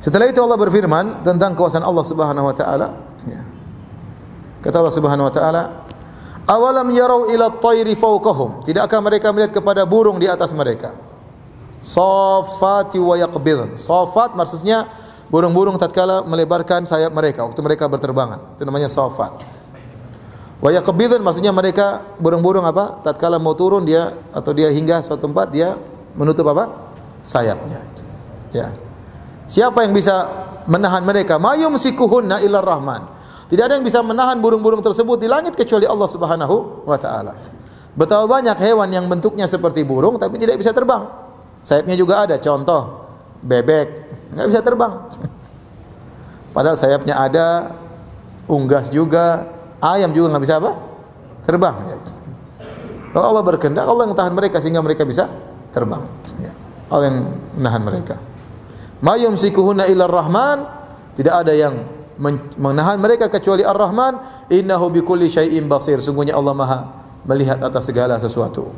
[0.05, 2.93] Setelah itu Allah berfirman tentang kuasa Allah Subhanahu wa taala
[3.25, 3.41] ya.
[4.61, 5.63] Kata Allah Subhanahu wa taala
[6.45, 8.69] Awalam yarau ila tayri fawqahum.
[8.69, 10.93] Tidakkah mereka melihat kepada burung di atas mereka?
[11.81, 13.81] Safati wa yaqbidun.
[13.81, 14.85] Safat maksudnya
[15.33, 18.61] burung-burung tatkala melebarkan sayap mereka waktu mereka berterbangan.
[18.61, 19.41] Itu namanya safat.
[20.61, 23.01] Wa yaqbidun maksudnya mereka burung-burung apa?
[23.01, 25.81] Tatkala mau turun dia atau dia hingga suatu tempat dia
[26.13, 26.93] menutup apa?
[27.25, 27.81] sayapnya.
[28.53, 28.69] Ya.
[29.45, 30.29] Siapa yang bisa
[30.65, 31.37] menahan mereka?
[31.37, 33.05] Mayum sikuhunna illa rahman.
[33.49, 37.37] Tidak ada yang bisa menahan burung-burung tersebut di langit kecuali Allah Subhanahu wa taala.
[37.95, 41.07] Betapa banyak hewan yang bentuknya seperti burung tapi tidak bisa terbang.
[41.63, 43.07] Sayapnya juga ada, contoh
[43.45, 43.89] bebek
[44.35, 44.93] nggak bisa terbang.
[46.57, 47.77] Padahal sayapnya ada,
[48.49, 49.47] unggas juga,
[49.79, 50.73] ayam juga nggak bisa apa?
[51.45, 51.75] Terbang.
[53.15, 55.31] Kalau Allah berkehendak, Allah yang tahan mereka sehingga mereka bisa
[55.71, 56.03] terbang.
[56.43, 56.51] Ya.
[56.91, 57.19] Allah yang
[57.55, 58.19] menahan mereka.
[59.05, 60.65] Mayum sikuhuna ilar rahman,
[61.13, 61.85] tidak ada yang
[62.57, 66.81] menahan mereka kecuali Ar-Rahman innahu bikulli syai'in basir sungguhnya Allah Maha
[67.27, 68.71] melihat atas segala sesuatu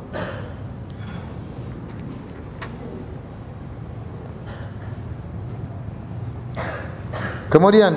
[7.47, 7.95] Kemudian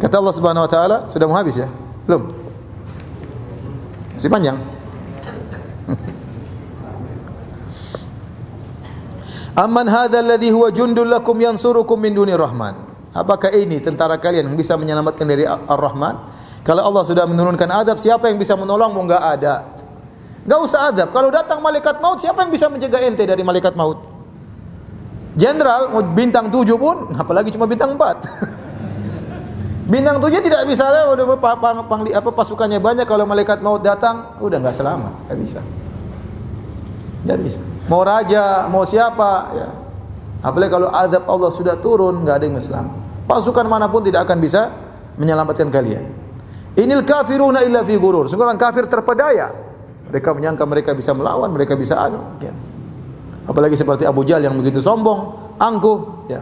[0.00, 1.68] kata Allah Subhanahu wa taala sudah mau habis ya?
[2.08, 2.32] Belum?
[4.16, 4.56] Masih panjang.
[9.52, 12.72] Amman hadzal ladzi huwa jundul lakum yansurukum min duni rahman.
[13.12, 16.16] Apakah ini tentara kalian yang bisa menyelamatkan dari Ar-Rahman?
[16.64, 19.04] Kalau Allah sudah menurunkan adab, siapa yang bisa menolongmu?
[19.04, 19.68] Enggak ada.
[20.48, 21.12] Enggak usah adab.
[21.12, 24.00] Kalau datang malaikat maut, siapa yang bisa menjaga ente dari malaikat maut?
[25.36, 28.24] Jenderal bintang tujuh pun, apalagi cuma bintang empat.
[29.92, 34.56] bintang tujuh tidak bisa udah pang, pang, apa pasukannya banyak kalau malaikat maut datang, udah
[34.56, 35.60] nggak selamat, nggak bisa.
[37.28, 37.71] Nggak bisa.
[37.92, 39.68] Mau raja, mau siapa, ya.
[40.40, 42.96] Apalagi kalau adab Allah sudah turun, nggak ada yang selamat.
[43.28, 44.72] Pasukan mana pun tidak akan bisa
[45.20, 46.08] menyelamatkan kalian.
[46.80, 48.32] Inil kafiruna illa fi gurur.
[48.32, 49.52] Sungguh orang kafir terpedaya.
[50.08, 52.16] Mereka menyangka mereka bisa melawan, mereka bisa anu.
[52.40, 52.56] Ya.
[53.44, 56.32] Apalagi seperti Abu Jahal yang begitu sombong, angkuh.
[56.32, 56.40] Ya.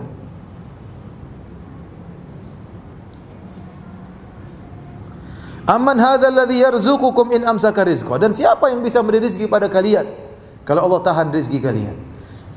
[5.66, 8.22] Amman hadzal ladzi yarzuqukum in amsaka rizqa.
[8.22, 10.29] Dan siapa yang bisa memberi rezeki pada kalian?
[10.64, 11.96] Kalau Allah tahan rezeki kalian.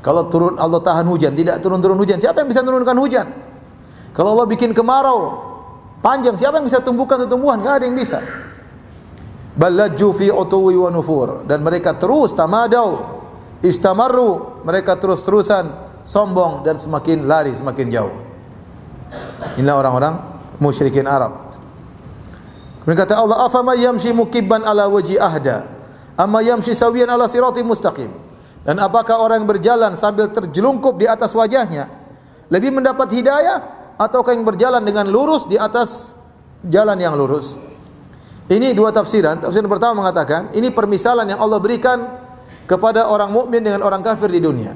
[0.03, 3.27] Kalau turun Allah tahan hujan, tidak turun-turun hujan, siapa yang bisa menurunkan hujan?
[4.11, 5.39] Kalau Allah bikin kemarau
[6.03, 7.63] panjang, siapa yang bisa tumbuhkan tumbuhan?
[7.63, 8.19] Enggak ada yang bisa.
[9.55, 13.21] Balajju fi utuwi wa nufur dan mereka terus tamadau
[13.63, 15.71] Istamarru, mereka terus-terusan
[16.03, 18.13] sombong dan semakin lari semakin jauh.
[19.55, 20.13] Inilah orang-orang
[20.59, 21.55] musyrikin Arab.
[22.83, 25.63] Kemudian kata Allah, "Afama yamshi mukibban ala wajhi ahda,
[26.17, 28.11] amma yamshi sawiyan ala siratim mustaqim."
[28.63, 31.91] Dan apakah orang yang berjalan sambil terjelungkup di atas wajahnya
[32.47, 33.59] lebih mendapat hidayah
[33.99, 36.15] ataukah yang berjalan dengan lurus di atas
[36.63, 37.59] jalan yang lurus?
[38.47, 39.39] Ini dua tafsiran.
[39.39, 42.03] Tafsiran pertama mengatakan, ini permisalan yang Allah berikan
[42.67, 44.75] kepada orang mukmin dengan orang kafir di dunia.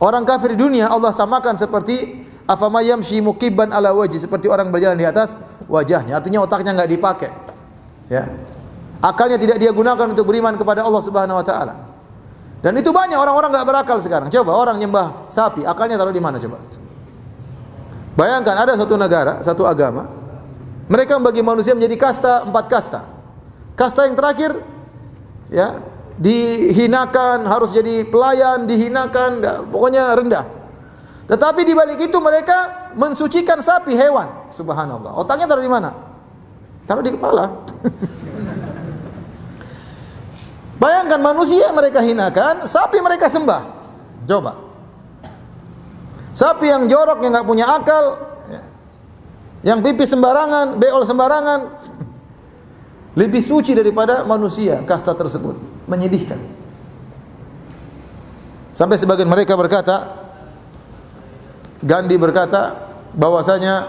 [0.00, 4.96] Orang kafir di dunia Allah samakan seperti afama yamshi mukibban ala wajhi seperti orang berjalan
[4.98, 5.36] di atas
[5.68, 6.18] wajahnya.
[6.18, 7.30] Artinya otaknya enggak dipakai.
[8.12, 8.28] Ya.
[9.02, 11.74] Akalnya tidak dia gunakan untuk beriman kepada Allah Subhanahu wa taala.
[12.62, 14.30] Dan itu banyak orang-orang enggak berakal sekarang.
[14.30, 16.62] Coba orang nyembah sapi, akalnya taruh di mana coba?
[18.14, 20.06] Bayangkan ada satu negara, satu agama,
[20.86, 23.02] mereka membagi manusia menjadi kasta, empat kasta.
[23.74, 24.54] Kasta yang terakhir,
[25.50, 25.82] ya,
[26.22, 30.46] dihinakan, harus jadi pelayan, dihinakan, pokoknya rendah.
[31.26, 34.52] Tetapi di balik itu mereka mensucikan sapi hewan.
[34.54, 35.18] Subhanallah.
[35.18, 35.90] Otaknya taruh di mana?
[36.86, 37.50] Taruh di kepala.
[40.82, 43.62] Bayangkan manusia mereka hinakan, sapi mereka sembah.
[44.26, 44.58] Coba.
[46.34, 48.18] Sapi yang jorok yang nggak punya akal,
[49.62, 51.60] yang pipis sembarangan, beol sembarangan,
[53.14, 55.54] lebih suci daripada manusia kasta tersebut.
[55.86, 56.42] Menyedihkan.
[58.74, 60.18] Sampai sebagian mereka berkata,
[61.78, 62.74] Gandhi berkata
[63.14, 63.86] bahwasanya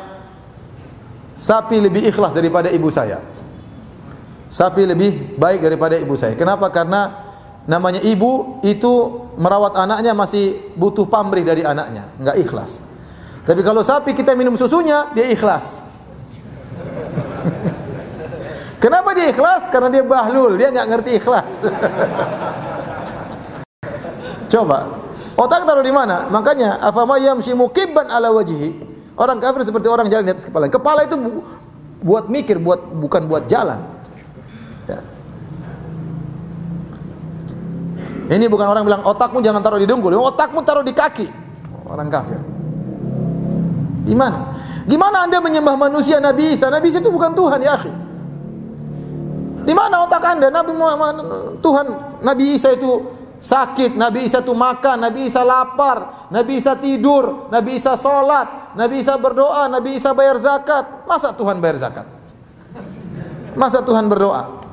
[1.33, 3.32] sapi lebih ikhlas daripada ibu saya.
[4.53, 6.37] Sapi lebih baik daripada ibu saya.
[6.37, 6.69] Kenapa?
[6.69, 7.09] Karena
[7.65, 12.85] namanya ibu itu merawat anaknya masih butuh pamrih dari anaknya, enggak ikhlas.
[13.49, 15.81] Tapi kalau sapi kita minum susunya, dia ikhlas.
[18.83, 19.73] Kenapa dia ikhlas?
[19.73, 21.49] Karena dia bahlul, dia enggak ngerti ikhlas.
[24.53, 25.01] Coba,
[25.33, 26.29] otak taruh di mana?
[26.29, 28.69] Makanya, afama yamshi mukibban ala wajhi.
[29.17, 30.69] Orang kafir seperti orang jalan di atas kepala.
[30.69, 31.41] Kepala itu bu
[32.05, 33.92] buat mikir, buat bukan buat jalan.
[38.23, 41.27] Ini bukan orang bilang otakmu jangan taruh di dengkul, otakmu taruh di kaki.
[41.83, 42.39] Orang kafir.
[44.07, 44.55] Gimana?
[44.87, 46.67] Gimana Anda menyembah manusia Nabi Isa?
[46.67, 47.91] Nabi Isa itu bukan Tuhan ya, akhi.
[49.63, 50.51] Di mana otak Anda?
[50.51, 51.15] Nabi Muhammad
[51.63, 51.85] Tuhan
[52.19, 57.79] Nabi Isa itu sakit, Nabi Isa itu makan, Nabi Isa lapar, Nabi Isa tidur, Nabi
[57.79, 61.07] Isa salat, Nabi Isa berdoa, Nabi Isa bayar zakat.
[61.07, 62.07] Masa Tuhan bayar zakat?
[63.55, 64.63] Masa Tuhan berdoa?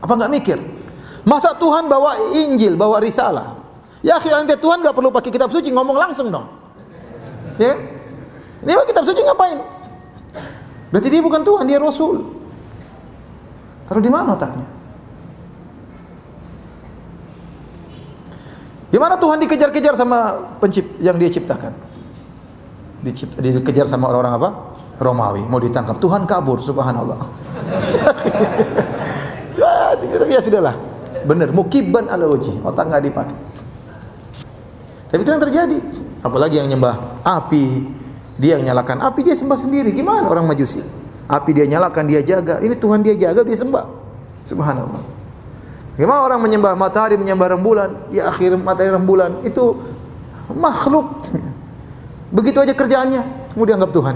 [0.00, 0.77] Apa enggak mikir?
[1.28, 3.60] Masa Tuhan bawa Injil, bawa risalah?
[4.00, 6.48] Ya akhirnya Tuhan enggak perlu pakai kitab suci, ngomong langsung dong.
[7.60, 7.76] Ya?
[8.64, 9.60] Ini kitab suci ngapain?
[10.88, 12.24] Berarti dia bukan Tuhan, dia Rasul.
[13.84, 14.64] Taruh di mana otaknya?
[18.88, 21.76] Gimana Tuhan dikejar-kejar sama pencipt yang dia ciptakan?
[23.04, 24.48] Dicipt, dikejar sama orang-orang apa?
[24.96, 26.00] Romawi, mau ditangkap.
[26.00, 27.20] Tuhan kabur, subhanallah.
[30.24, 30.97] Tapi ya sudahlah.
[31.24, 33.36] Benar, mukibban ala wajhi, otak enggak dipakai.
[35.08, 35.78] Tapi itu yang terjadi.
[36.20, 37.86] Apalagi yang nyembah api,
[38.36, 39.90] dia yang nyalakan api, dia sembah sendiri.
[39.94, 40.84] Gimana orang majusi?
[41.28, 42.60] Api dia nyalakan, dia jaga.
[42.60, 43.86] Ini Tuhan dia jaga, dia sembah.
[44.44, 45.02] Subhanallah.
[45.98, 49.74] Gimana orang menyembah matahari, menyembah rembulan, ya akhir matahari rembulan itu
[50.54, 51.26] makhluk.
[52.36, 54.14] Begitu aja kerjaannya, kemudian dianggap Tuhan.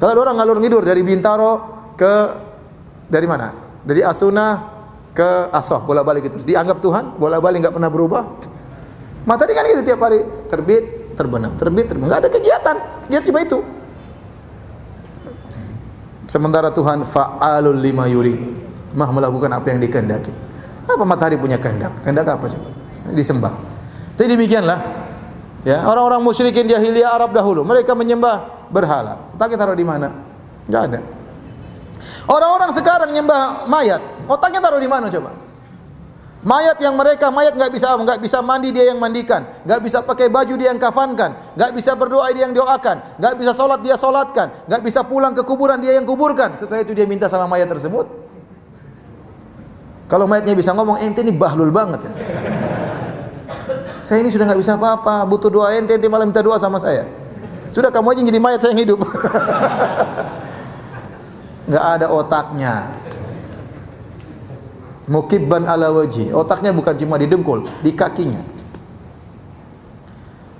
[0.00, 1.52] Kalau ada orang ngalur ngidur dari Bintaro
[1.94, 2.12] ke
[3.06, 3.52] dari mana?
[3.84, 4.73] Dari Asuna
[5.14, 6.42] ke Asof bolak-balik itu.
[6.42, 8.22] Dianggap Tuhan, bolak-balik enggak pernah berubah.
[9.24, 10.20] Matahari kan gitu tiap hari
[10.50, 12.10] terbit, terbenam, terbit, terbenam.
[12.10, 12.76] Enggak ada kegiatan.
[13.08, 13.58] Dia cuma itu.
[16.26, 18.34] Sementara Tuhan fa'alul lima yuri.
[18.94, 20.34] Mah melakukan apa yang dikehendaki.
[20.84, 21.94] Apa matahari punya kehendak?
[22.02, 22.68] Kehendak apa coba?
[23.14, 23.54] Disembah.
[24.14, 24.78] Jadi demikianlah
[25.66, 29.18] ya, orang-orang musyrikin jahiliyah Arab dahulu, mereka menyembah berhala.
[29.34, 30.10] Tak taruh di mana?
[30.70, 31.00] Enggak ada.
[32.24, 35.32] Orang-orang sekarang nyembah mayat, otaknya taruh di mana coba?
[36.44, 40.28] Mayat yang mereka mayat nggak bisa nggak bisa mandi dia yang mandikan, nggak bisa pakai
[40.28, 44.52] baju dia yang kafankan, nggak bisa berdoa dia yang doakan, nggak bisa sholat dia sholatkan,
[44.68, 46.52] nggak bisa pulang ke kuburan dia yang kuburkan.
[46.52, 48.04] Setelah itu dia minta sama mayat tersebut.
[50.04, 52.12] Kalau mayatnya bisa ngomong, ente ini bahlul banget ya.
[54.04, 57.08] Saya ini sudah nggak bisa apa-apa, butuh doa ente, ente malah minta doa sama saya.
[57.72, 59.00] Sudah kamu aja jadi mayat saya yang hidup.
[61.72, 63.00] nggak ada otaknya.
[65.04, 66.32] Mukibban ala wajhi.
[66.32, 68.40] Otaknya bukan cuma di dengkul, di kakinya.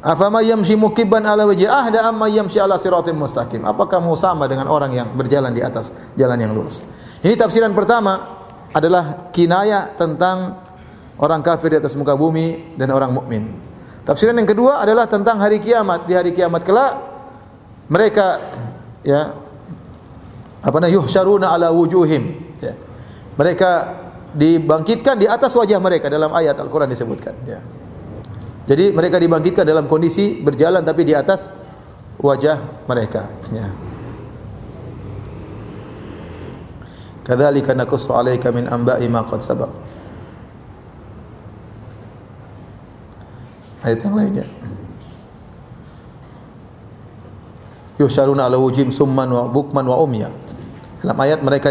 [0.04, 3.64] Afama yamshi mukibban ala wajhi ahda amma yamshi ala siratim mustaqim.
[3.64, 6.84] Apakah mau sama dengan orang yang berjalan di atas jalan yang lurus?
[7.24, 8.20] Ini tafsiran pertama
[8.76, 10.60] adalah kinayah tentang
[11.16, 13.48] orang kafir di atas muka bumi dan orang mukmin.
[14.04, 16.04] Tafsiran yang kedua adalah tentang hari kiamat.
[16.04, 16.92] Di hari kiamat kelak
[17.88, 18.44] mereka
[19.00, 19.32] ya
[20.60, 22.76] apa namanya yuhsyaruna ala wujuhim ya.
[23.40, 23.70] Mereka
[24.34, 27.62] dibangkitkan di atas wajah mereka dalam ayat Al-Qur'an disebutkan ya.
[28.64, 31.48] Jadi mereka dibangkitkan dalam kondisi berjalan tapi di atas
[32.18, 33.66] wajah mereka ya.
[37.24, 39.72] Kadzalika naqussu 'alaika min anba'i ma qad sabaq.
[43.84, 44.46] Ayat yang lainnya.
[48.00, 50.28] Yusyaruna ala wujim summan wa bukman wa umya.
[51.04, 51.68] Dalam ayat mereka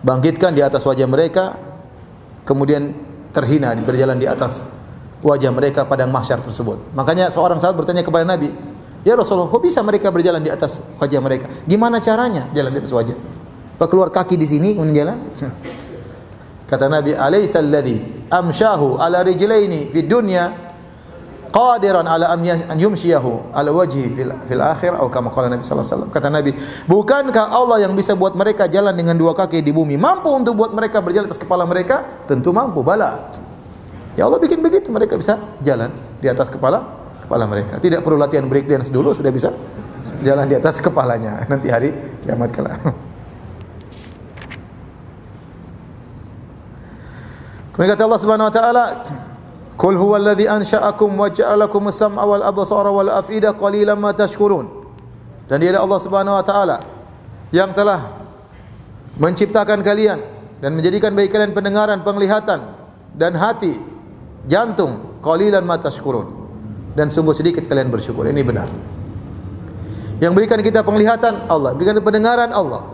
[0.00, 1.56] dibangkitkan di atas wajah mereka
[2.48, 2.96] kemudian
[3.30, 4.72] terhina berjalan di atas
[5.20, 6.80] wajah mereka pada mahsyar tersebut.
[6.96, 8.50] Makanya seorang sahabat bertanya kepada Nabi,
[9.04, 11.46] "Ya Rasulullah, kok bisa mereka berjalan di atas wajah mereka?
[11.68, 13.16] Gimana caranya jalan di atas wajah?"
[13.76, 15.16] Apa keluar kaki di sini kemudian jalan?
[16.70, 18.00] Kata Nabi, "Alaisa alladhi
[18.32, 20.69] amshahu ala rijlaini fid dunya
[21.50, 25.94] qadiran ala an yumshiyahu ala wajhi fil, fil akhir atau kama qala Nabi sallallahu alaihi
[25.98, 26.50] wasallam." Kata Nabi,
[26.86, 30.72] "Bukankah Allah yang bisa buat mereka jalan dengan dua kaki di bumi, mampu untuk buat
[30.72, 33.34] mereka berjalan atas kepala mereka?" Tentu mampu, bala.
[34.14, 36.86] Ya Allah bikin begitu mereka bisa jalan di atas kepala
[37.30, 37.78] kepala mereka.
[37.78, 39.54] Tidak perlu latihan break dance dulu sudah bisa
[40.26, 41.94] jalan di atas kepalanya nanti hari
[42.26, 42.78] kiamat kelak.
[47.70, 48.84] Kemudian kata Allah Subhanahu wa taala,
[49.80, 54.68] "Qul huwallazi ansha'akum wa ja'ala lakum as-sam'a wal absara wal af'ida qalilan ma tashkurun."
[55.48, 56.84] Dan dia Allah Subhanahu wa taala
[57.48, 58.20] yang telah
[59.16, 60.20] menciptakan kalian
[60.60, 62.60] dan menjadikan bagi kalian pendengaran, penglihatan
[63.16, 63.80] dan hati,
[64.44, 66.28] jantung, qalilan ma tashkurun.
[66.92, 68.28] Dan sungguh sedikit kalian bersyukur.
[68.28, 68.68] Ini benar.
[70.20, 72.84] Yang berikan kita penglihatan Allah, berikan pendengaran Allah.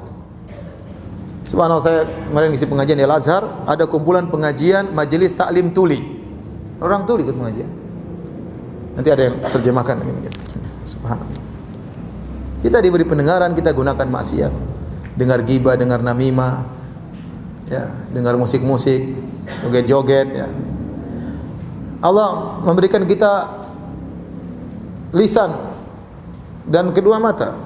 [1.43, 6.26] Subhanallah saya kemarin ngisi pengajian di Al-Azhar, ada kumpulan pengajian majelis taklim tuli.
[6.81, 7.71] Orang tuli ikut pengajian.
[8.97, 10.29] Nanti ada yang terjemahkan ini.
[10.89, 11.45] Subhanallah.
[12.65, 14.53] Kita diberi pendengaran, kita gunakan maksiat.
[15.17, 16.65] Dengar gibah, dengar namimah,
[17.69, 19.17] ya, dengar musik-musik,
[19.65, 20.49] joget-joget, ya.
[22.05, 23.49] Allah memberikan kita
[25.17, 25.49] lisan
[26.69, 27.57] dan kedua mata.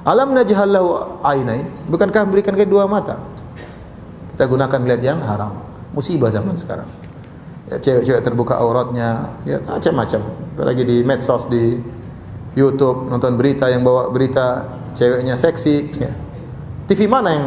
[0.00, 1.68] Alam najhallahu ainain?
[1.92, 3.20] Bukankah memberikan kedua mata?
[4.32, 5.52] Kita gunakan melihat yang haram.
[5.92, 6.99] Musibah zaman sekarang.
[7.70, 10.20] Ya, cewek-cewek terbuka auratnya, ya macam-macam.
[10.58, 11.78] Lagi di medsos di
[12.58, 14.66] YouTube nonton berita yang bawa berita
[14.98, 15.76] ceweknya seksi.
[16.02, 16.10] Ya.
[16.90, 17.46] TV mana yang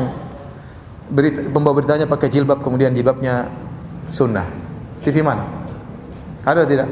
[1.12, 3.52] berita pembawa beritanya pakai jilbab kemudian jilbabnya
[4.08, 4.48] sunnah?
[5.04, 5.44] TV mana?
[6.48, 6.88] Ada tidak?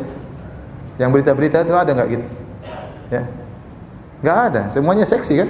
[1.00, 2.26] Yang berita-berita itu ada nggak gitu?
[3.12, 3.24] Ya,
[4.22, 5.50] Gak ada, semuanya seksi kan?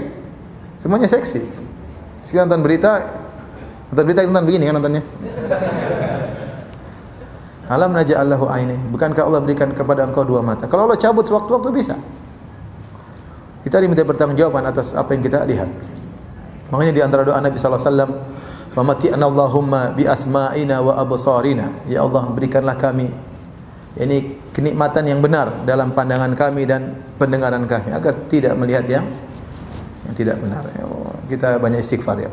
[0.80, 1.44] Semuanya seksi.
[2.24, 3.04] Sekarang nonton berita,
[3.92, 5.04] nonton berita nonton begini kan nontonnya.
[7.72, 8.76] Alam naja Allahu aini.
[8.92, 10.68] Bukankah Allah berikan kepada engkau dua mata?
[10.68, 11.96] Kalau Allah cabut sewaktu-waktu bisa.
[13.64, 15.72] Kita diminta bertanggungjawaban atas apa yang kita lihat.
[16.68, 18.12] Makanya di antara doa Nabi sallallahu alaihi wasallam,
[18.76, 23.08] "Famati'na Allahumma bi asma'ina wa absarina." Ya Allah, berikanlah kami
[24.00, 29.06] ini kenikmatan yang benar dalam pandangan kami dan pendengaran kami agar tidak melihat yang
[30.08, 30.64] yang tidak benar.
[30.76, 30.84] Ya
[31.28, 32.32] kita banyak istighfar ya.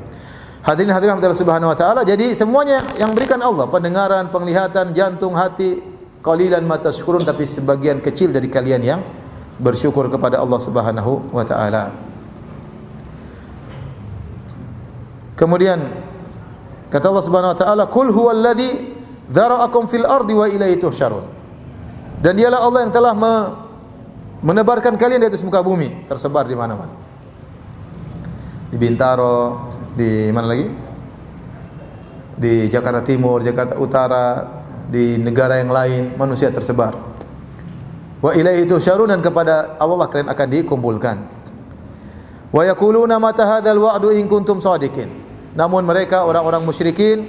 [0.68, 2.04] Hadirin hadirin Allah Subhanahu wa taala.
[2.04, 5.80] Jadi semuanya yang berikan Allah, pendengaran, penglihatan, jantung, hati,
[6.20, 9.00] qalilan ma tashkurun tapi sebagian kecil dari kalian yang
[9.56, 11.88] bersyukur kepada Allah Subhanahu wa taala.
[15.40, 15.80] Kemudian
[16.92, 18.92] kata Allah Subhanahu wa taala, "Qul huwallazi
[19.24, 21.24] dzara'akum fil ardi wa ilaihi tuhsyarun."
[22.20, 23.34] Dan dialah Allah yang telah me
[24.44, 26.92] menebarkan kalian di atas muka bumi, tersebar di mana-mana.
[28.68, 30.66] Di Bintaro, di mana lagi?
[32.38, 34.46] Di Jakarta Timur, Jakarta Utara,
[34.86, 36.94] di negara yang lain manusia tersebar.
[38.22, 41.16] Wa ilaihi tusyarun dan kepada Allah kalian akan dikumpulkan.
[42.54, 45.10] Wa yaquluna mata hadzal wa'du in kuntum shadiqin.
[45.58, 47.26] Namun mereka orang-orang musyrikin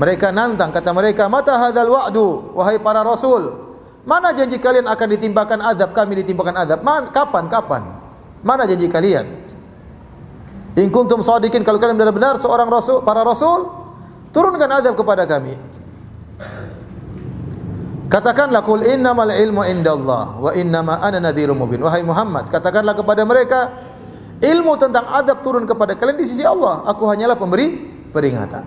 [0.00, 3.52] mereka nantang kata mereka, "Mata hadzal wa'du?" Wahai para rasul,
[4.08, 6.80] mana janji kalian akan ditimpakan azab, kami ditimpakan azab?
[6.80, 7.44] Man, kapan?
[7.52, 7.82] Kapan?
[8.40, 9.39] Mana janji kalian?
[10.80, 13.68] In kuntum shadiqin kalau kalian benar-benar seorang rasul, para rasul,
[14.32, 15.52] turunkan azab kepada kami.
[18.08, 21.84] Katakanlah kul innamal ilmu indallah wa innama ana nadhirum mubin.
[21.84, 23.70] Wahai Muhammad, katakanlah kepada mereka,
[24.40, 26.82] ilmu tentang adab turun kepada kalian di sisi Allah.
[26.88, 27.76] Aku hanyalah pemberi
[28.10, 28.64] peringatan.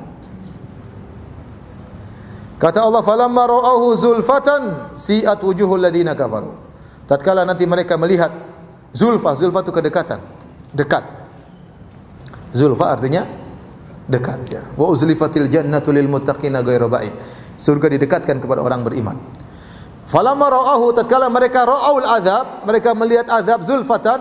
[2.62, 6.56] Kata Allah, "Falamma ra'ahu zulfatan si'at wujuhul ladina kafaru."
[7.10, 8.32] Tatkala nanti mereka melihat
[8.96, 10.24] zulfa, zulfa itu kedekatan,
[10.72, 11.23] dekat.
[12.54, 13.26] Zulfa artinya
[14.06, 14.62] dekat ya.
[14.78, 17.14] Wa uzlifatil jannatu lil muttaqina ghairu ba'id.
[17.58, 19.18] Surga didekatkan kepada orang beriman.
[20.06, 24.20] Falamma ra'ahu tatkala mereka ra'aul azab, mereka melihat azab zulfatan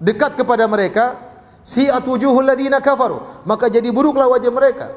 [0.00, 1.14] dekat kepada mereka,
[1.62, 4.96] si'at wujuhul ladina kafaru, maka jadi buruklah wajah mereka.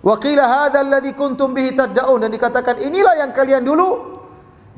[0.00, 4.16] Wa qila hadzal ladzi kuntum bihi tad'un dan dikatakan inilah yang kalian dulu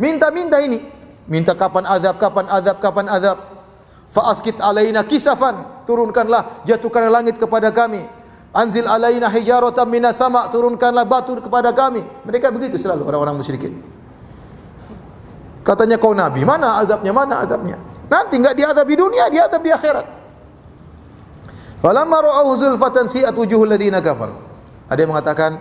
[0.03, 0.83] minta-minta ini.
[1.31, 3.39] Minta kapan azab, kapan azab, kapan azab.
[4.13, 8.05] Fa askit alaina kisafan, turunkanlah, jatuhkanlah langit kepada kami.
[8.53, 9.33] Anzil alaina
[9.89, 12.05] minas sama, turunkanlah batu kepada kami.
[12.29, 13.81] Mereka begitu selalu orang-orang musyrikin.
[15.65, 17.17] Katanya kau nabi, mana azabnya?
[17.17, 17.81] Mana azabnya?
[18.13, 20.07] Nanti enggak diadab di dunia, diadab di akhirat.
[21.81, 24.37] Falamma ra'ahu zulfatan si'at wujuhul ladzina kafar.
[24.93, 25.57] Ada yang mengatakan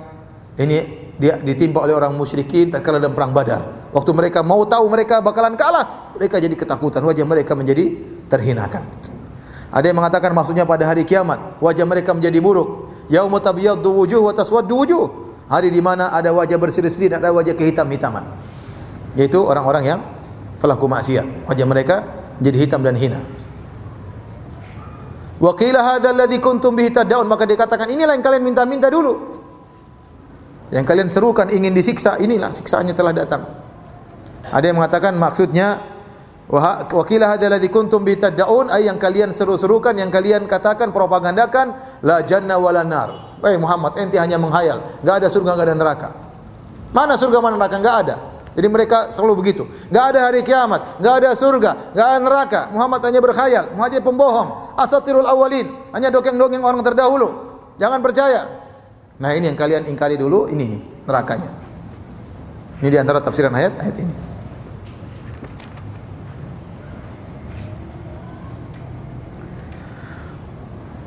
[0.60, 3.94] ini dia ditimpa oleh orang musyrikin tatkala dalam perang Badar.
[3.94, 7.94] Waktu mereka mau tahu mereka bakalan kalah, mereka jadi ketakutan, wajah mereka menjadi
[8.26, 8.82] terhinakan.
[9.70, 12.90] Ada yang mengatakan maksudnya pada hari kiamat, wajah mereka menjadi buruk.
[13.14, 15.06] Yaumut tabyaddu wujuh wa taswaddu wujuh.
[15.46, 18.24] Hari di mana ada wajah berseri-seri dan ada wajah kehitam-hitaman
[19.20, 20.00] yaitu orang-orang yang
[20.64, 21.48] pelaku maksiat.
[21.52, 21.96] Wajah mereka
[22.40, 23.20] menjadi hitam dan hina.
[25.42, 29.41] Wa qila hadzal ladzi kuntum bihi tad'un maka dikatakan inilah yang kalian minta-minta dulu.
[30.72, 33.44] Yang kalian serukan ingin disiksa, inilah siksaannya telah datang.
[34.48, 35.84] Ada yang mengatakan maksudnya
[36.48, 41.76] wa qila hadzal ladzi kuntum bihi tad'un ay yang kalian seru-serukan, yang kalian katakan propagandakan
[42.08, 43.40] la janna wala nar.
[43.60, 46.10] Muhammad, ente hanya menghayal, enggak ada surga, enggak ada neraka.
[46.96, 47.76] Mana surga, mana neraka?
[47.76, 48.16] Enggak ada.
[48.52, 49.64] Jadi mereka selalu begitu.
[49.88, 52.62] Enggak ada hari kiamat, enggak ada surga, enggak ada neraka.
[52.72, 54.50] Muhammad hanya berkhayal, Muhammad pembohong,
[54.80, 57.28] asatirul awalin, hanya dongeng-dongeng orang terdahulu.
[57.80, 58.61] Jangan percaya.
[59.22, 61.52] Nah, ini yang kalian ingkari dulu, ini nih nerakanya.
[62.82, 64.16] Ini di antara tafsiran ayat ayat ini.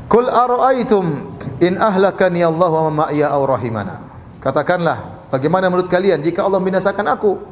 [0.06, 1.06] Kul ara'aitum
[1.58, 3.98] in ahlakani Allah wa ma'iya aw rahimana.
[4.38, 7.42] Katakanlah, Bagaimana menurut kalian jika Allah membinasakan aku?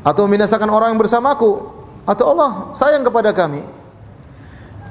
[0.00, 1.68] Atau membinasakan orang yang bersamaku?
[2.08, 3.60] Atau Allah sayang kepada kami?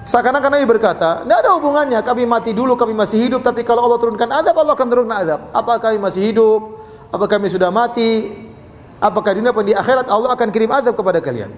[0.02, 2.00] Seakan-akan Nabi berkata, tidak ada hubungannya.
[2.02, 3.46] Kami mati dulu, kami masih hidup.
[3.46, 5.40] Tapi kalau Allah turunkan azab, Allah akan turunkan azab.
[5.54, 6.82] Apakah kami masih hidup?
[7.14, 8.34] Apakah kami sudah mati?
[8.98, 11.54] Apakah dunia di akhirat Allah akan kirim azab kepada kalian?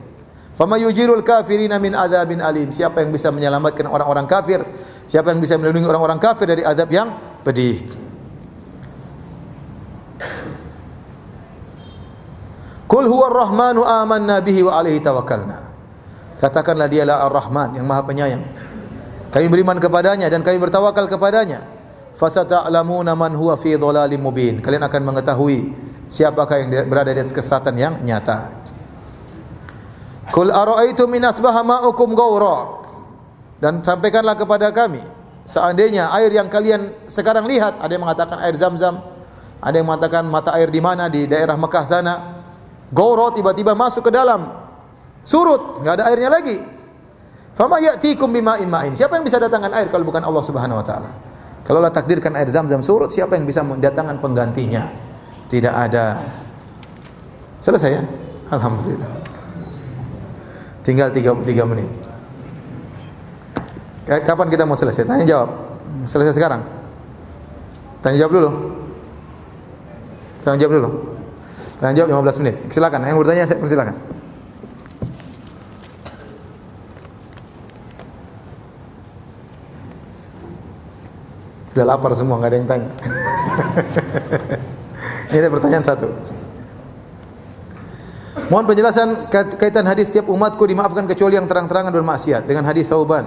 [0.60, 2.70] Fama yujirul kafirina min adzabin alim.
[2.76, 4.60] Siapa yang bisa menyelamatkan orang-orang kafir?
[5.08, 7.16] Siapa yang bisa melindungi orang-orang kafir dari azab yang
[7.48, 7.80] pedih?
[12.92, 15.63] Kul huwa rahmanu amanna bihi wa alaihi tawakkalna.
[16.44, 18.44] Katakanlah dialah Ar-Rahman yang Maha Penyayang.
[19.32, 21.64] Kami beriman kepadanya dan kami bertawakal kepadanya.
[22.20, 24.60] Fasata'lamuna man huwa fi dhalalim mubin.
[24.60, 25.72] Kalian akan mengetahui
[26.12, 28.52] siapakah yang berada di atas kesesatan yang nyata.
[30.36, 32.84] Kul ara'aitum min asbaha ma'ukum ghawra.
[33.64, 35.00] Dan sampaikanlah kepada kami
[35.48, 39.00] seandainya air yang kalian sekarang lihat ada yang mengatakan air Zam-Zam,
[39.64, 42.44] ada yang mengatakan mata air di mana di daerah Mekah sana
[42.92, 44.63] Goro tiba-tiba masuk ke dalam
[45.24, 46.60] surut, nggak ada airnya lagi.
[47.54, 48.94] Fama ya'tikum bima'in ma'in.
[48.98, 51.10] Siapa yang bisa datangkan air kalau bukan Allah Subhanahu wa taala?
[51.64, 54.90] Kalau Allah takdirkan air Zam-Zam surut, siapa yang bisa mendatangkan penggantinya?
[55.48, 56.20] Tidak ada.
[57.64, 58.04] Selesai ya?
[58.52, 59.08] Alhamdulillah.
[60.84, 61.88] Tinggal 33 menit.
[64.04, 65.08] Kapan kita mau selesai?
[65.08, 65.50] Tanya jawab.
[66.04, 66.60] Selesai sekarang?
[68.04, 68.50] Tanya jawab dulu.
[70.44, 70.90] Tanya jawab dulu.
[71.80, 72.56] Tanya jawab 15 menit.
[72.68, 73.08] Silakan.
[73.08, 73.96] Yang bertanya saya persilakan.
[81.74, 82.90] Sudah lapar semua, nggak ada yang tanya.
[85.34, 86.08] Ini ada pertanyaan satu.
[88.54, 89.10] Mohon penjelasan
[89.58, 93.26] kaitan hadis setiap umatku dimaafkan kecuali yang terang-terangan bermaksiat dengan hadis Sauban.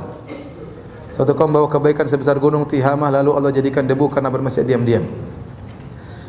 [1.18, 5.02] Suatu kaum bawa kebaikan sebesar gunung Tihamah lalu Allah jadikan debu karena bermaksiat diam-diam.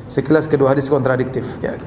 [0.10, 1.46] Sekilas kedua hadis kontradiktif.
[1.62, 1.78] Ya.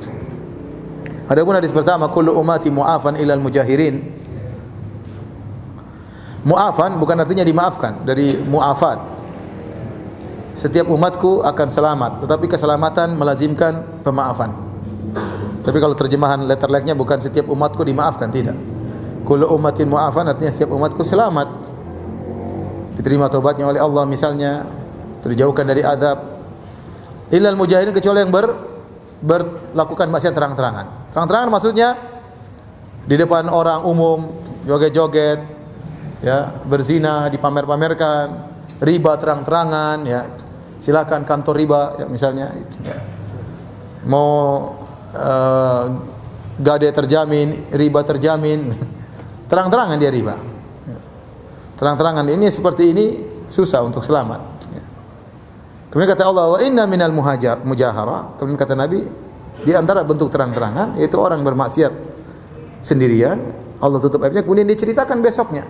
[1.27, 4.07] Adapun hadis pertama kullu ummati mu'afan ilal mujahirin.
[6.47, 9.20] Mu'afan bukan artinya dimaafkan dari mu'afat.
[10.61, 14.53] Setiap umatku akan selamat, tetapi keselamatan melazimkan pemaafan.
[15.65, 18.61] Tapi kalau terjemahan letter like-nya bukan setiap umatku dimaafkan, tidak.
[19.25, 21.49] Kullu ummatin mu'afan artinya setiap umatku selamat.
[23.01, 24.69] Diterima tobatnya oleh Allah misalnya,
[25.25, 26.45] terjauhkan dari azab.
[27.33, 28.53] Ilal mujahirin kecuali yang ber
[29.25, 30.87] berlakukan maksiat terang-terangan.
[31.17, 31.97] Terang-terangan maksudnya
[33.09, 35.41] di depan orang umum, joget-joget,
[36.21, 38.27] ya, berzina, dipamer-pamerkan,
[38.77, 40.40] riba terang-terangan, ya.
[40.81, 42.57] Silakan kantor riba, ya, misalnya.
[42.85, 42.99] Ya.
[44.09, 44.33] Mau
[45.13, 45.85] uh,
[46.61, 48.73] gade terjamin, riba terjamin,
[49.49, 50.37] terang-terangan dia riba.
[51.81, 53.07] Terang-terangan ini seperti ini
[53.49, 54.41] susah untuk selamat.
[54.77, 54.85] Ya.
[55.89, 59.01] Kemudian kata Allah, "Wa inna minal muhajar mujahara." Kemudian kata Nabi,
[59.65, 61.93] di antara bentuk terang-terangan yaitu orang bermaksiat
[62.85, 63.41] sendirian,
[63.81, 65.65] Allah tutup aibnya kemudian dia ceritakan besoknya.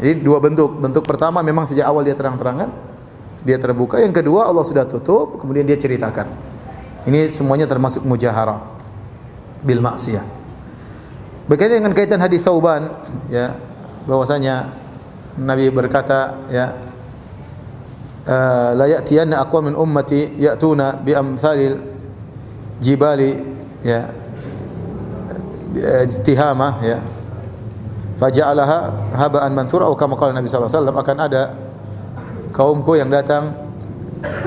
[0.00, 0.80] Jadi dua bentuk.
[0.80, 2.72] Bentuk pertama memang sejak awal dia terang-terangan,
[3.46, 4.02] dia terbuka.
[4.02, 6.26] Yang kedua Allah sudah tutup, kemudian dia ceritakan.
[7.06, 8.58] Ini semuanya termasuk mujahara
[9.62, 10.26] bil maksiyah.
[11.46, 12.90] Berkaitan dengan kaitan hadis Sauban
[13.30, 13.54] ya
[14.10, 14.74] bahwasanya
[15.38, 16.74] Nabi berkata ya
[18.74, 21.78] la ya'tiyanna aqwam min ummati ya'tuna bi amsalil
[22.82, 23.38] jibali
[23.86, 24.10] ya
[26.26, 26.98] tihamah ya
[28.18, 28.78] faja'alaha
[29.14, 31.42] haba'an mansura atau kama qala Nabi sallallahu alaihi wasallam akan ada
[32.56, 33.52] kaumku yang datang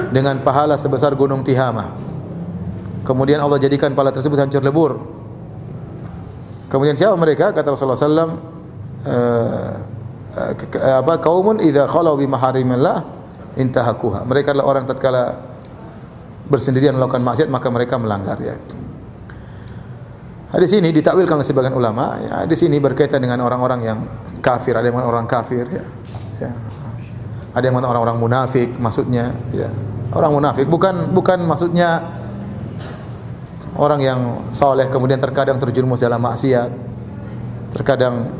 [0.09, 1.93] dengan pahala sebesar gunung Tihamah.
[3.05, 4.97] Kemudian Allah jadikan pahala tersebut hancur lebur.
[6.73, 7.53] Kemudian siapa mereka?
[7.53, 8.33] Kata Rasulullah sallallahu
[9.05, 9.71] uh,
[11.01, 13.05] apa kaumun idza khalau bi maharimillah
[13.57, 14.25] intahakuha.
[14.25, 15.33] Mereka adalah orang tatkala
[16.49, 18.57] bersendirian melakukan maksiat maka mereka melanggar ya.
[20.49, 22.17] Hadis ini ditakwilkan oleh sebagian ulama.
[22.25, 23.99] Ya, hadis ini berkaitan dengan orang-orang yang
[24.41, 25.85] kafir, ada yang orang kafir ya.
[26.41, 26.51] ya.
[27.59, 29.67] Ada yang orang-orang munafik maksudnya ya.
[30.15, 32.01] Orang munafik bukan bukan maksudnya
[33.75, 34.19] orang yang
[34.55, 36.71] soleh kemudian terkadang terjerumus dalam maksiat.
[37.75, 38.31] Terkadang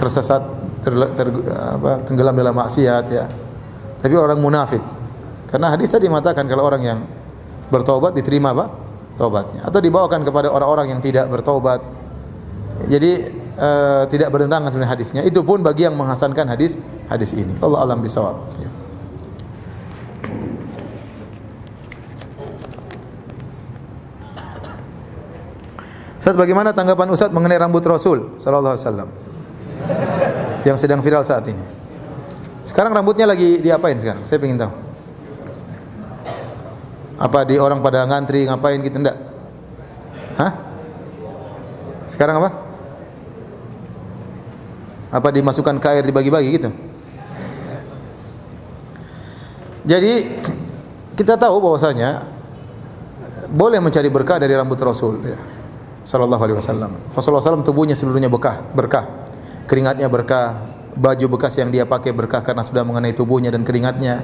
[0.00, 0.42] tersesat
[0.82, 3.28] ter, ter, apa, tenggelam dalam maksiat ya.
[4.00, 4.82] Tapi orang munafik.
[5.46, 6.98] Karena hadis tadi mengatakan kalau orang yang
[7.70, 8.66] bertobat diterima apa?
[9.20, 9.68] Tobatnya.
[9.68, 11.84] Atau dibawakan kepada orang-orang yang tidak bertobat.
[12.88, 13.12] Jadi
[13.52, 13.70] e,
[14.10, 15.22] tidak bertentangan sebenarnya hadisnya.
[15.22, 16.80] Itu pun bagi yang menghasankan hadis
[17.12, 17.52] hadis ini.
[17.60, 18.36] Allah alam bisawab.
[18.56, 18.70] Ya.
[26.22, 29.08] Ustaz bagaimana tanggapan Ustaz mengenai rambut Rasul sallallahu alaihi wasallam?
[30.62, 31.58] Yang sedang viral saat ini.
[32.62, 34.22] Sekarang rambutnya lagi diapain sekarang?
[34.22, 34.72] Saya ingin tahu.
[37.18, 39.18] Apa di orang pada ngantri ngapain gitu enggak?
[40.38, 40.52] Hah?
[42.06, 42.50] Sekarang apa?
[45.10, 46.70] Apa dimasukkan ke air dibagi-bagi gitu?
[49.82, 50.12] Jadi
[51.18, 52.22] kita tahu bahwasanya
[53.52, 55.38] boleh mencari berkah dari rambut Rasul ya.
[56.02, 56.90] Sallallahu alaihi wasallam.
[57.14, 59.06] Rasulullah SAW tubuhnya seluruhnya berkah, berkah.
[59.70, 60.58] Keringatnya berkah,
[60.98, 64.18] baju bekas yang dia pakai berkah karena sudah mengenai tubuhnya dan keringatnya.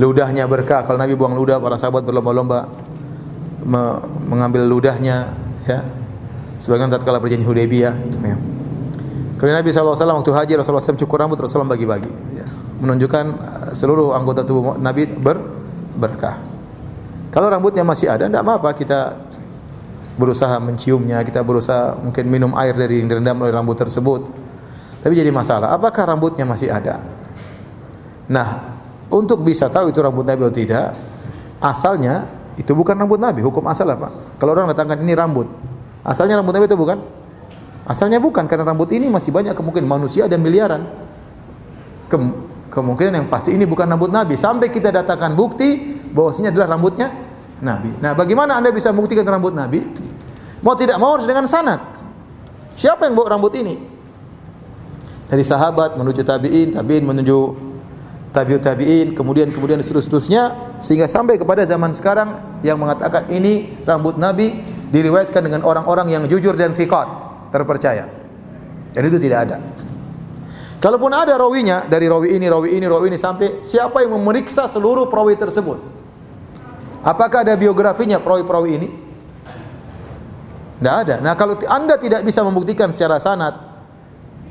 [0.00, 0.82] Ludahnya berkah.
[0.88, 2.66] Kalau Nabi buang ludah, para sahabat berlomba-lomba
[3.64, 3.82] me
[4.26, 5.32] mengambil ludahnya
[5.68, 5.84] ya.
[6.58, 7.94] Sebagian tatkala perjanjian Hudaybiyah
[8.24, 8.36] ya.
[9.36, 12.46] Kemudian Nabi SAW waktu haji Rasulullah SAW cukur rambut Rasulullah bagi-bagi ya.
[12.80, 13.24] Menunjukkan
[13.74, 15.36] seluruh anggota tubuh Nabi ber
[15.94, 16.38] berkah.
[17.34, 19.00] Kalau rambutnya masih ada, tidak apa-apa kita
[20.14, 24.22] berusaha menciumnya, kita berusaha mungkin minum air dari yang direndam oleh rambut tersebut.
[25.02, 27.02] Tapi jadi masalah, apakah rambutnya masih ada?
[28.30, 28.78] Nah,
[29.10, 30.86] untuk bisa tahu itu rambut Nabi atau tidak,
[31.58, 32.24] asalnya
[32.54, 33.42] itu bukan rambut Nabi.
[33.42, 34.38] Hukum asal apa?
[34.38, 35.50] Kalau orang datangkan ini rambut,
[36.06, 36.98] asalnya rambut Nabi itu bukan?
[37.84, 40.88] Asalnya bukan karena rambut ini masih banyak kemungkinan manusia ada miliaran.
[42.08, 42.32] Kem
[42.74, 47.08] kemungkinan yang pasti ini bukan rambut Nabi sampai kita datangkan bukti bahwasanya adalah rambutnya
[47.62, 47.94] Nabi.
[48.02, 49.80] Nah, bagaimana Anda bisa membuktikan rambut Nabi?
[50.58, 51.78] Mau tidak mau harus dengan sanad.
[52.74, 53.78] Siapa yang bawa rambut ini?
[55.30, 57.38] Dari sahabat menuju tabi'in, tabi'in menuju
[58.34, 64.50] tabi'ut tabi'in, kemudian kemudian seterusnya sehingga sampai kepada zaman sekarang yang mengatakan ini rambut Nabi
[64.90, 67.06] diriwayatkan dengan orang-orang yang jujur dan thiqat,
[67.54, 68.10] terpercaya.
[68.94, 69.56] Dan itu tidak ada.
[70.84, 75.08] Kalaupun ada rawinya dari rawi ini, rawi ini, rawi ini sampai siapa yang memeriksa seluruh
[75.08, 75.80] perawi tersebut?
[77.00, 78.88] Apakah ada biografinya perawi-perawi ini?
[80.76, 81.24] Tidak ada.
[81.24, 83.56] Nah kalau anda tidak bisa membuktikan secara sanad,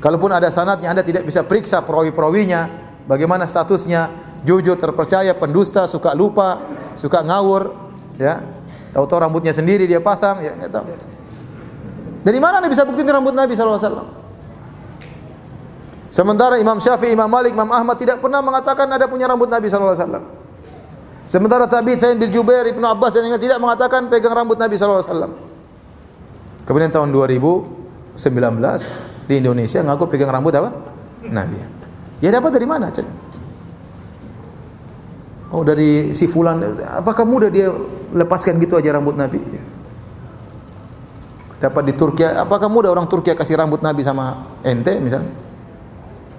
[0.02, 2.66] kalaupun ada sanadnya anda tidak bisa periksa perawi-perawinya,
[3.06, 4.10] bagaimana statusnya,
[4.42, 6.66] jujur, terpercaya, pendusta, suka lupa,
[6.98, 7.70] suka ngawur,
[8.18, 8.42] ya,
[8.90, 10.86] tahu-tahu rambutnya sendiri dia pasang, ya nggak tahu.
[12.26, 14.23] Dari mana anda bisa buktikan rambut Nabi SAW?
[16.14, 19.98] Sementara Imam Syafi'i, Imam Malik, Imam Ahmad tidak pernah mengatakan ada punya rambut Nabi SAW.
[21.26, 25.34] Sementara tabi'in Sayyid bin Jubair, Ibnu Abbas dan yang tidak mengatakan pegang rambut Nabi SAW.
[26.62, 28.14] Kemudian tahun 2019
[29.26, 30.70] di Indonesia ngaku pegang rambut apa?
[31.26, 31.58] Nabi.
[32.22, 32.94] Ya dapat dari mana?
[35.50, 36.78] Oh dari si fulan.
[36.94, 37.74] Apakah mudah dia
[38.14, 39.42] lepaskan gitu aja rambut Nabi?
[41.58, 42.22] Dapat di Turki.
[42.22, 45.43] Apakah mudah orang Turki kasih rambut Nabi sama ente misalnya?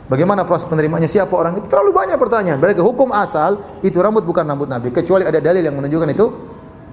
[0.06, 1.10] Bagaimana proses penerimanya?
[1.10, 1.66] Siapa orang itu?
[1.66, 2.62] Terlalu banyak pertanyaan.
[2.62, 4.94] Berarti hukum asal itu rambut bukan rambut Nabi.
[4.94, 6.26] Kecuali ada dalil yang menunjukkan itu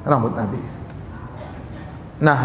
[0.08, 0.60] rambut Nabi.
[2.24, 2.38] Nah,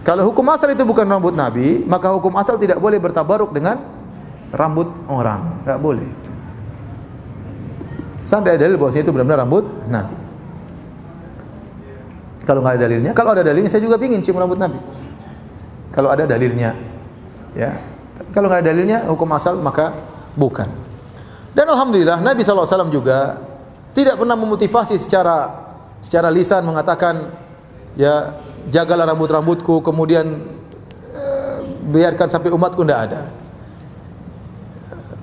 [0.00, 3.76] kalau hukum asal itu bukan rambut Nabi, maka hukum asal tidak boleh bertabaruk dengan
[4.48, 5.60] rambut orang.
[5.68, 6.10] Enggak boleh.
[8.24, 10.16] Sampai ada dalil bahwa itu benar-benar rambut Nabi.
[12.48, 14.80] Kalau nggak ada dalilnya, kalau ada dalilnya saya juga pingin cium rambut Nabi.
[15.92, 16.72] Kalau ada dalilnya,
[17.52, 17.76] ya.
[18.30, 19.90] Kalau nggak dalilnya, hukum asal maka
[20.38, 20.70] bukan.
[21.50, 23.42] Dan alhamdulillah Nabi SAW juga
[23.90, 25.66] tidak pernah memotivasi secara
[25.98, 27.26] secara lisan mengatakan
[27.98, 28.38] ya
[28.70, 30.46] jagalah rambut-rambutku kemudian
[31.10, 31.24] e,
[31.90, 33.20] biarkan sampai umatku tidak ada.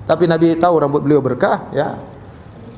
[0.04, 1.96] Tapi Nabi tahu rambut beliau berkah ya.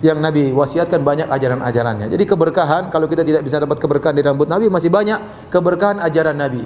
[0.00, 2.08] Yang Nabi wasiatkan banyak ajaran-ajarannya.
[2.08, 6.40] Jadi keberkahan kalau kita tidak bisa dapat keberkahan di rambut Nabi masih banyak keberkahan ajaran
[6.40, 6.64] Nabi.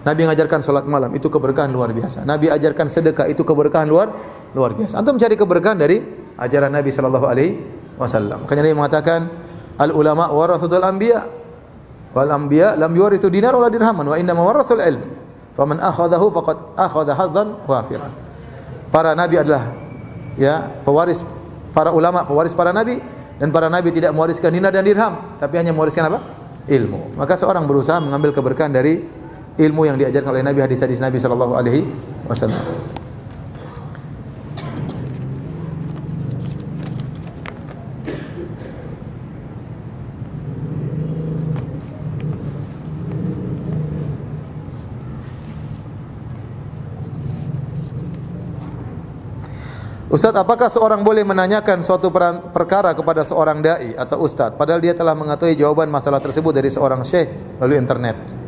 [0.00, 2.24] Nabi mengajarkan sholat malam itu keberkahan luar biasa.
[2.24, 4.08] Nabi ajarkan sedekah itu keberkahan luar
[4.56, 4.96] luar biasa.
[4.96, 6.00] Antum mencari keberkahan dari
[6.40, 7.52] ajaran Nabi sallallahu alaihi
[8.00, 8.48] wasallam.
[8.48, 9.20] Makanya Nabi mengatakan
[9.76, 11.28] al ulama warathatul anbiya
[12.16, 15.04] wal anbiya lam yuwarithu dinar wala dirhaman wa inna warathul ilm.
[15.52, 18.08] Faman akhadahu faqad akhadha hadzan wafiran.
[18.88, 19.68] Para nabi adalah
[20.40, 21.20] ya pewaris
[21.76, 22.96] para ulama pewaris para nabi
[23.36, 26.40] dan para nabi tidak mewariskan dinar dan dirham tapi hanya mewariskan apa?
[26.70, 27.18] ilmu.
[27.18, 29.19] Maka seorang berusaha mengambil keberkahan dari
[29.60, 31.84] ilmu yang diajarkan oleh Nabi hadis-hadis Nabi sallallahu alaihi
[32.24, 32.64] wasallam.
[50.10, 52.10] Ustaz, apakah seorang boleh menanyakan suatu
[52.50, 57.06] perkara kepada seorang dai atau ustaz padahal dia telah mengetahui jawaban masalah tersebut dari seorang
[57.06, 57.30] syekh
[57.62, 58.39] melalui internet?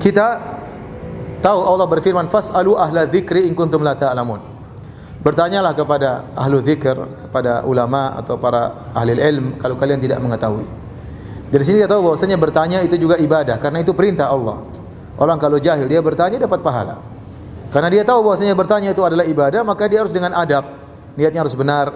[0.00, 0.40] Kita
[1.44, 4.40] tahu Allah berfirman fasalu ahla dzikri in kuntum la ta'lamun.
[5.20, 6.96] Bertanyalah kepada ahlu zikr,
[7.28, 10.64] kepada ulama atau para ahli ilm kalau kalian tidak mengetahui.
[11.52, 14.64] Dari sini kita tahu bahwasanya bertanya itu juga ibadah karena itu perintah Allah.
[15.20, 16.96] Orang kalau jahil dia bertanya dapat pahala.
[17.68, 20.80] Karena dia tahu bahwasanya bertanya itu adalah ibadah, maka dia harus dengan adab
[21.20, 21.92] niatnya harus benar,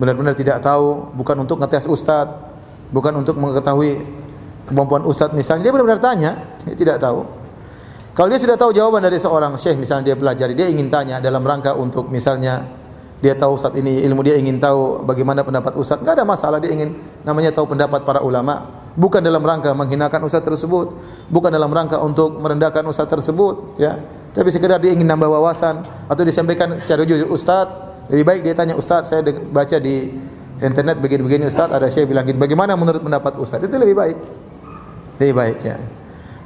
[0.00, 2.28] benar-benar tidak tahu, bukan untuk ngetes ustaz,
[2.90, 4.02] bukan untuk mengetahui
[4.66, 6.30] kemampuan ustaz misalnya, dia benar-benar tanya,
[6.68, 7.24] dia tidak tahu.
[8.12, 11.40] Kalau dia sudah tahu jawaban dari seorang syekh misalnya dia pelajari, dia ingin tanya dalam
[11.40, 12.60] rangka untuk misalnya
[13.24, 16.74] dia tahu saat ini ilmu dia ingin tahu bagaimana pendapat ustaz, tidak ada masalah dia
[16.74, 16.92] ingin
[17.24, 18.68] namanya tahu pendapat para ulama,
[18.98, 20.92] bukan dalam rangka menghinakan ustaz tersebut,
[21.32, 23.96] bukan dalam rangka untuk merendahkan ustaz tersebut, ya.
[24.32, 28.74] Tapi sekedar dia ingin nambah wawasan atau disampaikan secara jujur ustaz lebih baik dia tanya
[28.74, 30.10] Ustaz, saya baca di
[30.58, 33.62] internet begini-begini Ustaz, ada saya bilang bagaimana menurut pendapat Ustaz?
[33.62, 34.18] Itu lebih baik.
[35.22, 35.76] Lebih baik ya.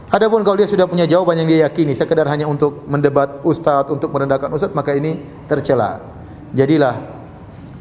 [0.06, 4.14] Adapun kalau dia sudah punya jawaban yang dia yakini sekedar hanya untuk mendebat ustaz, untuk
[4.14, 5.18] merendahkan ustaz, maka ini
[5.50, 5.98] tercela.
[6.54, 6.94] Jadilah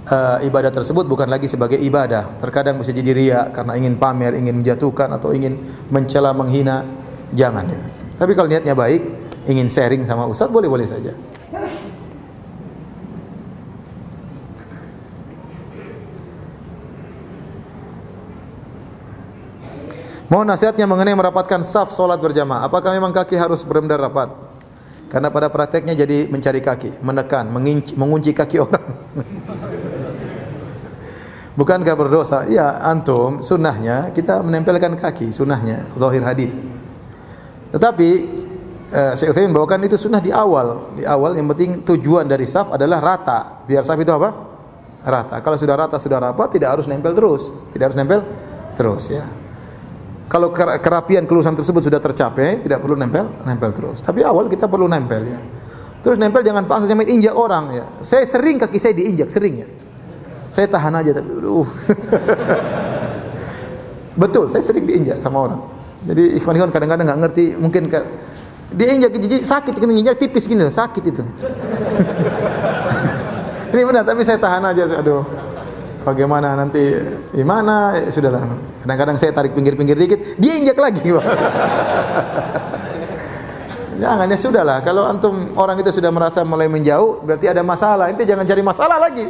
[0.09, 2.41] uh, ibadah tersebut bukan lagi sebagai ibadah.
[2.41, 5.53] Terkadang bisa jadi ria karena ingin pamer, ingin menjatuhkan atau ingin
[5.93, 6.81] mencela, menghina.
[7.29, 7.79] Jangan ya.
[8.17, 9.01] Tapi kalau niatnya baik,
[9.45, 11.13] ingin sharing sama ustaz boleh-boleh saja.
[20.25, 22.65] Mohon nasihatnya mengenai merapatkan saf solat berjamaah.
[22.65, 24.29] Apakah memang kaki harus benar-benar rapat?
[25.05, 28.85] Karena pada prakteknya jadi mencari kaki, menekan, mengunci, mengunci kaki orang.
[31.55, 32.49] Bukankah berdosa?
[32.49, 36.51] Ya, antum sunnahnya kita menempelkan kaki, sunnahnya, zahir hadis.
[37.69, 38.09] Tetapi
[39.13, 40.97] saya ingin bawakan itu sunnah di awal.
[40.97, 43.61] Di awal yang penting tujuan dari saf adalah rata.
[43.69, 44.33] Biar saf itu apa?
[45.05, 45.37] Rata.
[45.45, 47.53] Kalau sudah rata, sudah rapat, tidak harus nempel terus.
[47.71, 48.25] Tidak harus nempel
[48.73, 49.44] terus ya.
[50.25, 54.01] Kalau kerapian kelulusan tersebut sudah tercapai, tidak perlu nempel, nempel terus.
[54.01, 55.37] Tapi awal kita perlu nempel ya.
[56.01, 57.85] Terus nempel jangan paksa jangan injak orang ya.
[58.01, 59.67] Saya sering kaki saya diinjak, sering ya.
[60.49, 61.69] Saya tahan aja tapi uh.
[64.21, 65.61] Betul, saya sering diinjak sama orang.
[66.09, 67.99] Jadi ikhwan-ikhwan kadang-kadang nggak ngerti, mungkin ke,
[68.73, 71.21] dia injak jijik sakit, kena injak tipis gini sakit itu.
[73.75, 75.25] Ini benar, tapi saya tahan aja, aduh
[76.05, 76.93] bagaimana nanti
[77.33, 78.45] gimana ya, sudahlah
[78.85, 81.01] kadang-kadang saya tarik pinggir-pinggir dikit dia injak lagi
[83.95, 84.77] jangan ya sudahlah.
[84.83, 88.11] Kalau antum orang itu sudah merasa mulai menjauh berarti ada masalah.
[88.11, 89.25] Ente jangan cari masalah lagi.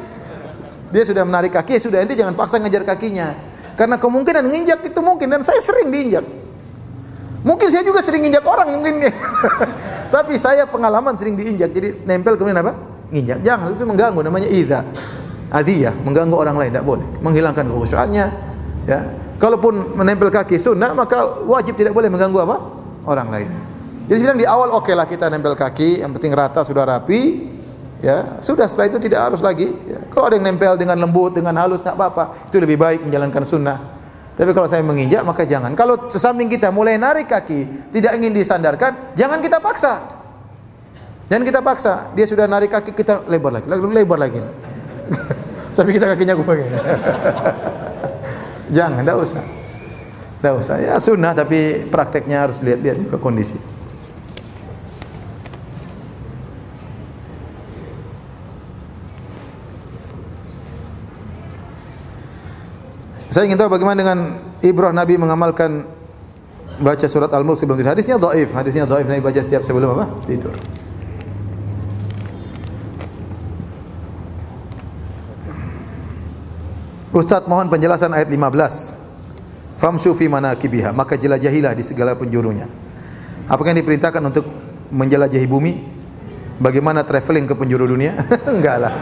[0.90, 2.02] Dia sudah menarik kaki sudah.
[2.02, 3.34] Ente jangan paksa ngejar kakinya.
[3.76, 6.26] Karena kemungkinan nginjak itu mungkin dan saya sering diinjak.
[7.46, 9.06] Mungkin saya juga sering injak orang mungkin.
[10.16, 11.70] Tapi saya pengalaman sering diinjak.
[11.70, 12.74] Jadi nempel kemudian apa?
[13.14, 13.46] Nginjak.
[13.46, 14.20] Jangan itu mengganggu.
[14.26, 14.82] Namanya iza.
[15.54, 17.06] Adiyah, mengganggu orang lain tidak boleh.
[17.22, 18.26] Menghilangkan kekhusyuannya,
[18.90, 19.00] ya.
[19.36, 22.58] Kalaupun menempel kaki sunnah, maka wajib tidak boleh mengganggu apa?
[23.04, 23.52] Orang lain.
[24.08, 27.52] Jadi bilang di awal oke okay lah kita nempel kaki, yang penting rata sudah rapi,
[28.00, 29.68] ya sudah setelah itu tidak harus lagi.
[29.90, 30.00] Ya.
[30.08, 32.48] Kalau ada yang nempel dengan lembut, dengan halus, tidak apa-apa.
[32.48, 33.78] Itu lebih baik menjalankan sunnah.
[34.36, 35.76] Tapi kalau saya menginjak maka jangan.
[35.76, 40.00] Kalau sesamping kita mulai narik kaki, tidak ingin disandarkan, jangan kita paksa.
[41.28, 41.94] Jangan kita paksa.
[42.14, 44.40] Dia sudah narik kaki kita lebar lagi, lebar lagi.
[45.76, 46.72] Sampai kita kakinya begini.
[48.74, 49.44] Jangan, tidak usah.
[50.40, 50.76] Tidak usah.
[50.82, 53.58] Ya sunnah tapi prakteknya harus lihat-lihat juga kondisi.
[63.36, 64.20] Saya ingin tahu bagaimana dengan
[64.64, 65.84] ibrah Nabi mengamalkan
[66.80, 67.92] baca surat Al-Mulk sebelum tidur.
[67.92, 70.08] Hadisnya dhaif, hadisnya dhaif Nabi baca setiap sebelum apa?
[70.24, 70.56] Tidur.
[77.16, 79.80] Ustaz mohon penjelasan ayat 15.
[79.80, 82.68] Famshu fi manakibiha, maka jelajahilah di segala penjurunya.
[83.48, 84.44] Apakah yang diperintahkan untuk
[84.92, 85.80] menjelajahi bumi?
[86.60, 88.20] Bagaimana traveling ke penjuru dunia?
[88.52, 88.94] Enggak lah.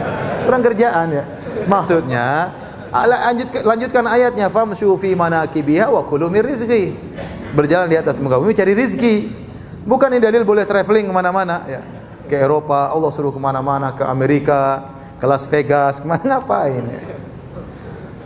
[0.46, 1.24] Kurang kerjaan ya.
[1.66, 2.54] Maksudnya,
[2.94, 6.46] lanjutkan, lanjutkan ayatnya famshu fi manakibiha wa kulu mir.
[7.50, 9.26] Berjalan di atas muka bumi cari rizki.
[9.82, 11.82] Bukan ini dalil boleh traveling ke mana-mana ya.
[12.30, 14.86] Ke Eropa, Allah suruh ke mana-mana, ke Amerika,
[15.18, 17.13] ke Las Vegas, ke mana ngapain ya.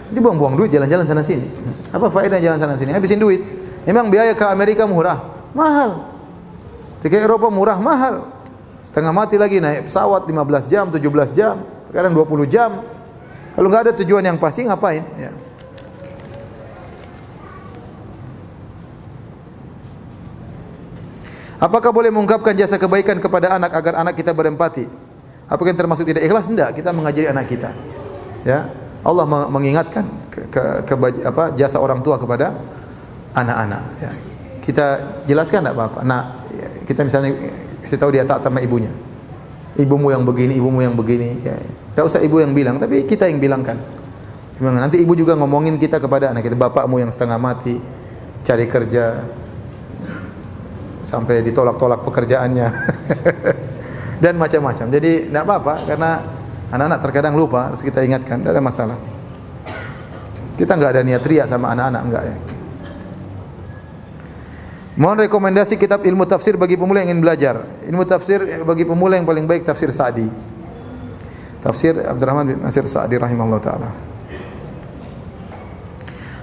[0.08, 1.44] Dia buang-buang duit jalan-jalan sana sini.
[1.92, 2.96] Apa faedah jalan sana sini?
[2.96, 3.44] Habisin duit.
[3.84, 5.20] Memang biaya ke Amerika murah?
[5.52, 6.08] Mahal.
[7.04, 7.76] Ke Eropa murah?
[7.76, 8.24] Mahal.
[8.80, 11.60] Setengah mati lagi naik pesawat 15 jam, 17 jam,
[11.92, 12.70] kadang 20 jam.
[13.52, 15.04] Kalau nggak ada tujuan yang pasti ngapain?
[15.20, 15.30] Ya.
[21.58, 24.86] Apakah boleh mengungkapkan jasa kebaikan kepada anak agar anak kita berempati?
[25.50, 26.46] Apakah yang termasuk tidak ikhlas?
[26.46, 26.70] Tidak.
[26.70, 27.74] Kita mengajari anak kita.
[28.46, 28.70] Ya.
[29.06, 30.94] Allah mengingatkan ke, ke, ke
[31.26, 32.54] apa, jasa orang tua kepada
[33.34, 33.82] anak-anak.
[34.02, 34.10] Ya.
[34.62, 34.86] Kita
[35.24, 36.00] jelaskan tidak apa-apa.
[36.04, 36.22] Nah,
[36.84, 37.32] kita misalnya
[37.84, 38.90] kasih tahu dia taat sama ibunya.
[39.78, 41.40] Ibumu yang begini, ibumu yang begini.
[41.46, 41.56] Ya.
[42.02, 43.78] Usah ibu yang bilang, tapi kita yang bilangkan.
[44.58, 47.78] Nanti ibu juga ngomongin kita kepada anak kita, bapakmu yang setengah mati,
[48.42, 49.22] cari kerja,
[51.06, 52.68] sampai ditolak-tolak pekerjaannya.
[54.22, 54.90] Dan macam-macam.
[54.90, 56.10] Jadi tidak apa-apa, karena
[56.68, 58.98] Anak-anak terkadang lupa, harus kita ingatkan, tidak ada masalah.
[60.58, 62.36] Kita nggak ada niat ria sama anak-anak, enggak ya.
[64.98, 67.62] Mohon rekomendasi kitab ilmu tafsir bagi pemula yang ingin belajar.
[67.86, 70.26] Ilmu tafsir bagi pemula yang paling baik tafsir Sa'di.
[71.62, 73.90] Tafsir Abdurrahman bin Nasir Sa'di rahimahullah taala.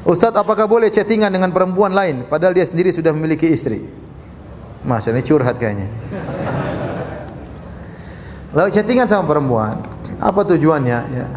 [0.07, 3.83] Ustaz, apakah boleh chattingan dengan perempuan lain padahal dia sendiri sudah memiliki istri?
[4.87, 5.91] Masya ini curhat kayaknya.
[8.55, 9.75] Lalu chattingan sama perempuan,
[10.23, 10.99] apa tujuannya?
[11.11, 11.27] Ya.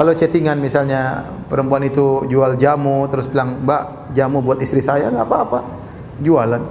[0.00, 5.28] Kalau chattingan misalnya perempuan itu jual jamu terus bilang, "Mbak, jamu buat istri saya." nggak
[5.28, 5.60] apa-apa.
[6.24, 6.62] Jualan.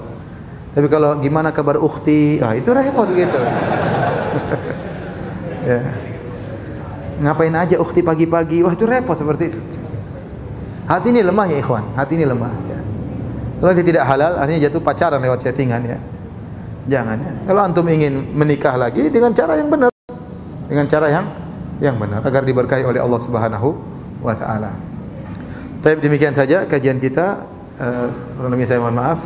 [0.73, 2.41] Tapi kalau gimana kabar ukhti?
[2.41, 3.37] Ah, itu repot gitu.
[5.69, 5.79] ya.
[7.21, 8.65] Ngapain aja ukhti pagi-pagi?
[8.65, 9.61] Wah, itu repot seperti itu.
[10.89, 11.93] Hati ini lemah ya, ikhwan.
[11.93, 12.79] Hati ini lemah ya.
[13.61, 16.01] Kalau tidak halal, artinya jatuh pacaran lewat chattingan ya.
[16.83, 17.33] Jangan ya.
[17.47, 19.91] Kalau antum ingin menikah lagi dengan cara yang benar
[20.67, 21.25] dengan cara yang
[21.79, 23.69] yang benar agar diberkahi oleh Allah Subhanahu
[24.19, 24.71] wa taala.
[25.83, 27.43] Baik demikian saja kajian kita.
[27.75, 28.07] Uh,
[28.63, 29.19] saya mohon maaf.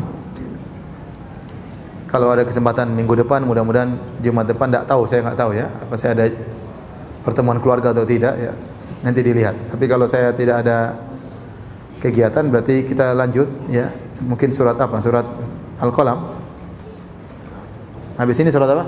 [2.07, 5.67] Kalau ada kesempatan minggu depan, mudah-mudahan Jumat depan tidak tahu, saya nggak tahu ya.
[5.67, 6.25] Apa saya ada
[7.21, 8.55] pertemuan keluarga atau tidak ya.
[9.03, 9.53] Nanti dilihat.
[9.69, 10.97] Tapi kalau saya tidak ada
[11.99, 13.91] kegiatan berarti kita lanjut ya.
[14.23, 14.97] Mungkin surat apa?
[15.03, 15.27] Surat
[15.83, 16.36] Al-Qalam.
[18.17, 18.83] Habis ini surat apa?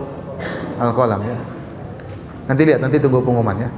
[0.81, 1.38] Al-Qalam ya.
[2.49, 3.69] Nanti lihat, nanti tunggu pengumuman ya.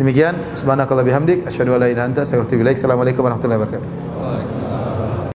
[0.00, 2.76] Demikian, subhanakallah bihamdik, asyhadu an la ilaha illa anta, astaghfiruka wa atubu ilaik.
[2.80, 4.67] Assalamualaikum warahmatullahi wabarakatuh.